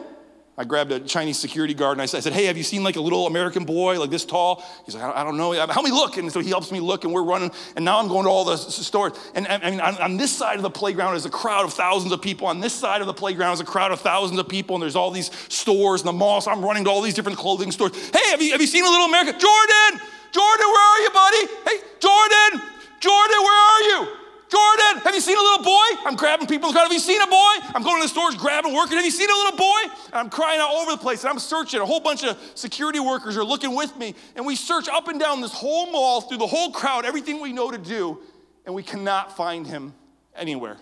I 0.55 0.65
grabbed 0.65 0.91
a 0.91 0.99
Chinese 0.99 1.39
security 1.39 1.73
guard 1.73 1.93
and 1.93 2.01
I 2.03 2.05
said, 2.05 2.31
Hey, 2.31 2.45
have 2.45 2.57
you 2.57 2.63
seen 2.63 2.83
like 2.83 2.95
a 2.95 3.01
little 3.01 3.25
American 3.25 3.65
boy 3.65 3.99
like 3.99 4.11
this 4.11 4.23
tall? 4.23 4.63
He's 4.85 4.93
like, 4.93 5.03
I 5.03 5.23
don't 5.23 5.35
know. 5.35 5.51
Help 5.51 5.83
me 5.83 5.91
look. 5.91 6.17
And 6.17 6.31
so 6.31 6.41
he 6.41 6.49
helps 6.49 6.71
me 6.71 6.79
look 6.79 7.05
and 7.05 7.13
we're 7.13 7.23
running. 7.23 7.51
And 7.75 7.83
now 7.83 7.99
I'm 7.99 8.07
going 8.07 8.25
to 8.25 8.29
all 8.29 8.45
the 8.45 8.57
stores. 8.57 9.13
And 9.33 9.47
I 9.47 9.71
mean, 9.71 9.81
on 9.81 10.17
this 10.17 10.31
side 10.31 10.57
of 10.57 10.61
the 10.61 10.69
playground 10.69 11.15
is 11.15 11.25
a 11.25 11.29
crowd 11.31 11.65
of 11.65 11.73
thousands 11.73 12.13
of 12.13 12.21
people. 12.21 12.45
On 12.45 12.59
this 12.59 12.73
side 12.73 13.01
of 13.01 13.07
the 13.07 13.13
playground 13.13 13.53
is 13.53 13.61
a 13.61 13.65
crowd 13.65 13.91
of 13.91 13.99
thousands 13.99 14.39
of 14.39 14.47
people. 14.47 14.75
And 14.75 14.83
there's 14.83 14.95
all 14.95 15.09
these 15.09 15.31
stores 15.49 16.01
and 16.01 16.07
the 16.07 16.13
malls. 16.13 16.45
So 16.45 16.51
I'm 16.51 16.63
running 16.63 16.83
to 16.83 16.91
all 16.91 17.01
these 17.01 17.15
different 17.15 17.39
clothing 17.39 17.71
stores. 17.71 17.93
Hey, 18.11 18.29
have 18.29 18.41
you, 18.41 18.51
have 18.51 18.61
you 18.61 18.67
seen 18.67 18.85
a 18.85 18.89
little 18.89 19.07
American? 19.07 19.39
Jordan! 19.39 20.01
Jordan, 20.31 20.67
where 20.67 20.97
are 20.97 21.01
you, 21.01 21.09
buddy? 21.09 21.47
Hey, 21.65 21.77
Jordan! 21.99 22.61
Jordan, 22.99 23.37
where 23.41 23.59
are 23.59 23.81
you? 23.81 24.22
Jordan, 24.53 25.01
have 25.01 25.15
you 25.15 25.21
seen 25.21 25.35
a 25.35 25.41
little 25.41 25.63
boy? 25.63 26.05
I'm 26.05 26.15
grabbing 26.15 26.45
people 26.45 26.69
in 26.69 26.73
the 26.73 26.77
crowd. 26.77 26.83
Have 26.83 26.93
you 26.93 26.99
seen 26.99 27.19
a 27.19 27.25
boy? 27.25 27.53
I'm 27.73 27.81
going 27.81 27.99
to 27.99 28.03
the 28.03 28.07
stores, 28.07 28.35
grabbing, 28.35 28.71
working. 28.71 28.97
Have 28.97 29.05
you 29.05 29.09
seen 29.09 29.27
a 29.27 29.33
little 29.33 29.57
boy? 29.57 29.81
And 30.05 30.13
I'm 30.13 30.29
crying 30.29 30.59
out 30.59 30.69
over 30.75 30.91
the 30.91 30.97
place 30.97 31.23
and 31.23 31.31
I'm 31.31 31.39
searching. 31.39 31.81
A 31.81 31.85
whole 31.85 31.99
bunch 31.99 32.23
of 32.23 32.37
security 32.53 32.99
workers 32.99 33.35
are 33.35 33.43
looking 33.43 33.75
with 33.75 33.97
me. 33.97 34.13
And 34.35 34.45
we 34.45 34.55
search 34.55 34.87
up 34.87 35.07
and 35.07 35.19
down 35.19 35.41
this 35.41 35.53
whole 35.53 35.91
mall 35.91 36.21
through 36.21 36.37
the 36.37 36.45
whole 36.45 36.69
crowd, 36.69 37.03
everything 37.03 37.41
we 37.41 37.51
know 37.51 37.71
to 37.71 37.79
do, 37.79 38.19
and 38.67 38.75
we 38.75 38.83
cannot 38.83 39.35
find 39.35 39.65
him 39.65 39.95
anywhere. 40.35 40.77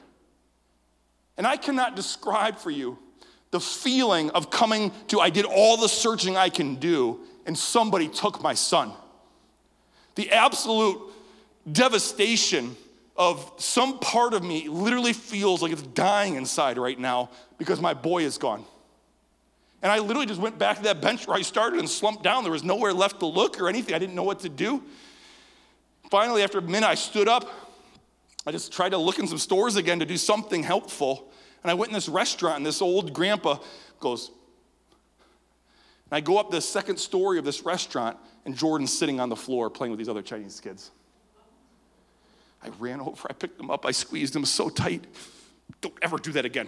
And 1.37 1.47
I 1.47 1.55
cannot 1.55 1.95
describe 1.95 2.57
for 2.57 2.71
you 2.71 2.99
the 3.51 3.61
feeling 3.61 4.31
of 4.31 4.51
coming 4.51 4.91
to, 5.07 5.21
I 5.21 5.29
did 5.29 5.45
all 5.45 5.77
the 5.77 5.87
searching 5.87 6.35
I 6.35 6.49
can 6.49 6.75
do, 6.75 7.21
and 7.45 7.57
somebody 7.57 8.09
took 8.09 8.43
my 8.43 8.53
son. 8.53 8.91
The 10.15 10.29
absolute 10.31 10.99
devastation 11.71 12.75
of 13.15 13.53
some 13.57 13.99
part 13.99 14.33
of 14.33 14.43
me 14.43 14.67
literally 14.67 15.13
feels 15.13 15.61
like 15.61 15.71
it's 15.71 15.81
dying 15.81 16.35
inside 16.35 16.77
right 16.77 16.97
now 16.97 17.29
because 17.57 17.81
my 17.81 17.93
boy 17.93 18.23
is 18.23 18.37
gone. 18.37 18.65
And 19.81 19.91
I 19.91 19.99
literally 19.99 20.27
just 20.27 20.39
went 20.39 20.59
back 20.59 20.77
to 20.77 20.83
that 20.83 21.01
bench 21.01 21.27
where 21.27 21.35
I 21.35 21.41
started 21.41 21.79
and 21.79 21.89
slumped 21.89 22.23
down. 22.23 22.43
There 22.43 22.51
was 22.51 22.63
nowhere 22.63 22.93
left 22.93 23.19
to 23.19 23.25
look 23.25 23.59
or 23.59 23.67
anything. 23.67 23.95
I 23.95 23.99
didn't 23.99 24.15
know 24.15 24.23
what 24.23 24.39
to 24.41 24.49
do. 24.49 24.83
Finally, 26.09 26.43
after 26.43 26.59
a 26.59 26.61
minute, 26.61 26.87
I 26.87 26.95
stood 26.95 27.27
up. 27.27 27.49
I 28.45 28.51
just 28.51 28.71
tried 28.71 28.89
to 28.89 28.97
look 28.97 29.19
in 29.19 29.27
some 29.27 29.37
stores 29.37 29.75
again 29.75 29.99
to 29.99 30.05
do 30.05 30.17
something 30.17 30.61
helpful. 30.61 31.31
And 31.63 31.71
I 31.71 31.73
went 31.73 31.89
in 31.89 31.93
this 31.93 32.09
restaurant, 32.09 32.57
and 32.57 32.65
this 32.65 32.81
old 32.81 33.13
grandpa 33.13 33.57
goes, 33.99 34.29
and 36.09 36.17
I 36.17 36.21
go 36.21 36.37
up 36.37 36.51
the 36.51 36.61
second 36.61 36.97
story 36.97 37.39
of 37.39 37.45
this 37.45 37.63
restaurant, 37.63 38.17
and 38.45 38.55
Jordan's 38.55 38.91
sitting 38.91 39.19
on 39.19 39.29
the 39.29 39.35
floor 39.35 39.69
playing 39.69 39.91
with 39.91 39.97
these 39.97 40.09
other 40.09 40.21
Chinese 40.21 40.59
kids. 40.59 40.91
I 42.63 42.69
ran 42.79 43.01
over, 43.01 43.27
I 43.29 43.33
picked 43.33 43.59
him 43.59 43.71
up, 43.71 43.85
I 43.85 43.91
squeezed 43.91 44.35
him 44.35 44.45
so 44.45 44.69
tight. 44.69 45.05
Don't 45.81 45.95
ever 46.01 46.17
do 46.17 46.31
that 46.33 46.45
again. 46.45 46.67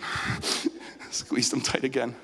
squeezed 1.12 1.54
him 1.54 1.62
tight 1.62 1.84
again. 1.84 2.16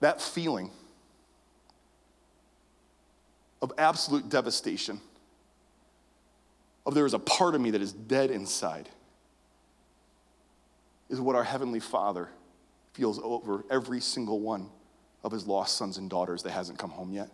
That 0.00 0.20
feeling 0.20 0.70
of 3.62 3.72
absolute 3.78 4.28
devastation, 4.28 5.00
of 6.84 6.94
there 6.94 7.06
is 7.06 7.14
a 7.14 7.18
part 7.18 7.54
of 7.54 7.60
me 7.60 7.70
that 7.70 7.80
is 7.80 7.92
dead 7.92 8.30
inside, 8.30 8.88
is 11.08 11.20
what 11.20 11.34
our 11.34 11.44
Heavenly 11.44 11.80
Father 11.80 12.28
feels 12.92 13.18
over 13.20 13.64
every 13.70 14.00
single 14.00 14.40
one 14.40 14.68
of 15.26 15.32
his 15.32 15.46
lost 15.46 15.76
sons 15.76 15.98
and 15.98 16.08
daughters 16.08 16.44
that 16.44 16.52
hasn't 16.52 16.78
come 16.78 16.90
home 16.90 17.12
yet. 17.12 17.28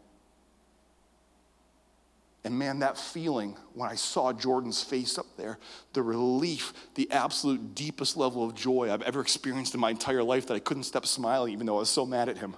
And 2.45 2.59
man, 2.59 2.81
that 2.81 2.99
feeling 2.99 3.57
when 3.75 3.89
I 3.89 3.95
saw 3.95 4.33
Jordan's 4.33 4.83
face 4.83 5.17
up 5.17 5.27
there, 5.37 5.59
the 5.93 6.03
relief, 6.03 6.73
the 6.97 7.09
absolute 7.13 7.77
deepest 7.77 8.17
level 8.17 8.45
of 8.45 8.57
joy 8.57 8.93
I've 8.93 9.03
ever 9.03 9.21
experienced 9.21 9.75
in 9.75 9.81
my 9.81 9.91
entire 9.91 10.25
life 10.25 10.47
that 10.47 10.55
I 10.55 10.59
couldn't 10.59 10.83
stop 10.85 11.07
smiling 11.07 11.53
even 11.53 11.67
though 11.67 11.77
I 11.77 11.81
was 11.81 11.91
so 11.91 12.05
mad 12.05 12.29
at 12.29 12.39
him. 12.39 12.57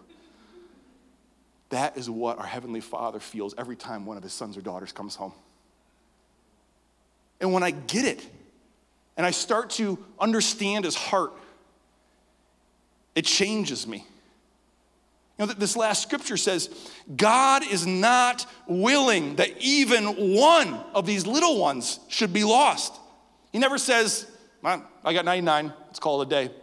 That 1.69 1.99
is 1.99 2.09
what 2.09 2.39
our 2.39 2.47
Heavenly 2.47 2.81
Father 2.81 3.19
feels 3.21 3.55
every 3.59 3.77
time 3.77 4.07
one 4.07 4.17
of 4.17 4.23
his 4.23 4.33
sons 4.33 4.57
or 4.57 4.63
daughters 4.63 4.93
comes 4.93 5.17
home. 5.17 5.33
And 7.41 7.53
when 7.53 7.63
I 7.63 7.73
get 7.73 8.05
it, 8.05 8.25
and 9.17 9.27
I 9.27 9.33
start 9.33 9.71
to 9.71 9.99
understand 10.19 10.85
his 10.85 10.95
heart, 10.95 11.33
it 13.15 13.25
changes 13.25 13.87
me. 13.87 14.07
You 15.39 15.47
know, 15.47 15.53
this 15.53 15.77
last 15.77 16.03
scripture 16.03 16.37
says, 16.37 16.71
God 17.17 17.65
is 17.65 17.87
not 17.87 18.47
willing 18.69 19.37
that 19.37 19.51
even 19.59 20.35
one 20.37 20.75
of 20.95 21.07
these 21.07 21.27
little 21.27 21.59
ones 21.59 21.99
should 22.09 22.33
be 22.33 22.45
lost. 22.45 22.95
He 23.53 23.59
never 23.59 23.79
says, 23.79 24.27
I 24.63 25.13
got 25.13 25.25
99, 25.25 25.73
let's 25.87 25.99
call 25.99 26.23
it 26.23 26.27
a 26.27 26.31
day. 26.31 26.55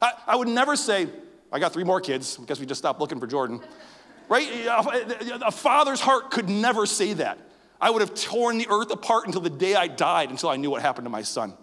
I, 0.00 0.12
I 0.28 0.36
would 0.36 0.48
never 0.48 0.76
say, 0.76 1.08
I 1.52 1.58
got 1.58 1.72
three 1.72 1.84
more 1.84 2.00
kids. 2.00 2.38
I 2.40 2.46
guess 2.46 2.58
we 2.58 2.66
just 2.66 2.78
stopped 2.78 3.00
looking 3.00 3.20
for 3.20 3.26
Jordan. 3.26 3.60
Right? 4.28 4.48
A 5.44 5.52
father's 5.52 6.00
heart 6.00 6.30
could 6.30 6.48
never 6.48 6.86
say 6.86 7.12
that. 7.14 7.38
I 7.80 7.90
would 7.90 8.00
have 8.00 8.14
torn 8.14 8.58
the 8.58 8.66
earth 8.70 8.90
apart 8.90 9.26
until 9.26 9.42
the 9.42 9.50
day 9.50 9.74
I 9.74 9.86
died 9.88 10.30
until 10.30 10.48
I 10.48 10.56
knew 10.56 10.70
what 10.70 10.80
happened 10.82 11.04
to 11.04 11.10
my 11.10 11.22
son. 11.22 11.54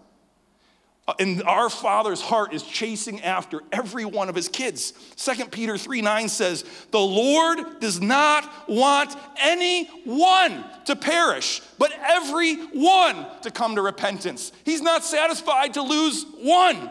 Uh, 1.05 1.13
and 1.19 1.43
our 1.43 1.69
father's 1.69 2.21
heart 2.21 2.53
is 2.53 2.63
chasing 2.63 3.21
after 3.21 3.61
every 3.73 4.05
one 4.05 4.29
of 4.29 4.35
his 4.35 4.47
kids. 4.47 4.93
2 5.17 5.47
Peter 5.47 5.77
3 5.77 6.01
9 6.01 6.29
says, 6.29 6.63
The 6.91 6.99
Lord 6.99 7.81
does 7.81 7.99
not 7.99 8.69
want 8.69 9.13
any 9.41 9.85
one 10.05 10.63
to 10.85 10.95
perish, 10.95 11.61
but 11.77 11.91
every 12.01 12.55
one 12.55 13.25
to 13.41 13.51
come 13.51 13.75
to 13.75 13.81
repentance. 13.81 14.53
He's 14.63 14.81
not 14.81 15.03
satisfied 15.03 15.73
to 15.73 15.81
lose 15.81 16.25
one. 16.37 16.89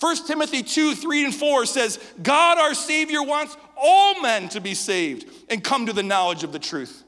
1 0.00 0.26
Timothy 0.26 0.62
2 0.62 0.94
3 0.94 1.26
and 1.26 1.34
4 1.34 1.66
says, 1.66 1.98
God 2.22 2.56
our 2.56 2.72
Savior 2.72 3.22
wants 3.22 3.56
all 3.76 4.22
men 4.22 4.48
to 4.50 4.62
be 4.62 4.72
saved 4.72 5.28
and 5.50 5.62
come 5.62 5.86
to 5.86 5.92
the 5.92 6.02
knowledge 6.02 6.42
of 6.42 6.52
the 6.52 6.58
truth. 6.58 7.04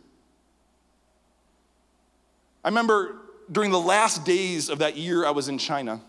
I 2.63 2.69
remember 2.69 3.17
during 3.51 3.71
the 3.71 3.81
last 3.81 4.27
days 4.27 4.69
of 4.69 4.81
that 4.81 4.99
year 4.99 5.25
I 5.25 5.31
was 5.31 5.49
in 5.49 5.57
China. 5.57 6.03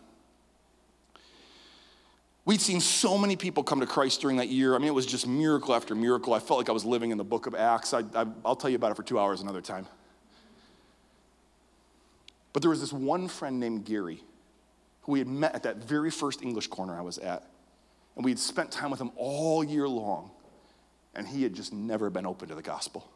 We'd 2.45 2.61
seen 2.61 2.79
so 2.79 3.17
many 3.17 3.35
people 3.35 3.63
come 3.63 3.79
to 3.79 3.87
Christ 3.87 4.21
during 4.21 4.37
that 4.37 4.49
year. 4.49 4.75
I 4.75 4.77
mean, 4.77 4.87
it 4.87 4.93
was 4.93 5.07
just 5.07 5.27
miracle 5.27 5.73
after 5.73 5.95
miracle. 5.95 6.33
I 6.33 6.39
felt 6.39 6.59
like 6.59 6.69
I 6.69 6.73
was 6.73 6.85
living 6.85 7.09
in 7.09 7.17
the 7.17 7.23
book 7.23 7.47
of 7.47 7.55
Acts. 7.55 7.91
I, 7.91 8.03
will 8.43 8.55
tell 8.55 8.69
you 8.69 8.75
about 8.75 8.91
it 8.91 8.95
for 8.95 9.03
two 9.03 9.19
hours 9.19 9.41
another 9.41 9.61
time. 9.61 9.87
But 12.53 12.61
there 12.61 12.69
was 12.69 12.79
this 12.79 12.93
one 12.93 13.27
friend 13.27 13.59
named 13.59 13.85
Gary 13.85 14.23
who 15.01 15.13
we 15.13 15.19
had 15.19 15.27
met 15.27 15.55
at 15.55 15.63
that 15.63 15.77
very 15.77 16.11
first 16.11 16.43
English 16.43 16.67
corner 16.67 16.95
I 16.95 17.01
was 17.01 17.17
at. 17.17 17.49
And 18.15 18.23
we 18.23 18.31
had 18.31 18.39
spent 18.39 18.71
time 18.71 18.91
with 18.91 19.01
him 19.01 19.11
all 19.15 19.63
year 19.63 19.87
long. 19.87 20.29
And 21.15 21.27
he 21.27 21.41
had 21.41 21.55
just 21.55 21.73
never 21.73 22.11
been 22.11 22.27
open 22.27 22.49
to 22.49 22.55
the 22.55 22.61
gospel. 22.61 23.09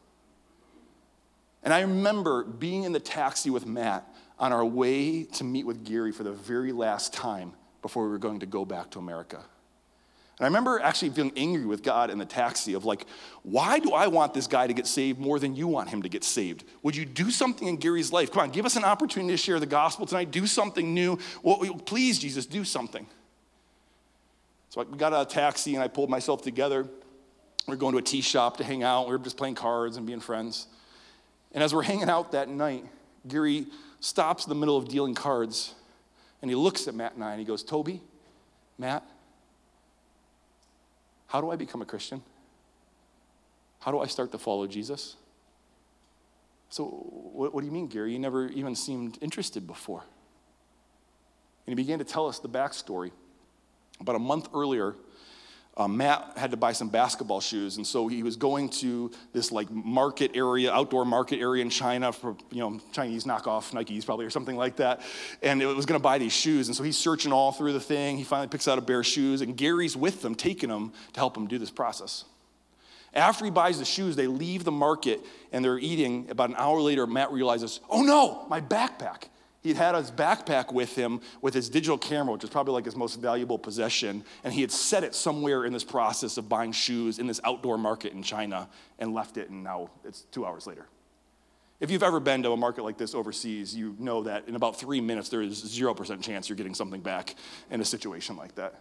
And 1.62 1.72
I 1.72 1.82
remember 1.82 2.42
being 2.42 2.82
in 2.82 2.92
the 2.92 3.00
taxi 3.00 3.50
with 3.50 3.64
Matt 3.64 4.12
on 4.40 4.52
our 4.52 4.64
way 4.64 5.22
to 5.22 5.44
meet 5.44 5.66
with 5.66 5.84
Gary 5.84 6.10
for 6.10 6.24
the 6.24 6.32
very 6.32 6.72
last 6.72 7.12
time 7.12 7.52
before 7.82 8.04
we 8.04 8.10
were 8.10 8.18
going 8.18 8.40
to 8.40 8.46
go 8.46 8.64
back 8.64 8.90
to 8.90 8.98
America. 8.98 9.42
And 10.38 10.46
I 10.46 10.48
remember 10.48 10.80
actually 10.80 11.10
feeling 11.10 11.32
angry 11.36 11.66
with 11.66 11.82
God 11.82 12.08
in 12.08 12.16
the 12.16 12.24
taxi 12.24 12.72
of 12.72 12.86
like, 12.86 13.04
why 13.42 13.78
do 13.78 13.92
I 13.92 14.06
want 14.06 14.32
this 14.32 14.46
guy 14.46 14.66
to 14.66 14.72
get 14.72 14.86
saved 14.86 15.18
more 15.18 15.38
than 15.38 15.54
you 15.54 15.68
want 15.68 15.90
him 15.90 16.00
to 16.02 16.08
get 16.08 16.24
saved? 16.24 16.64
Would 16.82 16.96
you 16.96 17.04
do 17.04 17.30
something 17.30 17.68
in 17.68 17.76
Gary's 17.76 18.10
life? 18.10 18.32
Come 18.32 18.44
on, 18.44 18.50
give 18.50 18.64
us 18.64 18.76
an 18.76 18.84
opportunity 18.84 19.34
to 19.34 19.36
share 19.36 19.60
the 19.60 19.66
gospel 19.66 20.06
tonight. 20.06 20.30
Do 20.30 20.46
something 20.46 20.94
new. 20.94 21.18
Well, 21.42 21.58
please, 21.84 22.18
Jesus, 22.18 22.46
do 22.46 22.64
something. 22.64 23.06
So 24.70 24.82
we 24.82 24.96
got 24.96 25.12
out 25.12 25.26
of 25.26 25.28
taxi 25.28 25.74
and 25.74 25.84
I 25.84 25.88
pulled 25.88 26.08
myself 26.08 26.40
together. 26.40 26.88
We 27.68 27.74
are 27.74 27.76
going 27.76 27.92
to 27.92 27.98
a 27.98 28.02
tea 28.02 28.22
shop 28.22 28.56
to 28.56 28.64
hang 28.64 28.82
out. 28.82 29.08
We 29.08 29.12
were 29.12 29.18
just 29.18 29.36
playing 29.36 29.56
cards 29.56 29.98
and 29.98 30.06
being 30.06 30.20
friends. 30.20 30.68
And 31.52 31.62
as 31.62 31.74
we're 31.74 31.82
hanging 31.82 32.08
out 32.08 32.32
that 32.32 32.48
night, 32.48 32.86
Gary 33.28 33.66
stops 33.98 34.46
in 34.46 34.48
the 34.48 34.54
middle 34.54 34.78
of 34.78 34.88
dealing 34.88 35.14
cards 35.14 35.74
and 36.42 36.50
he 36.50 36.54
looks 36.54 36.88
at 36.88 36.94
Matt 36.94 37.14
and 37.14 37.24
I 37.24 37.32
and 37.32 37.40
he 37.40 37.46
goes, 37.46 37.62
Toby, 37.62 38.00
Matt, 38.78 39.04
how 41.26 41.40
do 41.40 41.50
I 41.50 41.56
become 41.56 41.82
a 41.82 41.84
Christian? 41.84 42.22
How 43.80 43.90
do 43.90 44.00
I 44.00 44.06
start 44.06 44.32
to 44.32 44.38
follow 44.38 44.66
Jesus? 44.66 45.16
So, 46.68 46.84
what, 46.84 47.52
what, 47.52 47.60
do 47.60 47.66
you 47.66 47.72
mean, 47.72 47.88
Gary? 47.88 48.12
You 48.12 48.18
never 48.18 48.48
even 48.48 48.74
seemed 48.74 49.18
interested 49.20 49.66
before. 49.66 50.00
And 51.66 51.76
he 51.78 51.82
began 51.82 51.98
to 51.98 52.04
tell 52.04 52.28
us 52.28 52.38
the 52.38 52.48
backstory. 52.48 53.10
About 54.00 54.16
a 54.16 54.20
month 54.20 54.48
earlier, 54.54 54.94
um, 55.76 55.96
Matt 55.96 56.32
had 56.36 56.50
to 56.50 56.56
buy 56.56 56.72
some 56.72 56.88
basketball 56.88 57.40
shoes, 57.40 57.76
and 57.76 57.86
so 57.86 58.08
he 58.08 58.22
was 58.22 58.36
going 58.36 58.68
to 58.80 59.10
this 59.32 59.52
like 59.52 59.70
market 59.70 60.32
area, 60.34 60.70
outdoor 60.72 61.04
market 61.04 61.38
area 61.40 61.62
in 61.62 61.70
China 61.70 62.12
for 62.12 62.36
you 62.50 62.58
know 62.58 62.80
Chinese 62.92 63.24
knockoff 63.24 63.72
Nikes 63.72 64.04
probably 64.04 64.26
or 64.26 64.30
something 64.30 64.56
like 64.56 64.76
that, 64.76 65.00
and 65.42 65.62
it 65.62 65.66
was 65.66 65.86
going 65.86 65.98
to 65.98 66.02
buy 66.02 66.18
these 66.18 66.32
shoes, 66.32 66.66
and 66.66 66.76
so 66.76 66.82
he's 66.82 66.98
searching 66.98 67.32
all 67.32 67.52
through 67.52 67.72
the 67.72 67.80
thing. 67.80 68.18
He 68.18 68.24
finally 68.24 68.48
picks 68.48 68.66
out 68.66 68.78
a 68.78 68.82
pair 68.82 69.00
of 69.00 69.06
shoes, 69.06 69.40
and 69.42 69.56
Gary's 69.56 69.96
with 69.96 70.22
them, 70.22 70.34
taking 70.34 70.68
them 70.68 70.92
to 71.12 71.20
help 71.20 71.36
him 71.36 71.46
do 71.46 71.56
this 71.56 71.70
process. 71.70 72.24
After 73.14 73.44
he 73.44 73.50
buys 73.50 73.78
the 73.78 73.84
shoes, 73.84 74.16
they 74.16 74.26
leave 74.26 74.64
the 74.64 74.70
market 74.70 75.20
and 75.50 75.64
they're 75.64 75.78
eating. 75.78 76.28
About 76.30 76.50
an 76.50 76.56
hour 76.56 76.80
later, 76.80 77.06
Matt 77.06 77.32
realizes, 77.32 77.80
"Oh 77.88 78.02
no, 78.02 78.44
my 78.48 78.60
backpack!" 78.60 79.29
He'd 79.62 79.76
had 79.76 79.94
his 79.94 80.10
backpack 80.10 80.72
with 80.72 80.96
him 80.96 81.20
with 81.42 81.52
his 81.52 81.68
digital 81.68 81.98
camera, 81.98 82.32
which 82.32 82.44
is 82.44 82.50
probably 82.50 82.72
like 82.72 82.86
his 82.86 82.96
most 82.96 83.16
valuable 83.16 83.58
possession, 83.58 84.24
and 84.42 84.54
he 84.54 84.62
had 84.62 84.72
set 84.72 85.04
it 85.04 85.14
somewhere 85.14 85.66
in 85.66 85.72
this 85.72 85.84
process 85.84 86.38
of 86.38 86.48
buying 86.48 86.72
shoes 86.72 87.18
in 87.18 87.26
this 87.26 87.40
outdoor 87.44 87.76
market 87.76 88.12
in 88.14 88.22
China 88.22 88.68
and 88.98 89.12
left 89.12 89.36
it, 89.36 89.50
and 89.50 89.62
now 89.62 89.90
it's 90.04 90.22
two 90.32 90.46
hours 90.46 90.66
later. 90.66 90.86
If 91.78 91.90
you've 91.90 92.02
ever 92.02 92.20
been 92.20 92.42
to 92.42 92.52
a 92.52 92.56
market 92.56 92.84
like 92.84 92.98
this 92.98 93.14
overseas, 93.14 93.74
you 93.74 93.96
know 93.98 94.22
that 94.22 94.48
in 94.48 94.54
about 94.54 94.78
three 94.78 95.00
minutes, 95.00 95.28
there 95.28 95.42
is 95.42 95.62
0% 95.62 96.22
chance 96.22 96.48
you're 96.48 96.56
getting 96.56 96.74
something 96.74 97.00
back 97.00 97.34
in 97.70 97.80
a 97.80 97.84
situation 97.84 98.36
like 98.36 98.54
that. 98.56 98.74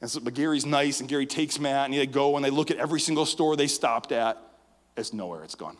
And 0.00 0.10
so, 0.10 0.20
but 0.20 0.34
Gary's 0.34 0.64
nice, 0.64 1.00
and 1.00 1.08
Gary 1.08 1.26
takes 1.26 1.58
Matt, 1.58 1.86
and 1.86 1.94
they 1.94 2.06
go 2.06 2.36
and 2.36 2.44
they 2.44 2.50
look 2.50 2.70
at 2.70 2.76
every 2.76 3.00
single 3.00 3.26
store 3.26 3.56
they 3.56 3.66
stopped 3.66 4.12
at. 4.12 4.38
It's 4.96 5.12
nowhere, 5.12 5.44
it's 5.44 5.54
gone. 5.54 5.76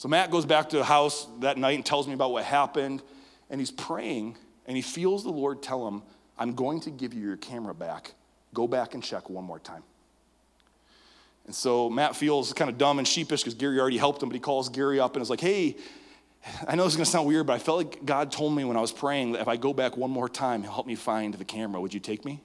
So 0.00 0.08
Matt 0.08 0.30
goes 0.30 0.46
back 0.46 0.70
to 0.70 0.78
the 0.78 0.84
house 0.84 1.28
that 1.40 1.58
night 1.58 1.74
and 1.74 1.84
tells 1.84 2.08
me 2.08 2.14
about 2.14 2.32
what 2.32 2.42
happened. 2.42 3.02
And 3.50 3.60
he's 3.60 3.70
praying 3.70 4.34
and 4.64 4.74
he 4.74 4.82
feels 4.82 5.24
the 5.24 5.30
Lord 5.30 5.62
tell 5.62 5.86
him, 5.86 6.00
I'm 6.38 6.54
going 6.54 6.80
to 6.80 6.90
give 6.90 7.12
you 7.12 7.20
your 7.20 7.36
camera 7.36 7.74
back. 7.74 8.14
Go 8.54 8.66
back 8.66 8.94
and 8.94 9.04
check 9.04 9.28
one 9.28 9.44
more 9.44 9.58
time. 9.58 9.82
And 11.44 11.54
so 11.54 11.90
Matt 11.90 12.16
feels 12.16 12.54
kind 12.54 12.70
of 12.70 12.78
dumb 12.78 12.98
and 12.98 13.06
sheepish 13.06 13.42
because 13.42 13.52
Gary 13.52 13.78
already 13.78 13.98
helped 13.98 14.22
him, 14.22 14.30
but 14.30 14.34
he 14.34 14.40
calls 14.40 14.70
Gary 14.70 14.98
up 14.98 15.16
and 15.16 15.22
is 15.22 15.28
like, 15.28 15.38
hey, 15.38 15.76
I 16.66 16.76
know 16.76 16.84
this 16.84 16.94
is 16.94 16.96
gonna 16.96 17.04
sound 17.04 17.28
weird, 17.28 17.46
but 17.46 17.52
I 17.52 17.58
felt 17.58 17.76
like 17.76 18.06
God 18.06 18.32
told 18.32 18.56
me 18.56 18.64
when 18.64 18.78
I 18.78 18.80
was 18.80 18.92
praying 18.92 19.32
that 19.32 19.42
if 19.42 19.48
I 19.48 19.58
go 19.58 19.74
back 19.74 19.98
one 19.98 20.10
more 20.10 20.30
time, 20.30 20.62
He'll 20.62 20.72
help 20.72 20.86
me 20.86 20.94
find 20.94 21.34
the 21.34 21.44
camera. 21.44 21.78
Would 21.78 21.92
you 21.92 22.00
take 22.00 22.24
me? 22.24 22.40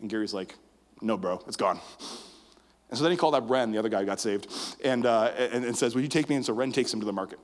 And 0.00 0.08
Gary's 0.08 0.32
like, 0.32 0.54
No, 1.02 1.16
bro, 1.16 1.42
it's 1.48 1.56
gone. 1.56 1.80
And 2.90 2.96
so 2.96 3.04
then 3.04 3.10
he 3.10 3.18
called 3.18 3.34
up 3.34 3.50
Ren, 3.50 3.70
the 3.70 3.78
other 3.78 3.88
guy 3.88 4.00
who 4.00 4.06
got 4.06 4.20
saved, 4.20 4.50
and, 4.82 5.04
uh, 5.04 5.32
and, 5.36 5.64
and 5.64 5.76
says, 5.76 5.94
Will 5.94 6.02
you 6.02 6.08
take 6.08 6.28
me? 6.28 6.36
And 6.36 6.44
so 6.44 6.54
Ren 6.54 6.72
takes 6.72 6.92
him 6.92 7.00
to 7.00 7.06
the 7.06 7.12
market. 7.12 7.38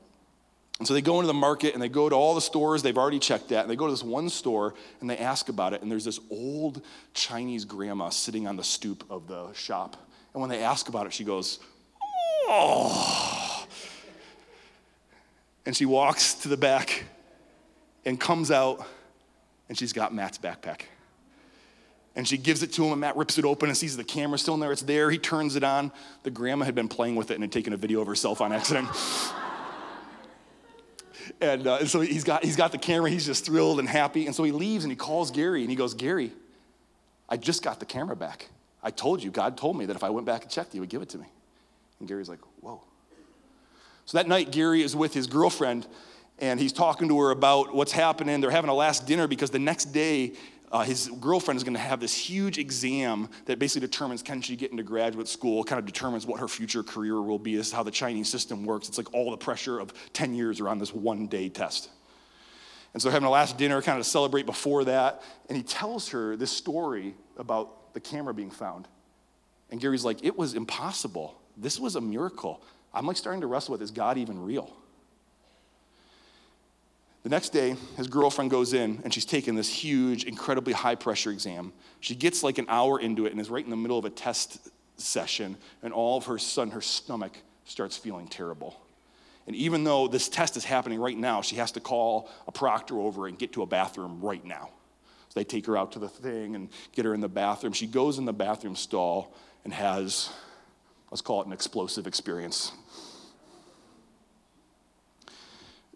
And 0.78 0.88
so 0.88 0.94
they 0.94 1.02
go 1.02 1.16
into 1.16 1.28
the 1.28 1.34
market 1.34 1.74
and 1.74 1.82
they 1.82 1.88
go 1.88 2.08
to 2.08 2.14
all 2.16 2.34
the 2.34 2.40
stores 2.40 2.82
they've 2.82 2.98
already 2.98 3.20
checked 3.20 3.52
at. 3.52 3.62
And 3.62 3.70
they 3.70 3.76
go 3.76 3.86
to 3.86 3.92
this 3.92 4.02
one 4.02 4.28
store 4.28 4.74
and 5.00 5.08
they 5.08 5.18
ask 5.18 5.48
about 5.48 5.72
it. 5.72 5.82
And 5.82 5.90
there's 5.90 6.04
this 6.04 6.18
old 6.30 6.82
Chinese 7.12 7.64
grandma 7.64 8.08
sitting 8.08 8.48
on 8.48 8.56
the 8.56 8.64
stoop 8.64 9.04
of 9.08 9.28
the 9.28 9.52
shop. 9.52 9.96
And 10.32 10.40
when 10.40 10.50
they 10.50 10.62
ask 10.62 10.88
about 10.88 11.06
it, 11.06 11.12
she 11.12 11.22
goes, 11.22 11.60
Oh. 12.46 13.66
And 15.64 15.76
she 15.76 15.86
walks 15.86 16.34
to 16.34 16.48
the 16.48 16.56
back 16.56 17.04
and 18.04 18.18
comes 18.18 18.50
out 18.50 18.84
and 19.68 19.78
she's 19.78 19.92
got 19.92 20.12
Matt's 20.12 20.38
backpack. 20.38 20.82
And 22.16 22.28
she 22.28 22.36
gives 22.36 22.62
it 22.62 22.72
to 22.74 22.84
him, 22.84 22.92
and 22.92 23.00
Matt 23.00 23.16
rips 23.16 23.38
it 23.38 23.44
open 23.44 23.68
and 23.68 23.76
sees 23.76 23.96
the 23.96 24.04
camera 24.04 24.38
still 24.38 24.54
in 24.54 24.60
there. 24.60 24.70
It's 24.70 24.82
there. 24.82 25.10
He 25.10 25.18
turns 25.18 25.56
it 25.56 25.64
on. 25.64 25.90
The 26.22 26.30
grandma 26.30 26.64
had 26.64 26.74
been 26.74 26.88
playing 26.88 27.16
with 27.16 27.32
it 27.32 27.34
and 27.34 27.42
had 27.42 27.50
taken 27.50 27.72
a 27.72 27.76
video 27.76 28.00
of 28.00 28.06
herself 28.06 28.40
on 28.40 28.52
accident. 28.52 28.88
and, 31.40 31.66
uh, 31.66 31.78
and 31.80 31.88
so 31.88 32.00
he's 32.00 32.22
got, 32.22 32.44
he's 32.44 32.56
got 32.56 32.70
the 32.70 32.78
camera. 32.78 33.10
He's 33.10 33.26
just 33.26 33.44
thrilled 33.44 33.80
and 33.80 33.88
happy. 33.88 34.26
And 34.26 34.34
so 34.34 34.44
he 34.44 34.52
leaves 34.52 34.84
and 34.84 34.92
he 34.92 34.96
calls 34.96 35.32
Gary 35.32 35.62
and 35.62 35.70
he 35.70 35.76
goes, 35.76 35.94
Gary, 35.94 36.30
I 37.28 37.36
just 37.36 37.64
got 37.64 37.80
the 37.80 37.86
camera 37.86 38.14
back. 38.14 38.48
I 38.82 38.90
told 38.90 39.22
you, 39.22 39.30
God 39.30 39.56
told 39.56 39.76
me 39.76 39.86
that 39.86 39.96
if 39.96 40.04
I 40.04 40.10
went 40.10 40.26
back 40.26 40.42
and 40.42 40.50
checked, 40.50 40.72
he 40.72 40.80
would 40.80 40.90
give 40.90 41.02
it 41.02 41.08
to 41.10 41.18
me. 41.18 41.26
And 41.98 42.06
Gary's 42.06 42.28
like, 42.28 42.40
whoa. 42.60 42.82
So 44.04 44.18
that 44.18 44.28
night, 44.28 44.52
Gary 44.52 44.82
is 44.82 44.94
with 44.94 45.14
his 45.14 45.26
girlfriend 45.26 45.86
and 46.38 46.60
he's 46.60 46.72
talking 46.72 47.08
to 47.08 47.18
her 47.20 47.30
about 47.30 47.74
what's 47.74 47.92
happening. 47.92 48.40
They're 48.40 48.50
having 48.50 48.70
a 48.70 48.74
last 48.74 49.06
dinner 49.06 49.26
because 49.26 49.50
the 49.50 49.58
next 49.58 49.86
day, 49.86 50.34
uh, 50.74 50.82
his 50.82 51.08
girlfriend 51.20 51.56
is 51.56 51.62
going 51.62 51.74
to 51.74 51.80
have 51.80 52.00
this 52.00 52.16
huge 52.16 52.58
exam 52.58 53.28
that 53.44 53.60
basically 53.60 53.86
determines 53.86 54.24
can 54.24 54.42
she 54.42 54.56
get 54.56 54.72
into 54.72 54.82
graduate 54.82 55.28
school, 55.28 55.62
kind 55.62 55.78
of 55.78 55.86
determines 55.86 56.26
what 56.26 56.40
her 56.40 56.48
future 56.48 56.82
career 56.82 57.22
will 57.22 57.38
be. 57.38 57.54
This 57.54 57.68
is 57.68 57.72
how 57.72 57.84
the 57.84 57.92
Chinese 57.92 58.28
system 58.28 58.64
works. 58.64 58.88
It's 58.88 58.98
like 58.98 59.14
all 59.14 59.30
the 59.30 59.36
pressure 59.36 59.78
of 59.78 59.94
10 60.14 60.34
years 60.34 60.58
around 60.58 60.80
this 60.80 60.92
one 60.92 61.28
day 61.28 61.48
test. 61.48 61.90
And 62.92 63.00
so, 63.00 63.08
having 63.08 63.24
a 63.24 63.30
last 63.30 63.56
dinner 63.56 63.80
kind 63.82 64.00
of 64.00 64.04
to 64.04 64.10
celebrate 64.10 64.46
before 64.46 64.82
that, 64.86 65.22
and 65.48 65.56
he 65.56 65.62
tells 65.62 66.08
her 66.08 66.34
this 66.34 66.50
story 66.50 67.14
about 67.38 67.94
the 67.94 68.00
camera 68.00 68.34
being 68.34 68.50
found. 68.50 68.88
And 69.70 69.80
Gary's 69.80 70.04
like, 70.04 70.24
it 70.24 70.36
was 70.36 70.54
impossible. 70.54 71.40
This 71.56 71.78
was 71.78 71.94
a 71.94 72.00
miracle. 72.00 72.60
I'm 72.92 73.06
like 73.06 73.16
starting 73.16 73.42
to 73.42 73.46
wrestle 73.46 73.72
with 73.72 73.82
is 73.82 73.92
God 73.92 74.18
even 74.18 74.42
real? 74.42 74.74
The 77.24 77.30
next 77.30 77.54
day, 77.54 77.74
his 77.96 78.06
girlfriend 78.06 78.50
goes 78.50 78.74
in 78.74 79.00
and 79.02 79.12
she's 79.12 79.24
taking 79.24 79.54
this 79.54 79.68
huge, 79.68 80.24
incredibly 80.24 80.74
high 80.74 80.94
pressure 80.94 81.30
exam. 81.30 81.72
She 82.00 82.14
gets 82.14 82.42
like 82.42 82.58
an 82.58 82.66
hour 82.68 83.00
into 83.00 83.24
it 83.24 83.32
and 83.32 83.40
is 83.40 83.48
right 83.48 83.64
in 83.64 83.70
the 83.70 83.78
middle 83.78 83.98
of 83.98 84.04
a 84.04 84.10
test 84.10 84.68
session, 84.96 85.56
and 85.82 85.92
all 85.92 86.18
of 86.18 86.26
her 86.26 86.38
sudden 86.38 86.72
her 86.72 86.82
stomach 86.82 87.38
starts 87.64 87.96
feeling 87.96 88.28
terrible. 88.28 88.78
And 89.46 89.56
even 89.56 89.84
though 89.84 90.06
this 90.06 90.28
test 90.28 90.58
is 90.58 90.64
happening 90.64 91.00
right 91.00 91.16
now, 91.16 91.40
she 91.40 91.56
has 91.56 91.72
to 91.72 91.80
call 91.80 92.30
a 92.46 92.52
proctor 92.52 92.98
over 93.00 93.26
and 93.26 93.38
get 93.38 93.54
to 93.54 93.62
a 93.62 93.66
bathroom 93.66 94.20
right 94.20 94.44
now. 94.44 94.68
So 95.30 95.40
they 95.40 95.44
take 95.44 95.64
her 95.66 95.78
out 95.78 95.92
to 95.92 95.98
the 95.98 96.10
thing 96.10 96.54
and 96.54 96.68
get 96.92 97.06
her 97.06 97.14
in 97.14 97.20
the 97.20 97.28
bathroom. 97.28 97.72
She 97.72 97.86
goes 97.86 98.18
in 98.18 98.26
the 98.26 98.34
bathroom 98.34 98.76
stall 98.76 99.34
and 99.64 99.72
has, 99.72 100.30
let's 101.10 101.22
call 101.22 101.40
it 101.40 101.46
an 101.46 101.54
explosive 101.54 102.06
experience. 102.06 102.72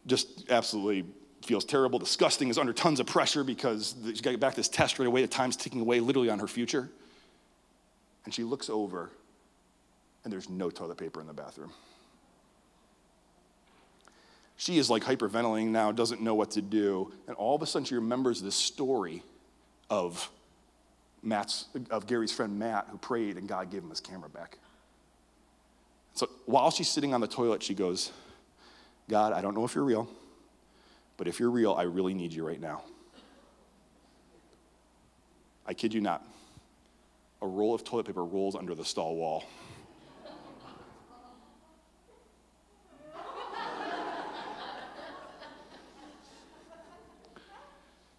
Just 0.07 0.51
absolutely 0.51 1.05
feels 1.43 1.65
terrible, 1.65 1.99
disgusting, 1.99 2.49
is 2.49 2.59
under 2.59 2.73
tons 2.73 3.01
of 3.01 3.07
pressure 3.07 3.45
because 3.45 3.95
she's 4.05 4.21
got 4.21 4.31
to 4.31 4.35
get 4.35 4.41
back 4.41 4.55
this 4.55 4.69
test 4.69 4.99
right 4.99 5.07
away. 5.07 5.23
The 5.23 5.29
time's 5.29 5.57
ticking 5.57 5.81
away 5.81 6.01
literally 6.01 6.31
on 6.31 6.39
her 6.39 6.49
future. 6.49 6.89
And 8.25 8.35
she 8.35 8.45
looks 8.45 8.69
over, 8.69 9.11
and 10.25 10.33
there's 10.33 10.51
no 10.51 10.71
toilet 10.71 10.99
paper 10.99 11.21
in 11.21 11.27
the 11.27 11.33
bathroom. 11.33 11.73
She 14.57 14.79
is 14.79 14.91
like 14.91 15.05
hyperventilating 15.05 15.69
now, 15.69 15.93
doesn't 15.93 16.21
know 16.21 16.35
what 16.35 16.51
to 16.53 16.61
do. 16.61 17.13
And 17.29 17.37
all 17.37 17.55
of 17.55 17.63
a 17.63 17.67
sudden, 17.67 17.87
she 17.87 17.95
remembers 17.95 18.43
this 18.43 18.57
story 18.57 19.23
of 19.89 20.29
Matt's, 21.23 21.67
of 21.91 22.07
Gary's 22.07 22.33
friend 22.33 22.59
Matt, 22.59 22.89
who 22.91 22.99
prayed 22.99 23.37
and 23.37 23.49
God 23.49 23.71
gave 23.71 23.83
him 23.83 23.91
his 23.91 24.01
camera 24.01 24.29
back. 24.29 24.59
So 26.15 26.29
while 26.47 26.73
she's 26.73 26.89
sitting 26.89 27.15
on 27.15 27.21
the 27.21 27.29
toilet, 27.29 27.63
she 27.63 27.75
goes, 27.75 28.11
God, 29.09 29.33
I 29.33 29.41
don't 29.41 29.55
know 29.55 29.65
if 29.65 29.77
you're 29.77 29.85
real. 29.85 30.09
But 31.19 31.29
if 31.29 31.39
you're 31.39 31.51
real, 31.51 31.75
I 31.75 31.83
really 31.83 32.15
need 32.15 32.33
you 32.33 32.47
right 32.47 32.61
now. 32.61 32.83
I 35.67 35.75
kid 35.75 35.93
you 35.93 36.01
not. 36.01 36.25
A 37.43 37.47
roll 37.47 37.75
of 37.75 37.85
toilet 37.85 38.07
paper 38.07 38.25
rolls 38.25 38.57
under 38.57 38.75
the 38.75 38.85
stall 38.85 39.17
wall. 39.17 39.45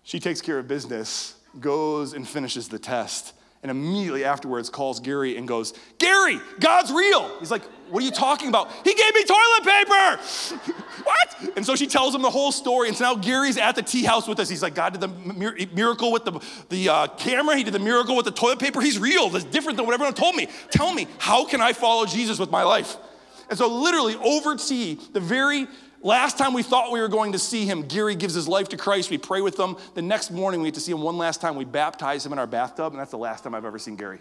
she 0.03 0.19
takes 0.19 0.41
care 0.41 0.59
of 0.59 0.67
business, 0.67 1.35
goes 1.59 2.13
and 2.13 2.27
finishes 2.27 2.67
the 2.67 2.79
test, 2.79 3.33
and 3.61 3.69
immediately 3.69 4.23
afterwards 4.23 4.69
calls 4.69 4.99
Gary 4.99 5.35
and 5.37 5.47
goes, 5.47 5.73
Gary, 5.97 6.39
God's 6.59 6.91
real. 6.91 7.29
He's 7.39 7.51
like, 7.51 7.63
What 7.89 8.01
are 8.01 8.05
you 8.05 8.11
talking 8.11 8.47
about? 8.47 8.71
He 8.85 8.93
gave 8.93 9.13
me 9.13 9.23
toilet 9.25 9.63
paper. 9.63 10.83
what? 11.03 11.57
And 11.57 11.65
so 11.65 11.75
she 11.75 11.85
tells 11.85 12.15
him 12.15 12.21
the 12.21 12.29
whole 12.29 12.51
story. 12.51 12.87
And 12.87 12.95
so 12.95 13.03
now 13.03 13.15
Gary's 13.15 13.57
at 13.57 13.75
the 13.75 13.81
tea 13.81 14.03
house 14.03 14.27
with 14.27 14.39
us. 14.39 14.47
He's 14.49 14.63
like, 14.63 14.75
God 14.75 14.93
did 14.93 15.01
the 15.01 15.09
miracle 15.73 16.11
with 16.11 16.23
the, 16.23 16.39
the 16.69 16.89
uh, 16.89 17.07
camera, 17.07 17.57
He 17.57 17.63
did 17.63 17.73
the 17.73 17.79
miracle 17.79 18.15
with 18.15 18.25
the 18.25 18.31
toilet 18.31 18.59
paper. 18.59 18.79
He's 18.79 18.97
real. 18.97 19.29
That's 19.29 19.45
different 19.45 19.77
than 19.77 19.85
what 19.85 19.93
everyone 19.93 20.13
told 20.13 20.35
me. 20.35 20.47
Tell 20.71 20.93
me, 20.93 21.07
how 21.17 21.45
can 21.45 21.61
I 21.61 21.73
follow 21.73 22.05
Jesus 22.05 22.39
with 22.39 22.51
my 22.51 22.63
life? 22.63 22.95
And 23.49 23.57
so, 23.57 23.67
literally, 23.67 24.15
over 24.15 24.55
tea, 24.55 24.99
the 25.11 25.19
very 25.19 25.67
Last 26.01 26.37
time 26.37 26.53
we 26.53 26.63
thought 26.63 26.91
we 26.91 27.01
were 27.01 27.09
going 27.09 27.33
to 27.33 27.39
see 27.39 27.65
him, 27.65 27.81
Gary 27.81 28.15
gives 28.15 28.33
his 28.33 28.47
life 28.47 28.69
to 28.69 28.77
Christ. 28.77 29.09
We 29.09 29.17
pray 29.17 29.41
with 29.41 29.59
him. 29.59 29.75
The 29.95 30.01
next 30.01 30.31
morning, 30.31 30.61
we 30.61 30.67
get 30.67 30.75
to 30.75 30.81
see 30.81 30.93
him 30.93 31.01
one 31.01 31.17
last 31.17 31.41
time. 31.41 31.55
We 31.57 31.65
baptize 31.65 32.25
him 32.25 32.31
in 32.31 32.39
our 32.39 32.47
bathtub, 32.47 32.93
and 32.93 32.99
that's 32.99 33.11
the 33.11 33.17
last 33.17 33.43
time 33.43 33.53
I've 33.53 33.65
ever 33.65 33.79
seen 33.79 33.97
Gary. 33.97 34.19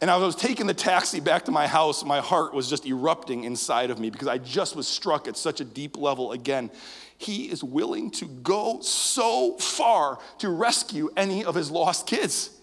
And 0.00 0.10
I 0.10 0.16
was 0.16 0.36
taking 0.36 0.66
the 0.66 0.72
taxi 0.72 1.20
back 1.20 1.44
to 1.46 1.50
my 1.50 1.66
house, 1.66 2.04
my 2.04 2.20
heart 2.20 2.54
was 2.54 2.70
just 2.70 2.86
erupting 2.86 3.44
inside 3.44 3.90
of 3.90 3.98
me 3.98 4.08
because 4.08 4.28
I 4.28 4.38
just 4.38 4.74
was 4.74 4.88
struck 4.88 5.28
at 5.28 5.36
such 5.36 5.60
a 5.60 5.64
deep 5.64 5.96
level 5.96 6.32
again. 6.32 6.70
He 7.18 7.50
is 7.50 7.62
willing 7.62 8.10
to 8.12 8.24
go 8.26 8.80
so 8.80 9.58
far 9.58 10.18
to 10.38 10.48
rescue 10.48 11.10
any 11.18 11.44
of 11.44 11.54
his 11.54 11.70
lost 11.70 12.06
kids. 12.06 12.59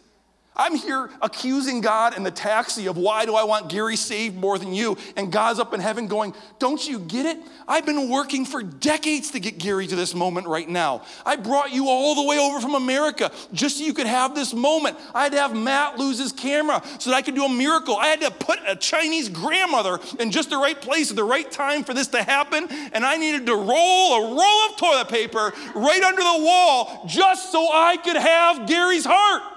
I'm 0.57 0.75
here 0.75 1.09
accusing 1.21 1.81
God 1.81 2.17
in 2.17 2.23
the 2.23 2.31
taxi 2.31 2.87
of 2.87 2.97
why 2.97 3.25
do 3.25 3.35
I 3.35 3.43
want 3.43 3.69
Gary 3.69 3.95
saved 3.95 4.35
more 4.35 4.57
than 4.57 4.73
you? 4.73 4.97
And 5.15 5.31
God's 5.31 5.59
up 5.59 5.73
in 5.73 5.79
heaven 5.79 6.07
going, 6.07 6.33
Don't 6.57 6.85
you 6.85 6.99
get 6.99 7.27
it? 7.27 7.37
I've 7.67 7.85
been 7.85 8.09
working 8.09 8.43
for 8.43 8.63
decades 8.63 9.31
to 9.31 9.39
get 9.39 9.59
Gary 9.59 9.85
to 9.85 9.95
this 9.95 10.15
moment 10.15 10.47
right 10.47 10.67
now. 10.67 11.03
I 11.25 11.35
brought 11.35 11.71
you 11.71 11.89
all 11.89 12.15
the 12.15 12.23
way 12.23 12.39
over 12.39 12.59
from 12.59 12.73
America 12.73 13.31
just 13.53 13.77
so 13.77 13.83
you 13.83 13.93
could 13.93 14.07
have 14.07 14.33
this 14.33 14.53
moment. 14.53 14.97
I 15.13 15.23
had 15.23 15.31
to 15.33 15.37
have 15.37 15.55
Matt 15.55 15.99
lose 15.99 16.17
his 16.17 16.31
camera 16.31 16.81
so 16.97 17.11
that 17.11 17.15
I 17.15 17.21
could 17.21 17.35
do 17.35 17.45
a 17.45 17.49
miracle. 17.49 17.95
I 17.95 18.07
had 18.07 18.21
to 18.21 18.31
put 18.31 18.57
a 18.65 18.75
Chinese 18.75 19.29
grandmother 19.29 19.99
in 20.19 20.31
just 20.31 20.49
the 20.49 20.57
right 20.57 20.79
place 20.79 21.11
at 21.11 21.15
the 21.15 21.23
right 21.23 21.49
time 21.51 21.83
for 21.83 21.93
this 21.93 22.07
to 22.07 22.23
happen. 22.23 22.67
And 22.93 23.05
I 23.05 23.17
needed 23.17 23.45
to 23.45 23.55
roll 23.55 24.13
a 24.15 24.35
roll 24.35 24.69
of 24.69 24.77
toilet 24.77 25.09
paper 25.09 25.53
right 25.75 26.01
under 26.01 26.23
the 26.23 26.43
wall 26.43 27.05
just 27.05 27.51
so 27.51 27.69
I 27.71 27.97
could 27.97 28.17
have 28.17 28.67
Gary's 28.67 29.05
heart. 29.05 29.56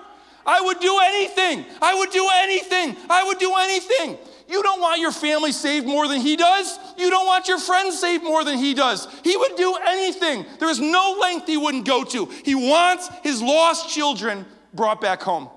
I 0.50 0.60
would 0.60 0.80
do 0.80 0.98
anything. 1.04 1.64
I 1.80 1.94
would 1.94 2.10
do 2.10 2.28
anything. 2.42 2.96
I 3.08 3.22
would 3.22 3.38
do 3.38 3.54
anything. 3.56 4.18
You 4.48 4.64
don't 4.64 4.80
want 4.80 5.00
your 5.00 5.12
family 5.12 5.52
saved 5.52 5.86
more 5.86 6.08
than 6.08 6.20
he 6.20 6.34
does. 6.34 6.76
You 6.98 7.08
don't 7.08 7.24
want 7.24 7.46
your 7.46 7.60
friends 7.60 8.00
saved 8.00 8.24
more 8.24 8.42
than 8.42 8.58
he 8.58 8.74
does. 8.74 9.06
He 9.22 9.36
would 9.36 9.54
do 9.54 9.76
anything. 9.86 10.44
There 10.58 10.68
is 10.68 10.80
no 10.80 11.16
length 11.20 11.46
he 11.46 11.56
wouldn't 11.56 11.84
go 11.84 12.02
to. 12.02 12.26
He 12.44 12.56
wants 12.56 13.08
his 13.22 13.40
lost 13.40 13.90
children 13.90 14.44
brought 14.74 15.00
back 15.00 15.22
home. 15.22 15.48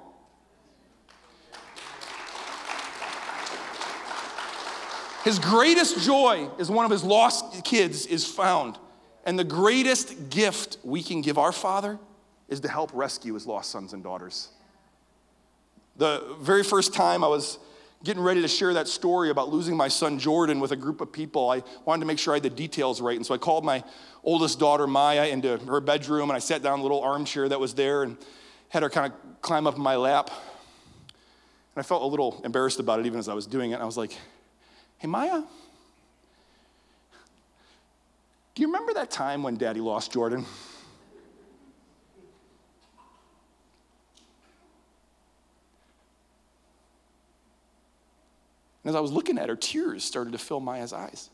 His 5.23 5.39
greatest 5.39 6.05
joy 6.05 6.49
is 6.59 6.69
one 6.69 6.85
of 6.85 6.91
his 6.91 7.03
lost 7.03 7.65
kids 7.65 8.05
is 8.05 8.27
found. 8.27 8.77
And 9.25 9.39
the 9.39 9.43
greatest 9.43 10.29
gift 10.29 10.77
we 10.83 11.01
can 11.01 11.21
give 11.21 11.39
our 11.39 11.51
Father 11.51 11.97
is 12.47 12.59
to 12.59 12.67
help 12.67 12.91
rescue 12.93 13.33
his 13.33 13.47
lost 13.47 13.71
sons 13.71 13.93
and 13.93 14.03
daughters. 14.03 14.49
The 15.97 16.35
very 16.39 16.63
first 16.63 16.93
time 16.93 17.23
I 17.23 17.27
was 17.27 17.59
getting 18.03 18.21
ready 18.21 18.41
to 18.41 18.47
share 18.47 18.73
that 18.73 18.87
story 18.87 19.29
about 19.29 19.49
losing 19.49 19.77
my 19.77 19.87
son 19.87 20.19
Jordan 20.19 20.59
with 20.59 20.71
a 20.71 20.75
group 20.75 20.99
of 20.99 21.11
people, 21.11 21.49
I 21.49 21.63
wanted 21.85 22.01
to 22.01 22.05
make 22.05 22.19
sure 22.19 22.33
I 22.33 22.37
had 22.37 22.43
the 22.43 22.49
details 22.49 22.99
right. 22.99 23.15
And 23.15 23.25
so 23.25 23.33
I 23.33 23.37
called 23.37 23.63
my 23.63 23.83
oldest 24.23 24.59
daughter, 24.59 24.87
Maya, 24.87 25.27
into 25.27 25.57
her 25.57 25.79
bedroom 25.79 26.29
and 26.29 26.35
I 26.35 26.39
sat 26.39 26.61
down 26.61 26.75
in 26.75 26.79
a 26.79 26.83
little 26.83 27.01
armchair 27.01 27.47
that 27.47 27.59
was 27.59 27.73
there 27.73 28.03
and 28.03 28.17
had 28.69 28.83
her 28.83 28.89
kind 28.89 29.13
of 29.13 29.41
climb 29.41 29.67
up 29.67 29.75
in 29.75 29.81
my 29.81 29.95
lap. 29.95 30.29
And 30.29 31.83
I 31.83 31.83
felt 31.83 32.01
a 32.01 32.07
little 32.07 32.41
embarrassed 32.43 32.79
about 32.79 32.99
it 32.99 33.05
even 33.05 33.19
as 33.19 33.29
I 33.29 33.33
was 33.33 33.47
doing 33.47 33.71
it. 33.71 33.79
I 33.79 33.85
was 33.85 33.97
like, 33.97 34.17
hey, 34.97 35.07
Maya, 35.07 35.43
do 38.55 38.61
you 38.61 38.67
remember 38.67 38.93
that 38.95 39.11
time 39.11 39.43
when 39.43 39.55
daddy 39.55 39.79
lost 39.79 40.11
Jordan? 40.11 40.45
And 48.83 48.89
as 48.89 48.95
I 48.95 48.99
was 48.99 49.11
looking 49.11 49.37
at 49.37 49.49
her, 49.49 49.55
tears 49.55 50.03
started 50.03 50.33
to 50.33 50.37
fill 50.37 50.59
Maya's 50.59 50.93
eyes. 50.93 51.29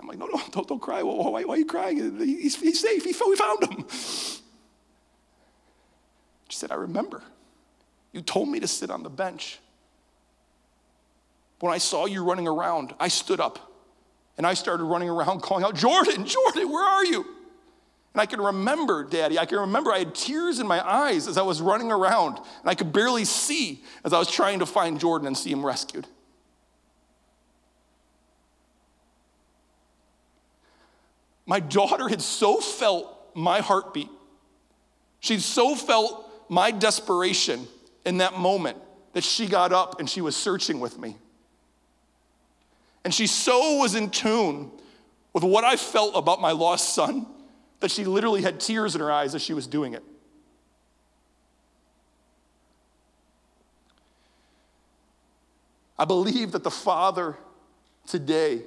I'm 0.00 0.06
like, 0.06 0.18
no, 0.18 0.26
no, 0.26 0.40
don't, 0.50 0.66
don't 0.66 0.80
cry. 0.80 1.02
Why, 1.02 1.44
why, 1.44 1.54
are 1.54 1.58
you 1.58 1.66
crying? 1.66 2.18
He's, 2.18 2.56
he's 2.56 2.80
safe. 2.80 3.04
He, 3.04 3.14
we 3.26 3.36
found 3.36 3.64
him. 3.64 3.84
She 6.48 6.56
said, 6.56 6.72
I 6.72 6.76
remember. 6.76 7.22
You 8.12 8.22
told 8.22 8.48
me 8.48 8.60
to 8.60 8.66
sit 8.66 8.90
on 8.90 9.02
the 9.02 9.10
bench. 9.10 9.58
When 11.60 11.72
I 11.72 11.78
saw 11.78 12.06
you 12.06 12.24
running 12.24 12.48
around, 12.48 12.94
I 12.98 13.08
stood 13.08 13.40
up 13.40 13.70
and 14.38 14.46
I 14.46 14.54
started 14.54 14.84
running 14.84 15.10
around 15.10 15.42
calling 15.42 15.64
out, 15.64 15.74
Jordan, 15.74 16.24
Jordan, 16.26 16.70
where 16.70 16.84
are 16.84 17.04
you? 17.04 17.26
And 18.12 18.20
I 18.20 18.26
can 18.26 18.40
remember, 18.40 19.04
Daddy, 19.04 19.38
I 19.38 19.46
can 19.46 19.58
remember 19.58 19.92
I 19.92 20.00
had 20.00 20.14
tears 20.14 20.58
in 20.58 20.66
my 20.66 20.86
eyes 20.86 21.28
as 21.28 21.38
I 21.38 21.42
was 21.42 21.60
running 21.60 21.92
around, 21.92 22.38
and 22.38 22.68
I 22.68 22.74
could 22.74 22.92
barely 22.92 23.24
see 23.24 23.84
as 24.04 24.12
I 24.12 24.18
was 24.18 24.30
trying 24.30 24.58
to 24.58 24.66
find 24.66 24.98
Jordan 24.98 25.28
and 25.28 25.38
see 25.38 25.50
him 25.50 25.64
rescued. 25.64 26.06
My 31.46 31.60
daughter 31.60 32.08
had 32.08 32.20
so 32.20 32.60
felt 32.60 33.30
my 33.34 33.60
heartbeat. 33.60 34.08
She'd 35.20 35.42
so 35.42 35.74
felt 35.74 36.28
my 36.48 36.70
desperation 36.70 37.66
in 38.04 38.18
that 38.18 38.38
moment 38.38 38.78
that 39.12 39.24
she 39.24 39.46
got 39.46 39.72
up 39.72 40.00
and 40.00 40.08
she 40.08 40.20
was 40.20 40.36
searching 40.36 40.80
with 40.80 40.98
me. 40.98 41.16
And 43.04 43.14
she 43.14 43.26
so 43.26 43.78
was 43.78 43.94
in 43.94 44.10
tune 44.10 44.70
with 45.32 45.42
what 45.42 45.64
I 45.64 45.76
felt 45.76 46.14
about 46.16 46.40
my 46.40 46.52
lost 46.52 46.94
son 46.94 47.26
that 47.80 47.90
she 47.90 48.04
literally 48.04 48.42
had 48.42 48.60
tears 48.60 48.94
in 48.94 49.00
her 49.00 49.10
eyes 49.10 49.34
as 49.34 49.42
she 49.42 49.54
was 49.54 49.66
doing 49.66 49.94
it. 49.94 50.02
I 55.98 56.04
believe 56.04 56.52
that 56.52 56.64
the 56.64 56.70
Father 56.70 57.36
today 58.06 58.62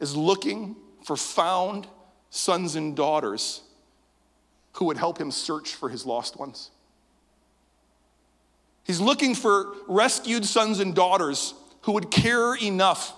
is 0.00 0.16
looking 0.16 0.74
for 1.04 1.16
found 1.16 1.86
sons 2.30 2.74
and 2.74 2.96
daughters 2.96 3.62
who 4.74 4.86
would 4.86 4.96
help 4.96 5.18
him 5.18 5.30
search 5.30 5.74
for 5.74 5.88
his 5.88 6.06
lost 6.06 6.36
ones. 6.36 6.70
He's 8.84 9.00
looking 9.00 9.34
for 9.34 9.74
rescued 9.86 10.44
sons 10.44 10.80
and 10.80 10.94
daughters 10.94 11.54
who 11.82 11.92
would 11.92 12.10
care 12.10 12.54
enough 12.54 13.14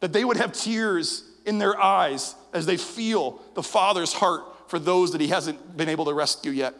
that 0.00 0.12
they 0.12 0.24
would 0.24 0.36
have 0.36 0.52
tears 0.52 1.22
in 1.46 1.58
their 1.58 1.80
eyes 1.80 2.34
as 2.52 2.66
they 2.66 2.76
feel 2.76 3.40
the 3.54 3.62
Father's 3.62 4.12
heart 4.12 4.42
for 4.68 4.78
those 4.78 5.12
that 5.12 5.20
He 5.20 5.28
hasn't 5.28 5.76
been 5.76 5.88
able 5.88 6.04
to 6.06 6.12
rescue 6.12 6.50
yet. 6.50 6.74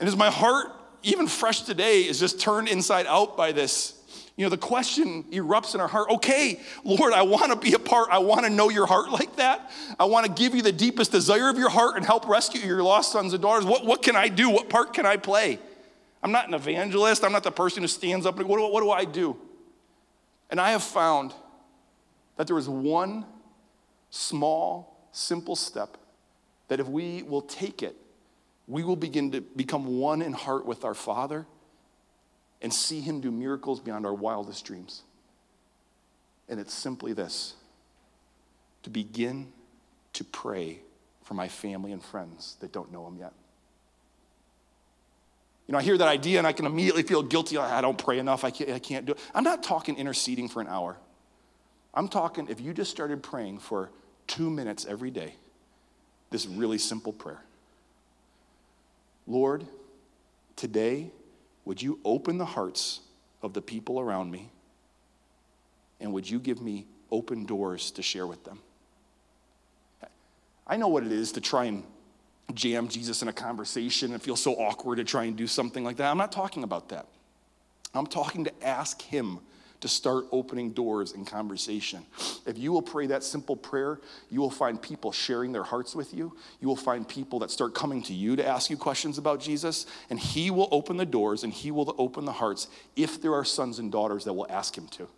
And 0.00 0.08
as 0.08 0.16
my 0.16 0.30
heart, 0.30 0.68
even 1.02 1.26
fresh 1.28 1.62
today, 1.62 2.00
is 2.02 2.18
just 2.18 2.40
turned 2.40 2.68
inside 2.68 3.06
out 3.06 3.36
by 3.36 3.52
this, 3.52 3.94
you 4.36 4.44
know, 4.44 4.50
the 4.50 4.56
question 4.56 5.24
erupts 5.30 5.74
in 5.74 5.80
our 5.80 5.88
heart 5.88 6.08
okay, 6.10 6.60
Lord, 6.82 7.12
I 7.12 7.22
want 7.22 7.52
to 7.52 7.56
be 7.56 7.74
a 7.74 7.78
part. 7.78 8.08
I 8.10 8.18
want 8.18 8.44
to 8.44 8.50
know 8.50 8.68
your 8.68 8.86
heart 8.86 9.10
like 9.10 9.36
that. 9.36 9.70
I 10.00 10.04
want 10.06 10.26
to 10.26 10.32
give 10.32 10.54
you 10.54 10.62
the 10.62 10.72
deepest 10.72 11.12
desire 11.12 11.48
of 11.48 11.58
your 11.58 11.68
heart 11.68 11.96
and 11.96 12.04
help 12.04 12.26
rescue 12.26 12.60
your 12.60 12.82
lost 12.82 13.12
sons 13.12 13.32
and 13.32 13.42
daughters. 13.42 13.64
What, 13.64 13.84
what 13.84 14.02
can 14.02 14.16
I 14.16 14.28
do? 14.28 14.50
What 14.50 14.68
part 14.68 14.92
can 14.94 15.06
I 15.06 15.16
play? 15.16 15.58
I'm 16.22 16.32
not 16.32 16.48
an 16.48 16.54
evangelist. 16.54 17.24
I'm 17.24 17.32
not 17.32 17.42
the 17.42 17.50
person 17.50 17.82
who 17.82 17.88
stands 17.88 18.26
up 18.26 18.38
and 18.38 18.48
what 18.48 18.72
what 18.72 18.80
do 18.80 18.90
I 18.90 19.04
do? 19.04 19.36
And 20.50 20.60
I 20.60 20.70
have 20.72 20.82
found 20.82 21.34
that 22.36 22.46
there 22.46 22.58
is 22.58 22.68
one 22.68 23.24
small, 24.10 25.08
simple 25.12 25.56
step 25.56 25.96
that 26.68 26.80
if 26.80 26.88
we 26.88 27.22
will 27.22 27.42
take 27.42 27.82
it, 27.82 27.96
we 28.66 28.84
will 28.84 28.96
begin 28.96 29.32
to 29.32 29.40
become 29.40 29.98
one 29.98 30.22
in 30.22 30.32
heart 30.32 30.64
with 30.64 30.84
our 30.84 30.94
Father 30.94 31.46
and 32.60 32.72
see 32.72 33.00
Him 33.00 33.20
do 33.20 33.30
miracles 33.30 33.80
beyond 33.80 34.06
our 34.06 34.14
wildest 34.14 34.64
dreams. 34.64 35.02
And 36.48 36.60
it's 36.60 36.72
simply 36.72 37.12
this 37.12 37.54
to 38.84 38.90
begin 38.90 39.52
to 40.12 40.24
pray 40.24 40.80
for 41.24 41.34
my 41.34 41.48
family 41.48 41.92
and 41.92 42.02
friends 42.02 42.56
that 42.60 42.72
don't 42.72 42.92
know 42.92 43.06
Him 43.06 43.16
yet. 43.18 43.32
You 45.66 45.72
know, 45.72 45.78
I 45.78 45.82
hear 45.82 45.96
that 45.96 46.08
idea 46.08 46.38
and 46.38 46.46
I 46.46 46.52
can 46.52 46.66
immediately 46.66 47.02
feel 47.02 47.22
guilty. 47.22 47.56
I 47.56 47.80
don't 47.80 47.96
pray 47.96 48.18
enough. 48.18 48.44
I 48.44 48.50
can't, 48.50 48.70
I 48.70 48.78
can't 48.78 49.06
do 49.06 49.12
it. 49.12 49.18
I'm 49.34 49.44
not 49.44 49.62
talking 49.62 49.96
interceding 49.96 50.48
for 50.48 50.60
an 50.60 50.66
hour. 50.66 50.96
I'm 51.94 52.08
talking 52.08 52.48
if 52.48 52.60
you 52.60 52.72
just 52.74 52.90
started 52.90 53.22
praying 53.22 53.58
for 53.58 53.90
two 54.26 54.50
minutes 54.50 54.86
every 54.86 55.10
day, 55.10 55.34
this 56.30 56.46
really 56.46 56.78
simple 56.78 57.12
prayer 57.12 57.42
Lord, 59.26 59.64
today 60.56 61.10
would 61.64 61.80
you 61.80 62.00
open 62.04 62.38
the 62.38 62.44
hearts 62.44 63.00
of 63.40 63.52
the 63.52 63.62
people 63.62 64.00
around 64.00 64.30
me? 64.30 64.50
And 66.00 66.12
would 66.12 66.28
you 66.28 66.40
give 66.40 66.60
me 66.60 66.86
open 67.10 67.44
doors 67.44 67.92
to 67.92 68.02
share 68.02 68.26
with 68.26 68.42
them? 68.44 68.58
I 70.66 70.76
know 70.76 70.88
what 70.88 71.04
it 71.04 71.12
is 71.12 71.32
to 71.32 71.40
try 71.40 71.66
and 71.66 71.84
jam 72.52 72.88
Jesus 72.88 73.22
in 73.22 73.28
a 73.28 73.32
conversation 73.32 74.12
and 74.12 74.22
feel 74.22 74.36
so 74.36 74.54
awkward 74.54 74.96
to 74.96 75.04
try 75.04 75.24
and 75.24 75.36
do 75.36 75.46
something 75.46 75.84
like 75.84 75.96
that. 75.96 76.10
I'm 76.10 76.18
not 76.18 76.32
talking 76.32 76.64
about 76.64 76.88
that. 76.90 77.06
I'm 77.94 78.06
talking 78.06 78.44
to 78.44 78.66
ask 78.66 79.00
Him 79.02 79.40
to 79.82 79.88
start 79.88 80.26
opening 80.30 80.70
doors 80.70 81.12
in 81.12 81.24
conversation. 81.24 82.06
If 82.46 82.56
you 82.56 82.72
will 82.72 82.82
pray 82.82 83.08
that 83.08 83.24
simple 83.24 83.56
prayer, 83.56 84.00
you 84.30 84.40
will 84.40 84.50
find 84.50 84.80
people 84.80 85.10
sharing 85.10 85.50
their 85.50 85.64
hearts 85.64 85.96
with 85.96 86.14
you. 86.14 86.36
You 86.60 86.68
will 86.68 86.76
find 86.76 87.06
people 87.06 87.40
that 87.40 87.50
start 87.50 87.74
coming 87.74 88.00
to 88.04 88.14
you 88.14 88.36
to 88.36 88.46
ask 88.46 88.70
you 88.70 88.76
questions 88.76 89.18
about 89.18 89.40
Jesus, 89.40 89.86
and 90.08 90.20
He 90.20 90.50
will 90.52 90.68
open 90.70 90.96
the 90.96 91.04
doors 91.04 91.42
and 91.42 91.52
He 91.52 91.72
will 91.72 91.94
open 91.98 92.24
the 92.24 92.32
hearts 92.32 92.68
if 92.94 93.20
there 93.20 93.34
are 93.34 93.44
sons 93.44 93.80
and 93.80 93.90
daughters 93.90 94.24
that 94.24 94.32
will 94.32 94.46
ask 94.48 94.78
Him 94.78 94.86
to. 94.88 95.08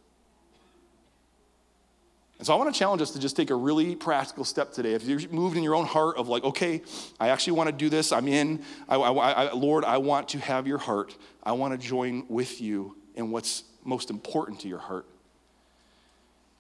And 2.39 2.47
so 2.47 2.53
I 2.53 2.57
want 2.57 2.73
to 2.73 2.79
challenge 2.79 3.01
us 3.01 3.13
to 3.13 3.21
just 3.21 3.37
take 3.37 3.51
a 3.51 3.55
really 3.55 3.95
practical 3.95 4.45
step 4.45 4.73
today. 4.73 4.95
If 4.95 5.05
you're 5.05 5.21
moved 5.31 5.57
in 5.57 5.63
your 5.63 5.75
own 5.75 5.87
heart 5.87 6.17
of 6.17 6.29
like, 6.29 6.43
okay, 6.45 6.83
I 7.21 7.29
actually 7.29 7.53
want 7.55 7.69
to 7.69 7.73
do 7.73 7.89
this, 7.89 8.11
I'm 8.13 8.27
in, 8.27 8.63
I, 8.89 8.97
I, 8.97 9.31
I, 9.31 9.53
Lord, 9.53 9.85
I 9.85 9.99
want 9.99 10.29
to 10.31 10.39
have 10.41 10.67
your 10.67 10.79
heart. 10.79 11.17
I 11.43 11.53
want 11.53 11.81
to 11.81 11.87
join 11.87 12.25
with 12.29 12.61
you 12.61 12.97
in 13.15 13.31
what's 13.31 13.65
most 13.85 14.11
important 14.11 14.61
to 14.61 14.69
your 14.69 14.79
heart. 14.79 15.07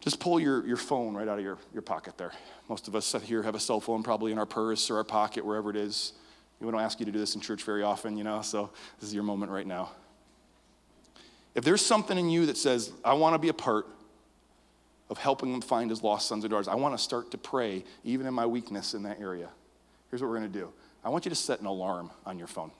Just 0.01 0.20
pull 0.20 0.39
your, 0.39 0.64
your 0.66 0.77
phone 0.77 1.14
right 1.14 1.27
out 1.27 1.39
of 1.39 1.45
your, 1.45 1.59
your 1.72 1.83
pocket 1.83 2.18
there. 2.18 2.33
Most 2.68 2.89
of 2.89 2.95
us 2.95 3.14
here 3.25 3.43
have 3.43 3.55
a 3.55 3.61
cell 3.61 3.81
phone 3.81 4.03
probably 4.03 4.33
in 4.33 4.39
our 4.39 4.47
purse 4.47 4.91
or 4.91 4.99
our 4.99 5.05
pocket, 5.05 5.45
wherever 5.45 5.70
it 5.70 5.77
is. 5.77 6.12
We 6.61 6.70
don't 6.70 6.81
ask 6.81 7.01
you 7.01 7.07
to 7.07 7.12
do 7.12 7.18
this 7.18 7.35
in 7.35 7.41
church 7.41 7.62
very 7.62 7.83
often, 7.83 8.16
you 8.16 8.25
know, 8.25 8.43
so 8.43 8.70
this 9.01 9.09
is 9.09 9.14
your 9.14 9.25
moment 9.25 9.51
right 9.51 9.66
now. 9.66 9.91
If 11.55 11.64
there's 11.64 11.85
something 11.85 12.16
in 12.16 12.31
you 12.31 12.47
that 12.47 12.57
says, 12.57 12.93
I 13.05 13.14
want 13.14 13.35
to 13.35 13.39
be 13.39 13.49
a 13.49 13.55
part 13.55 13.87
of 15.11 15.19
helping 15.19 15.53
them 15.53 15.61
find 15.61 15.91
his 15.91 16.03
lost 16.03 16.29
sons 16.29 16.45
and 16.45 16.51
daughters, 16.51 16.69
I 16.69 16.75
want 16.75 16.97
to 16.97 17.03
start 17.03 17.31
to 17.33 17.39
pray, 17.39 17.85
even 18.05 18.27
in 18.27 18.35
my 18.35 18.47
weakness 18.47 18.95
in 18.95 19.03
that 19.03 19.21
area. 19.21 19.49
Here's 20.11 20.23
what 20.23 20.31
we're 20.31 20.39
going 20.39 20.53
to 20.53 20.59
do 20.59 20.73
I 21.05 21.09
want 21.09 21.25
you 21.25 21.31
to 21.31 21.37
set 21.37 21.61
an 21.61 21.67
alarm 21.67 22.11
on 22.25 22.39
your 22.39 22.47
phone. 22.47 22.71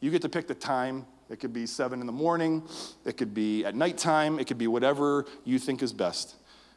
You 0.00 0.10
get 0.10 0.22
to 0.22 0.28
pick 0.28 0.46
the 0.46 0.54
time 0.54 1.06
it 1.30 1.38
could 1.38 1.52
be 1.52 1.64
seven 1.64 2.00
in 2.00 2.06
the 2.06 2.12
morning, 2.12 2.62
it 3.04 3.16
could 3.16 3.32
be 3.32 3.64
at 3.64 3.76
nighttime, 3.76 4.40
it 4.40 4.48
could 4.48 4.58
be 4.58 4.66
whatever 4.66 5.26
you 5.44 5.60
think 5.60 5.80
is 5.80 5.92
best. 5.92 6.34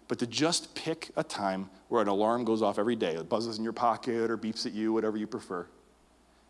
But 0.07 0.19
to 0.19 0.27
just 0.27 0.75
pick 0.75 1.09
a 1.15 1.23
time 1.23 1.71
where 1.87 2.03
an 2.03 2.07
alarm 2.07 2.45
goes 2.45 2.61
off 2.61 2.77
every 2.77 2.95
day, 2.95 3.15
it 3.15 3.27
buzzes 3.27 3.57
in 3.57 3.63
your 3.63 3.73
pocket 3.73 4.29
or 4.29 4.37
beeps 4.37 4.67
at 4.67 4.73
you, 4.73 4.93
whatever 4.93 5.17
you 5.17 5.25
prefer. 5.25 5.65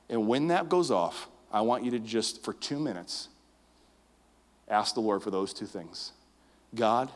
And 0.09 0.27
when 0.27 0.47
that 0.49 0.67
goes 0.67 0.91
off, 0.91 1.29
I 1.51 1.61
want 1.61 1.85
you 1.85 1.91
to 1.91 1.99
just, 1.99 2.43
for 2.43 2.53
two 2.53 2.77
minutes, 2.77 3.29
ask 4.67 4.95
the 4.95 5.01
Lord 5.01 5.23
for 5.23 5.31
those 5.31 5.53
two 5.53 5.65
things. 5.65 6.11
God, 6.75 7.09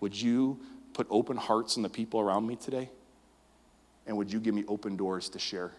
would 0.00 0.20
you 0.20 0.58
put 0.92 1.06
open 1.10 1.36
hearts 1.36 1.76
in 1.76 1.82
the 1.82 1.88
people 1.88 2.20
around 2.20 2.46
me 2.46 2.56
today? 2.56 2.90
And 4.06 4.16
would 4.16 4.32
you 4.32 4.40
give 4.40 4.54
me 4.54 4.64
open 4.68 4.96
doors 4.96 5.28
to 5.30 5.38
share? 5.38 5.72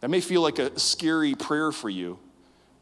That 0.00 0.10
may 0.10 0.20
feel 0.20 0.42
like 0.42 0.58
a 0.58 0.78
scary 0.78 1.34
prayer 1.34 1.72
for 1.72 1.90
you, 1.90 2.18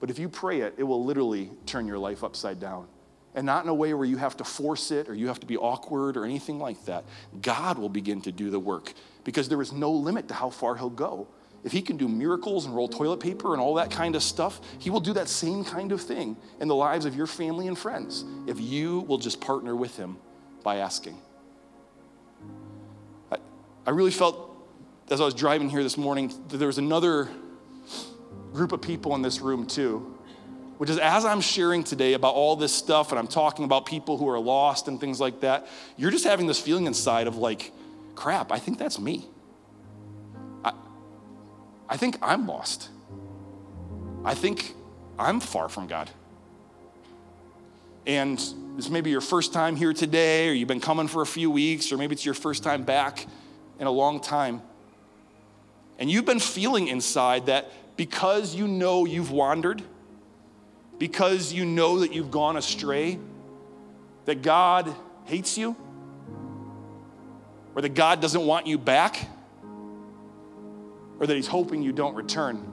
but 0.01 0.11
if 0.11 0.19
you 0.19 0.29
pray 0.29 0.61
it, 0.61 0.75
it 0.77 0.83
will 0.83 1.05
literally 1.05 1.51
turn 1.65 1.87
your 1.87 1.99
life 1.99 2.23
upside 2.23 2.61
down. 2.61 2.87
And 3.35 3.45
not 3.45 3.65
in 3.65 3.69
a 3.69 3.75
way 3.75 3.93
where 3.93 4.07
you 4.07 4.17
have 4.17 4.37
to 4.39 4.45
force 4.45 4.91
it 4.91 5.11
or 5.11 5.15
you 5.15 5.29
have 5.29 5.41
to 5.41 5.47
be 5.47 5.59
awkward 5.59 6.17
or 6.17 6.25
anything 6.25 6.59
like 6.59 6.83
that. 6.87 7.05
God 7.43 7.79
will 7.79 7.91
begin 7.91 8.23
to 8.23 8.33
do 8.33 8.49
the 8.49 8.59
work 8.59 8.95
because 9.25 9.49
there 9.49 9.61
is 9.61 9.73
no 9.73 9.93
limit 9.93 10.29
to 10.29 10.35
how 10.35 10.49
far 10.49 10.75
He'll 10.77 10.89
go. 10.89 11.29
If 11.65 11.73
He 11.73 11.83
can 11.83 11.97
do 11.97 12.09
miracles 12.09 12.67
and 12.67 12.75
roll 12.75 12.89
toilet 12.89 13.19
paper 13.19 13.53
and 13.53 13.61
all 13.61 13.75
that 13.75 13.91
kind 13.91 14.15
of 14.15 14.23
stuff, 14.23 14.61
He 14.79 14.91
will 14.91 15.01
do 15.01 15.13
that 15.15 15.29
same 15.29 15.65
kind 15.65 15.93
of 15.93 16.01
thing 16.01 16.37
in 16.61 16.69
the 16.69 16.75
lives 16.75 17.05
of 17.05 17.17
your 17.17 17.27
family 17.27 17.67
and 17.69 17.79
friends 17.79 18.25
if 18.47 18.61
you 18.61 19.01
will 19.01 19.19
just 19.19 19.41
partner 19.41 19.75
with 19.75 19.97
Him 19.97 20.19
by 20.63 20.77
asking. 20.77 21.19
I 23.87 23.91
really 23.91 24.11
felt 24.11 24.51
as 25.11 25.21
I 25.21 25.25
was 25.25 25.35
driving 25.35 25.71
here 25.71 25.85
this 25.85 25.97
morning 25.97 26.33
that 26.49 26.57
there 26.57 26.67
was 26.67 26.79
another 26.79 27.29
group 28.53 28.73
of 28.73 28.83
people 28.83 29.15
in 29.15 29.23
this 29.23 29.41
room 29.41 29.67
too. 29.67 30.13
Which 30.79 30.91
is 30.91 30.99
as 30.99 31.25
I'm 31.25 31.41
sharing 31.41 31.85
today 31.85 32.15
about 32.15 32.35
all 32.35 32.57
this 32.57 32.73
stuff 32.73 33.13
and 33.13 33.19
I'm 33.19 33.29
talking 33.29 33.65
about 33.65 33.87
people 33.87 34.19
who 34.19 34.29
are 34.29 34.39
lost 34.39 34.89
and 34.89 35.01
things 35.01 35.21
like 35.21 35.41
that, 35.41 35.69
you're 35.97 36.11
just 36.11 36.25
having 36.25 36.47
this 36.47 36.61
feeling 36.61 36.87
inside 36.87 37.29
of 37.29 37.37
like, 37.37 37.73
crap, 38.15 38.51
I 38.51 38.59
think 38.59 38.79
that's 38.79 38.99
me. 38.99 39.27
I, 41.89 41.97
think 41.97 42.19
I'm 42.23 42.47
lost. 42.47 42.89
I 44.25 44.35
think 44.35 44.75
I'm 45.19 45.41
far 45.41 45.69
from 45.69 45.87
God. 45.87 46.11
And 48.07 48.39
this 48.77 48.89
may 48.89 49.01
be 49.01 49.11
your 49.11 49.21
first 49.21 49.53
time 49.53 49.75
here 49.75 49.93
today, 49.93 50.49
or 50.49 50.53
you've 50.53 50.69
been 50.69 50.81
coming 50.81 51.09
for 51.09 51.23
a 51.23 51.27
few 51.27 51.51
weeks, 51.51 51.91
or 51.93 51.97
maybe 51.97 52.15
it's 52.15 52.25
your 52.25 52.35
first 52.35 52.63
time 52.63 52.85
back 52.85 53.27
in 53.79 53.87
a 53.87 53.91
long 53.91 54.21
time. 54.21 54.63
And 55.99 56.11
you've 56.11 56.27
been 56.27 56.41
feeling 56.41 56.89
inside 56.89 57.47
that 57.47 57.71
because 57.97 58.55
you 58.55 58.69
know 58.69 59.07
you've 59.07 59.31
wandered, 59.31 59.83
because 60.99 61.53
you 61.53 61.65
know 61.65 62.01
that 62.01 62.13
you've 62.13 62.31
gone 62.31 62.57
astray, 62.57 63.19
that 64.27 64.43
God 64.43 64.95
hates 65.25 65.57
you, 65.57 65.75
or 67.75 67.83
that 67.83 67.95
God 67.95 68.21
doesn't 68.21 68.45
want 68.45 68.67
you 68.67 68.79
back, 68.79 69.29
or 71.19 71.27
that 71.27 71.35
He's 71.35 71.47
hoping 71.47 71.83
you 71.83 71.93
don't 71.93 72.15
return. 72.15 72.73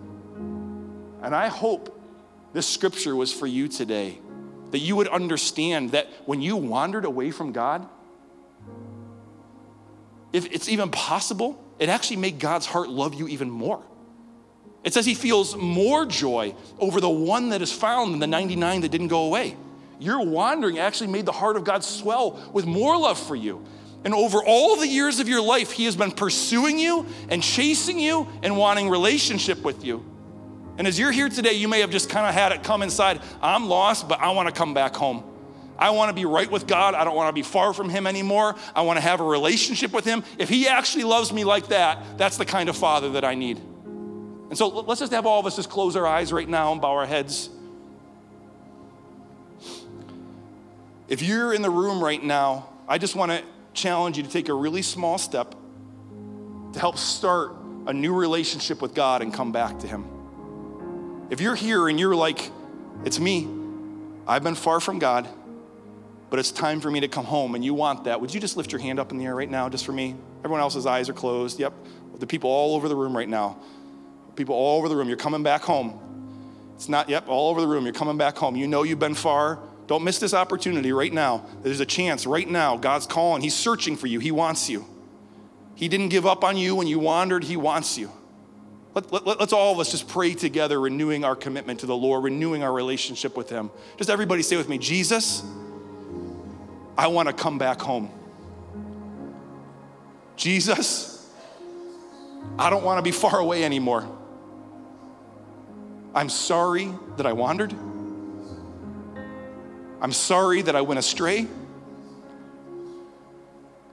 And 1.21 1.35
I 1.35 1.47
hope 1.47 1.99
this 2.53 2.67
scripture 2.67 3.15
was 3.15 3.33
for 3.33 3.47
you 3.47 3.67
today, 3.67 4.19
that 4.71 4.79
you 4.79 4.95
would 4.95 5.07
understand 5.07 5.91
that 5.91 6.07
when 6.25 6.41
you 6.41 6.55
wandered 6.55 7.05
away 7.05 7.31
from 7.31 7.51
God, 7.51 7.87
if 10.31 10.51
it's 10.51 10.67
even 10.67 10.89
possible, 10.89 11.63
it 11.79 11.89
actually 11.89 12.17
made 12.17 12.39
God's 12.39 12.65
heart 12.65 12.89
love 12.89 13.13
you 13.13 13.27
even 13.27 13.49
more. 13.49 13.83
It 14.83 14.93
says 14.93 15.05
he 15.05 15.15
feels 15.15 15.55
more 15.55 16.05
joy 16.05 16.55
over 16.77 16.99
the 16.99 17.09
one 17.09 17.49
that 17.49 17.61
is 17.61 17.71
found 17.71 18.13
than 18.13 18.19
the 18.19 18.27
99 18.27 18.81
that 18.81 18.89
didn't 18.89 19.07
go 19.07 19.25
away. 19.25 19.55
Your 19.99 20.25
wandering 20.25 20.79
actually 20.79 21.07
made 21.07 21.25
the 21.25 21.31
heart 21.31 21.55
of 21.55 21.63
God 21.63 21.83
swell 21.83 22.49
with 22.51 22.65
more 22.65 22.97
love 22.97 23.17
for 23.17 23.35
you. 23.35 23.63
And 24.05 24.13
over 24.13 24.43
all 24.43 24.75
the 24.75 24.87
years 24.87 25.19
of 25.19 25.29
your 25.29 25.41
life, 25.41 25.71
he 25.71 25.85
has 25.85 25.95
been 25.95 26.11
pursuing 26.11 26.77
you 26.77 27.05
and 27.29 27.41
chasing 27.41 27.99
you 27.99 28.27
and 28.41 28.57
wanting 28.57 28.89
relationship 28.89 29.63
with 29.63 29.85
you. 29.85 30.05
And 30.77 30.87
as 30.87 30.97
you're 30.99 31.11
here 31.11 31.29
today, 31.29 31.53
you 31.53 31.67
may 31.67 31.81
have 31.81 31.91
just 31.91 32.09
kind 32.09 32.27
of 32.27 32.33
had 32.33 32.51
it 32.51 32.63
come 32.63 32.81
inside 32.81 33.21
I'm 33.41 33.69
lost, 33.69 34.09
but 34.09 34.19
I 34.19 34.31
want 34.31 34.49
to 34.49 34.53
come 34.53 34.73
back 34.73 34.95
home. 34.95 35.23
I 35.77 35.91
want 35.91 36.09
to 36.09 36.13
be 36.13 36.25
right 36.25 36.49
with 36.49 36.67
God. 36.67 36.93
I 36.93 37.03
don't 37.03 37.15
want 37.15 37.29
to 37.29 37.33
be 37.33 37.41
far 37.41 37.73
from 37.73 37.89
Him 37.89 38.07
anymore. 38.07 38.55
I 38.75 38.81
want 38.81 38.97
to 38.97 39.01
have 39.01 39.21
a 39.21 39.23
relationship 39.23 39.93
with 39.93 40.05
Him. 40.05 40.23
If 40.37 40.49
He 40.49 40.67
actually 40.67 41.03
loves 41.03 41.31
me 41.31 41.43
like 41.43 41.67
that, 41.67 42.17
that's 42.17 42.37
the 42.37 42.45
kind 42.45 42.69
of 42.69 42.77
Father 42.77 43.11
that 43.11 43.23
I 43.23 43.35
need. 43.35 43.57
And 43.57 44.57
so 44.57 44.67
let's 44.67 44.99
just 44.99 45.13
have 45.13 45.25
all 45.25 45.39
of 45.39 45.45
us 45.45 45.55
just 45.55 45.69
close 45.69 45.95
our 45.95 46.05
eyes 46.05 46.31
right 46.31 46.47
now 46.47 46.71
and 46.71 46.81
bow 46.81 46.91
our 46.91 47.05
heads. 47.05 47.49
If 51.07 51.21
you're 51.21 51.53
in 51.53 51.61
the 51.61 51.69
room 51.69 52.03
right 52.03 52.21
now, 52.21 52.69
I 52.87 52.97
just 52.97 53.15
want 53.15 53.31
to 53.31 53.43
challenge 53.73 54.17
you 54.17 54.23
to 54.23 54.29
take 54.29 54.49
a 54.49 54.53
really 54.53 54.81
small 54.81 55.17
step 55.17 55.55
to 56.73 56.79
help 56.79 56.97
start 56.97 57.53
a 57.85 57.93
new 57.93 58.13
relationship 58.13 58.81
with 58.81 58.93
God 58.93 59.21
and 59.21 59.33
come 59.33 59.51
back 59.51 59.79
to 59.79 59.87
Him. 59.87 60.05
If 61.29 61.41
you're 61.41 61.55
here 61.55 61.87
and 61.87 61.99
you're 61.99 62.15
like, 62.15 62.51
it's 63.05 63.19
me, 63.19 63.47
I've 64.27 64.43
been 64.43 64.55
far 64.55 64.79
from 64.79 64.99
God, 64.99 65.27
but 66.29 66.39
it's 66.39 66.51
time 66.51 66.79
for 66.79 66.89
me 66.89 67.01
to 67.01 67.07
come 67.07 67.25
home, 67.25 67.55
and 67.55 67.63
you 67.63 67.73
want 67.73 68.05
that, 68.05 68.21
would 68.21 68.33
you 68.33 68.39
just 68.39 68.57
lift 68.57 68.71
your 68.71 68.81
hand 68.81 68.99
up 68.99 69.11
in 69.11 69.17
the 69.17 69.25
air 69.25 69.35
right 69.35 69.49
now, 69.49 69.69
just 69.69 69.85
for 69.85 69.91
me? 69.91 70.15
Everyone 70.39 70.61
else's 70.61 70.85
eyes 70.85 71.09
are 71.09 71.13
closed. 71.13 71.59
Yep. 71.59 71.73
The 72.19 72.27
people 72.27 72.49
all 72.49 72.75
over 72.75 72.87
the 72.89 72.95
room 72.95 73.15
right 73.15 73.29
now. 73.29 73.57
People 74.35 74.55
all 74.55 74.77
over 74.77 74.89
the 74.89 74.95
room. 74.95 75.07
You're 75.07 75.17
coming 75.17 75.43
back 75.43 75.61
home. 75.61 75.99
It's 76.75 76.89
not, 76.89 77.09
yep, 77.09 77.27
all 77.27 77.49
over 77.49 77.61
the 77.61 77.67
room. 77.67 77.85
You're 77.85 77.93
coming 77.93 78.17
back 78.17 78.37
home. 78.37 78.55
You 78.55 78.67
know 78.67 78.83
you've 78.83 78.99
been 78.99 79.13
far. 79.13 79.59
Don't 79.87 80.03
miss 80.03 80.19
this 80.19 80.33
opportunity 80.33 80.93
right 80.93 81.11
now. 81.11 81.45
There's 81.61 81.79
a 81.79 81.85
chance 81.85 82.25
right 82.25 82.49
now. 82.49 82.77
God's 82.77 83.05
calling. 83.05 83.41
He's 83.41 83.55
searching 83.55 83.95
for 83.95 84.07
you. 84.07 84.19
He 84.19 84.31
wants 84.31 84.69
you. 84.69 84.85
He 85.75 85.87
didn't 85.87 86.09
give 86.09 86.25
up 86.25 86.43
on 86.43 86.55
you 86.55 86.75
when 86.75 86.87
you 86.87 86.99
wandered. 86.99 87.43
He 87.43 87.57
wants 87.57 87.97
you. 87.97 88.11
Let, 88.93 89.11
let, 89.11 89.39
let's 89.39 89.53
all 89.53 89.73
of 89.73 89.79
us 89.79 89.91
just 89.91 90.07
pray 90.07 90.33
together, 90.33 90.79
renewing 90.79 91.25
our 91.25 91.35
commitment 91.35 91.79
to 91.79 91.85
the 91.85 91.95
Lord, 91.95 92.23
renewing 92.23 92.63
our 92.63 92.71
relationship 92.71 93.35
with 93.35 93.49
Him. 93.49 93.71
Just 93.97 94.09
everybody 94.09 94.43
say 94.43 94.55
with 94.55 94.69
me 94.69 94.77
Jesus, 94.77 95.43
I 96.97 97.07
want 97.07 97.27
to 97.27 97.33
come 97.33 97.57
back 97.57 97.81
home. 97.81 98.11
Jesus, 100.35 101.29
I 102.57 102.69
don't 102.69 102.83
want 102.83 102.99
to 102.99 103.01
be 103.01 103.11
far 103.11 103.39
away 103.39 103.63
anymore. 103.63 104.07
I'm 106.13 106.29
sorry 106.29 106.93
that 107.17 107.25
I 107.25 107.33
wandered. 107.33 107.73
I'm 110.03 110.11
sorry 110.11 110.61
that 110.63 110.75
I 110.75 110.81
went 110.81 110.99
astray. 110.99 111.47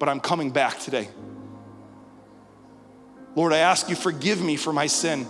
But 0.01 0.09
I'm 0.09 0.19
coming 0.19 0.51
back 0.51 0.81
today. 0.81 1.09
Lord, 3.37 3.53
I 3.53 3.59
ask 3.59 3.89
you, 3.89 3.95
forgive 3.95 4.43
me 4.43 4.57
for 4.57 4.73
my 4.73 4.89
sin. 4.89 5.25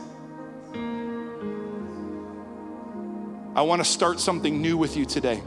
I 3.54 3.62
want 3.62 3.84
to 3.84 3.84
start 3.84 4.20
something 4.20 4.62
new 4.62 4.78
with 4.78 4.96
you 4.96 5.04
today. 5.04 5.42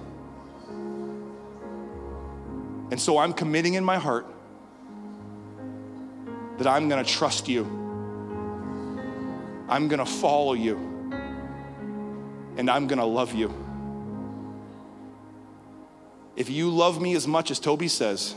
And 2.91 3.01
so 3.01 3.17
I'm 3.17 3.33
committing 3.33 3.73
in 3.73 3.83
my 3.83 3.97
heart 3.97 4.27
that 6.59 6.67
I'm 6.67 6.89
going 6.89 7.03
to 7.03 7.11
trust 7.11 7.47
you. 7.47 7.63
I'm 9.67 9.87
going 9.87 9.97
to 9.97 10.05
follow 10.05 10.53
you. 10.53 10.77
And 12.55 12.69
I'm 12.69 12.85
going 12.85 12.99
to 12.99 13.05
love 13.05 13.33
you. 13.33 13.62
If 16.35 16.49
you 16.49 16.69
love 16.69 17.01
me 17.01 17.15
as 17.15 17.27
much 17.27 17.51
as 17.51 17.59
Toby 17.59 17.87
says, 17.87 18.35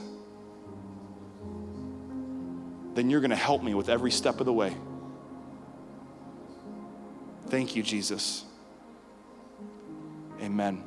then 2.94 3.10
you're 3.10 3.20
going 3.20 3.30
to 3.30 3.36
help 3.36 3.62
me 3.62 3.74
with 3.74 3.88
every 3.88 4.10
step 4.10 4.40
of 4.40 4.46
the 4.46 4.52
way. 4.52 4.74
Thank 7.48 7.76
you, 7.76 7.82
Jesus. 7.82 8.44
Amen. 10.42 10.82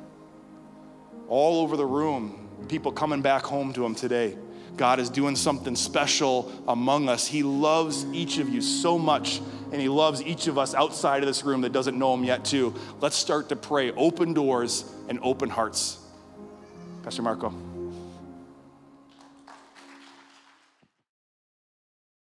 All 1.28 1.62
over 1.62 1.76
the 1.76 1.86
room, 1.86 2.48
people 2.68 2.92
coming 2.92 3.22
back 3.22 3.44
home 3.44 3.72
to 3.72 3.84
Him 3.84 3.94
today. 3.94 4.36
God 4.76 5.00
is 5.00 5.10
doing 5.10 5.36
something 5.36 5.74
special 5.74 6.52
among 6.68 7.08
us. 7.08 7.26
He 7.26 7.42
loves 7.42 8.04
each 8.12 8.38
of 8.38 8.48
you 8.48 8.60
so 8.60 8.98
much, 8.98 9.40
and 9.72 9.80
He 9.80 9.88
loves 9.88 10.22
each 10.22 10.46
of 10.46 10.58
us 10.58 10.74
outside 10.74 11.22
of 11.22 11.26
this 11.26 11.44
room 11.44 11.62
that 11.62 11.72
doesn't 11.72 11.98
know 11.98 12.14
Him 12.14 12.24
yet, 12.24 12.44
too. 12.44 12.74
Let's 13.00 13.16
start 13.16 13.48
to 13.48 13.56
pray. 13.56 13.92
Open 13.92 14.32
doors 14.32 14.84
and 15.08 15.18
open 15.22 15.48
hearts. 15.50 15.98
Pastor 17.02 17.22
Marco. 17.22 17.69